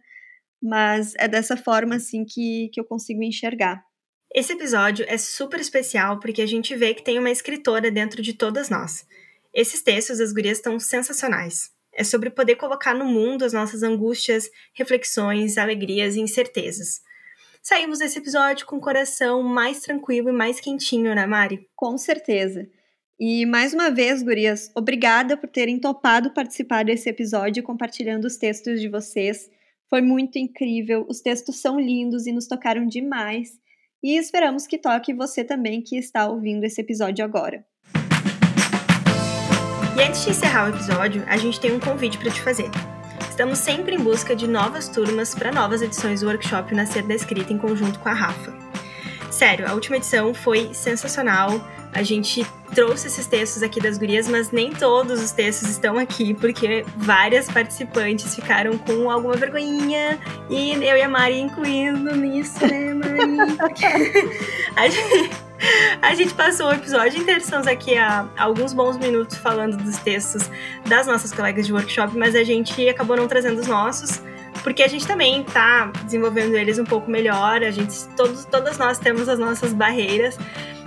mas 0.62 1.14
é 1.18 1.28
dessa 1.28 1.56
forma 1.56 1.96
assim 1.96 2.26
que, 2.26 2.70
que 2.74 2.80
eu 2.80 2.86
consigo 2.86 3.24
enxergar. 3.24 3.84
Esse 4.34 4.54
episódio 4.54 5.06
é 5.08 5.18
super 5.18 5.60
especial 5.60 6.20
porque 6.20 6.42
a 6.42 6.46
gente 6.46 6.76
vê 6.76 6.94
que 6.94 7.04
tem 7.04 7.18
uma 7.18 7.32
escritora 7.32 7.90
dentro 7.90 8.22
de 8.22 8.34
todas 8.34 8.70
nós. 8.70 9.06
Esses 9.54 9.82
textos 9.82 10.20
das 10.20 10.34
gurias 10.34 10.58
estão 10.58 10.80
sensacionais. 10.80 11.72
É 11.94 12.04
sobre 12.04 12.30
poder 12.30 12.56
colocar 12.58 12.94
no 12.94 13.06
mundo 13.06 13.44
as 13.44 13.54
nossas 13.54 13.82
angústias, 13.82 14.50
reflexões, 14.74 15.58
alegrias 15.58 16.16
e 16.16 16.20
incertezas 16.20 17.02
saímos 17.68 18.00
desse 18.00 18.18
episódio 18.18 18.66
com 18.66 18.78
o 18.78 18.82
coração 18.82 19.44
mais 19.44 19.82
tranquilo 19.82 20.30
e 20.30 20.32
mais 20.32 20.58
quentinho, 20.58 21.14
né, 21.14 21.26
Mari? 21.26 21.68
Com 21.76 21.98
certeza. 21.98 22.66
E 23.20 23.46
mais 23.46 23.74
uma 23.74 23.92
vez, 23.92 24.24
gurias, 24.24 24.72
obrigada 24.74 25.36
por 25.36 25.50
terem 25.50 25.78
topado 25.78 26.34
participar 26.34 26.86
desse 26.86 27.10
episódio 27.10 27.62
compartilhando 27.62 28.24
os 28.24 28.38
textos 28.38 28.80
de 28.80 28.88
vocês. 28.88 29.50
Foi 29.90 30.02
muito 30.02 30.38
incrível, 30.38 31.06
os 31.10 31.22
textos 31.22 31.62
são 31.62 31.80
lindos 31.80 32.28
e 32.28 32.34
nos 32.34 32.46
tocaram 32.46 32.86
demais. 32.86 33.52
E 34.04 34.18
esperamos 34.18 34.68
que 34.68 34.78
toque 34.78 35.14
você 35.14 35.46
também 35.46 35.82
que 35.82 35.98
está 35.98 36.28
ouvindo 36.28 36.66
esse 36.66 36.82
episódio 36.82 37.24
agora. 37.24 37.66
E 39.98 40.02
antes 40.02 40.26
de 40.26 40.32
encerrar 40.32 40.66
o 40.66 40.76
episódio, 40.76 41.24
a 41.26 41.38
gente 41.38 41.60
tem 41.60 41.72
um 41.72 41.80
convite 41.80 42.18
para 42.18 42.30
te 42.30 42.42
fazer. 42.42 42.70
Estamos 43.30 43.60
sempre 43.60 43.96
em 43.96 44.00
busca 44.00 44.36
de 44.36 44.46
novas 44.46 44.90
turmas 44.90 45.34
para 45.34 45.54
novas 45.54 45.82
edições 45.82 46.20
do 46.20 46.28
workshop 46.28 46.76
Nascer 46.76 47.08
da 47.08 47.16
Escrita 47.16 47.54
em 47.54 47.58
conjunto 47.58 47.98
com 48.00 48.10
a 48.10 48.14
Rafa. 48.14 48.54
Sério, 49.32 49.68
a 49.68 49.74
última 49.74 49.98
edição 49.98 50.34
foi 50.34 50.74
sensacional. 50.74 51.50
A 51.94 52.04
gente 52.04 52.46
trouxe 52.74 53.08
esses 53.08 53.26
textos 53.26 53.64
aqui 53.64 53.80
das 53.80 53.98
gurias, 53.98 54.28
mas 54.28 54.52
nem 54.52 54.72
todos 54.72 55.22
os 55.22 55.32
textos 55.32 55.70
estão 55.70 55.98
aqui, 55.98 56.34
porque 56.34 56.86
várias 56.96 57.50
participantes 57.50 58.36
ficaram 58.36 58.78
com 58.78 59.10
alguma 59.10 59.36
vergonhinha, 59.36 60.20
e 60.50 60.74
eu 60.74 60.98
e 60.98 61.02
a 61.02 61.10
Mari 61.10 61.40
incluindo 61.40 62.16
nisso, 62.16 62.66
né, 62.68 62.94
Mari? 62.94 63.58
a 64.76 64.88
gente 64.90 65.48
a 66.02 66.14
gente 66.14 66.34
passou 66.34 66.68
o 66.68 66.72
episódio 66.72 67.20
inteiro, 67.20 67.40
estamos 67.40 67.68
aqui 67.68 67.98
há 67.98 68.28
alguns 68.38 68.74
bons 68.74 68.98
minutos 68.98 69.38
falando 69.38 69.76
dos 69.78 69.98
textos 69.98 70.50
das 70.88 71.08
nossas 71.08 71.34
colegas 71.34 71.66
de 71.66 71.74
workshop, 71.74 72.16
mas 72.16 72.36
a 72.36 72.44
gente 72.44 72.88
acabou 72.88 73.18
não 73.18 73.28
trazendo 73.28 73.60
os 73.60 73.68
nossos, 73.68 74.22
porque 74.64 74.84
a 74.84 74.88
gente 74.88 75.08
também 75.08 75.42
está 75.42 75.92
desenvolvendo 76.04 76.56
eles 76.56 76.78
um 76.78 76.84
pouco 76.84 77.10
melhor, 77.10 77.64
a 77.64 77.72
gente, 77.72 78.08
todos, 78.16 78.46
todas 78.46 78.78
nós 78.78 79.00
temos 79.00 79.28
as 79.28 79.40
nossas 79.40 79.74
barreiras, 79.74 80.38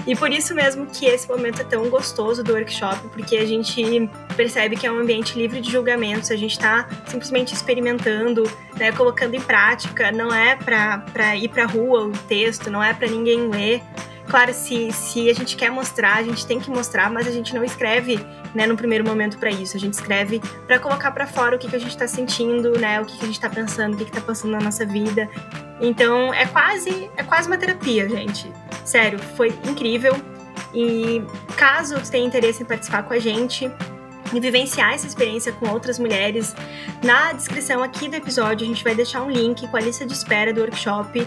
e 0.06 0.16
por 0.16 0.32
isso 0.32 0.54
mesmo 0.54 0.86
que 0.86 1.06
esse 1.06 1.28
momento 1.28 1.60
é 1.60 1.64
tão 1.64 1.88
gostoso 1.88 2.42
do 2.42 2.52
workshop, 2.52 3.08
porque 3.08 3.36
a 3.36 3.46
gente 3.46 4.10
percebe 4.36 4.76
que 4.76 4.86
é 4.86 4.92
um 4.92 4.98
ambiente 4.98 5.38
livre 5.38 5.60
de 5.60 5.70
julgamentos, 5.70 6.30
a 6.30 6.36
gente 6.36 6.52
está 6.52 6.88
simplesmente 7.06 7.54
experimentando, 7.54 8.44
né, 8.76 8.92
colocando 8.92 9.34
em 9.34 9.40
prática, 9.40 10.10
não 10.10 10.32
é 10.32 10.56
para 10.56 11.36
ir 11.36 11.48
para 11.48 11.66
rua 11.66 12.06
o 12.06 12.12
texto, 12.12 12.70
não 12.70 12.82
é 12.82 12.94
para 12.94 13.08
ninguém 13.08 13.48
ler, 13.48 13.82
Claro, 14.30 14.54
se, 14.54 14.92
se 14.92 15.28
a 15.28 15.34
gente 15.34 15.56
quer 15.56 15.72
mostrar, 15.72 16.18
a 16.18 16.22
gente 16.22 16.46
tem 16.46 16.60
que 16.60 16.70
mostrar, 16.70 17.10
mas 17.10 17.26
a 17.26 17.32
gente 17.32 17.52
não 17.52 17.64
escreve, 17.64 18.24
né, 18.54 18.64
no 18.64 18.76
primeiro 18.76 19.04
momento 19.04 19.36
para 19.38 19.50
isso. 19.50 19.76
A 19.76 19.80
gente 19.80 19.94
escreve 19.94 20.40
para 20.68 20.78
colocar 20.78 21.10
para 21.10 21.26
fora 21.26 21.56
o 21.56 21.58
que, 21.58 21.68
que 21.68 21.74
a 21.74 21.80
gente 21.80 21.90
está 21.90 22.06
sentindo, 22.06 22.78
né, 22.78 23.00
o 23.00 23.04
que, 23.04 23.16
que 23.16 23.24
a 23.24 23.26
gente 23.26 23.34
está 23.34 23.50
pensando, 23.50 23.94
o 23.94 23.96
que 23.96 24.04
está 24.04 24.20
passando 24.20 24.52
na 24.52 24.60
nossa 24.60 24.86
vida. 24.86 25.28
Então, 25.80 26.32
é 26.32 26.46
quase, 26.46 27.10
é 27.16 27.24
quase 27.24 27.48
uma 27.48 27.58
terapia, 27.58 28.08
gente. 28.08 28.52
Sério, 28.84 29.18
foi 29.36 29.48
incrível. 29.68 30.14
E 30.72 31.24
caso 31.56 31.96
tenha 32.08 32.24
interesse 32.24 32.62
em 32.62 32.66
participar 32.66 33.02
com 33.02 33.12
a 33.12 33.18
gente, 33.18 33.68
e 34.32 34.40
vivenciar 34.40 34.94
essa 34.94 35.06
experiência 35.06 35.52
com 35.52 35.68
outras 35.68 35.98
mulheres. 35.98 36.54
Na 37.02 37.32
descrição 37.32 37.82
aqui 37.82 38.08
do 38.08 38.16
episódio 38.16 38.64
a 38.64 38.68
gente 38.68 38.84
vai 38.84 38.94
deixar 38.94 39.22
um 39.22 39.30
link 39.30 39.66
com 39.68 39.76
a 39.76 39.80
lista 39.80 40.06
de 40.06 40.12
espera 40.12 40.52
do 40.52 40.60
workshop 40.60 41.26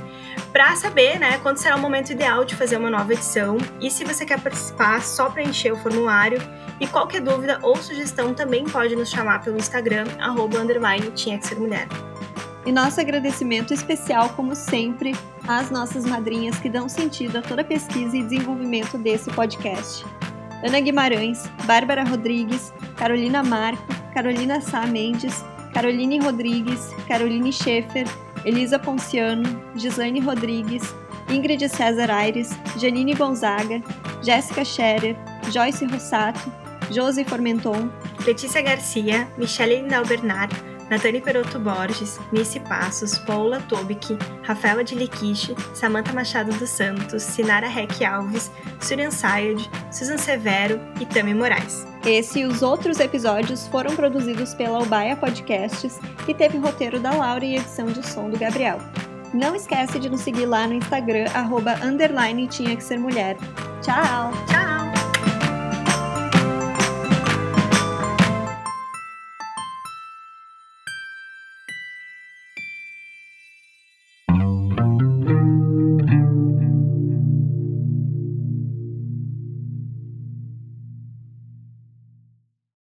para 0.52 0.76
saber, 0.76 1.20
né, 1.20 1.40
quando 1.40 1.58
será 1.58 1.76
o 1.76 1.80
momento 1.80 2.12
ideal 2.12 2.46
de 2.46 2.56
fazer 2.56 2.78
uma 2.78 2.90
nova 2.90 3.14
edição 3.14 3.58
e 3.82 3.90
se 3.90 4.04
você 4.04 4.26
quer 4.26 4.40
participar, 4.40 5.02
só 5.02 5.30
preencher 5.30 5.72
o 5.72 5.78
formulário. 5.78 6.42
E 6.80 6.88
qualquer 6.88 7.22
dúvida 7.22 7.60
ou 7.62 7.76
sugestão 7.78 8.34
também 8.34 8.66
pode 8.66 8.96
nos 8.96 9.10
chamar 9.10 9.42
pelo 9.42 9.58
Instagram 9.58 10.06
arroba, 10.20 10.60
underline, 10.60 11.12
tinha 11.12 11.38
que 11.38 11.48
ser 11.48 11.56
mulher. 11.56 11.88
E 12.66 12.72
nosso 12.72 13.00
agradecimento 13.00 13.74
especial, 13.74 14.30
como 14.30 14.56
sempre, 14.56 15.16
às 15.48 15.70
nossas 15.70 16.06
madrinhas 16.06 16.58
que 16.58 16.70
dão 16.70 16.88
sentido 16.88 17.38
a 17.38 17.42
toda 17.42 17.62
a 17.62 17.66
pesquisa 17.66 18.18
e 18.18 18.24
desenvolvimento 18.24 18.98
desse 18.98 19.30
podcast. 19.32 20.06
Ana 20.64 20.80
Guimarães, 20.80 21.44
Bárbara 21.66 22.04
Rodrigues, 22.04 22.72
Carolina 22.96 23.44
Marco, 23.44 23.84
Carolina 24.14 24.62
Sá 24.62 24.88
Mendes, 24.88 25.44
Caroline 25.74 26.20
Rodrigues, 26.20 26.90
Caroline 27.08 27.52
Schaefer, 27.52 28.06
Elisa 28.46 28.80
Ponciano, 28.80 29.44
Gislaine 29.76 30.22
Rodrigues, 30.22 30.84
Ingrid 31.30 31.68
César 31.68 32.10
Aires, 32.10 32.52
Janine 32.78 33.14
Gonzaga, 33.14 33.82
Jéssica 34.22 34.64
Scherer, 34.64 35.16
Joyce 35.52 35.86
Rossato, 35.86 36.52
Josi 36.92 37.26
Formenton, 37.26 37.92
Letícia 38.26 38.62
Garcia, 38.62 39.28
Michele 39.38 39.82
Lindau 39.82 40.06
Bernard, 40.06 40.52
Natane 40.90 41.22
Perotto 41.22 41.60
Borges, 41.60 42.20
Nice 42.32 42.60
Passos, 42.62 43.18
Paula 43.20 43.60
Tobic, 43.62 44.18
Rafaela 44.44 44.84
de 44.84 44.96
Liquiche, 44.96 45.56
Samantha 45.74 46.14
Machado 46.14 46.52
dos 46.54 46.70
Santos, 46.70 47.24
Sinara 47.24 47.68
Reck 47.68 48.04
Alves, 48.04 48.52
Surian 48.80 49.12
Sayed, 49.12 49.70
Susan 49.92 50.18
Severo 50.18 50.80
e 51.00 51.06
Tami 51.06 51.34
Moraes. 51.34 51.86
Esse 52.06 52.42
e 52.42 52.46
os 52.46 52.62
outros 52.62 53.00
episódios 53.00 53.68
foram 53.68 53.96
produzidos 53.96 54.54
pela 54.54 54.80
Albaia 54.80 55.16
Podcasts 55.16 56.00
e 56.28 56.34
teve 56.34 56.58
roteiro 56.58 57.00
da 57.00 57.12
Laura 57.12 57.46
e 57.46 57.56
edição 57.56 57.86
de 57.86 58.06
som 58.06 58.30
do 58.30 58.38
Gabriel. 58.38 58.80
Não 59.34 59.56
esquece 59.56 60.00
de 60.00 60.10
nos 60.10 60.22
seguir 60.22 60.46
lá 60.46 60.68
no 60.68 60.76
Instagram, 60.76 61.26
arroba 61.34 61.74
underline 61.84 62.48
tinha 62.48 62.76
que 62.76 62.84
ser 62.84 63.00
mulher. 63.00 63.36
Tchau! 63.82 64.32
Tchau! 64.48 64.63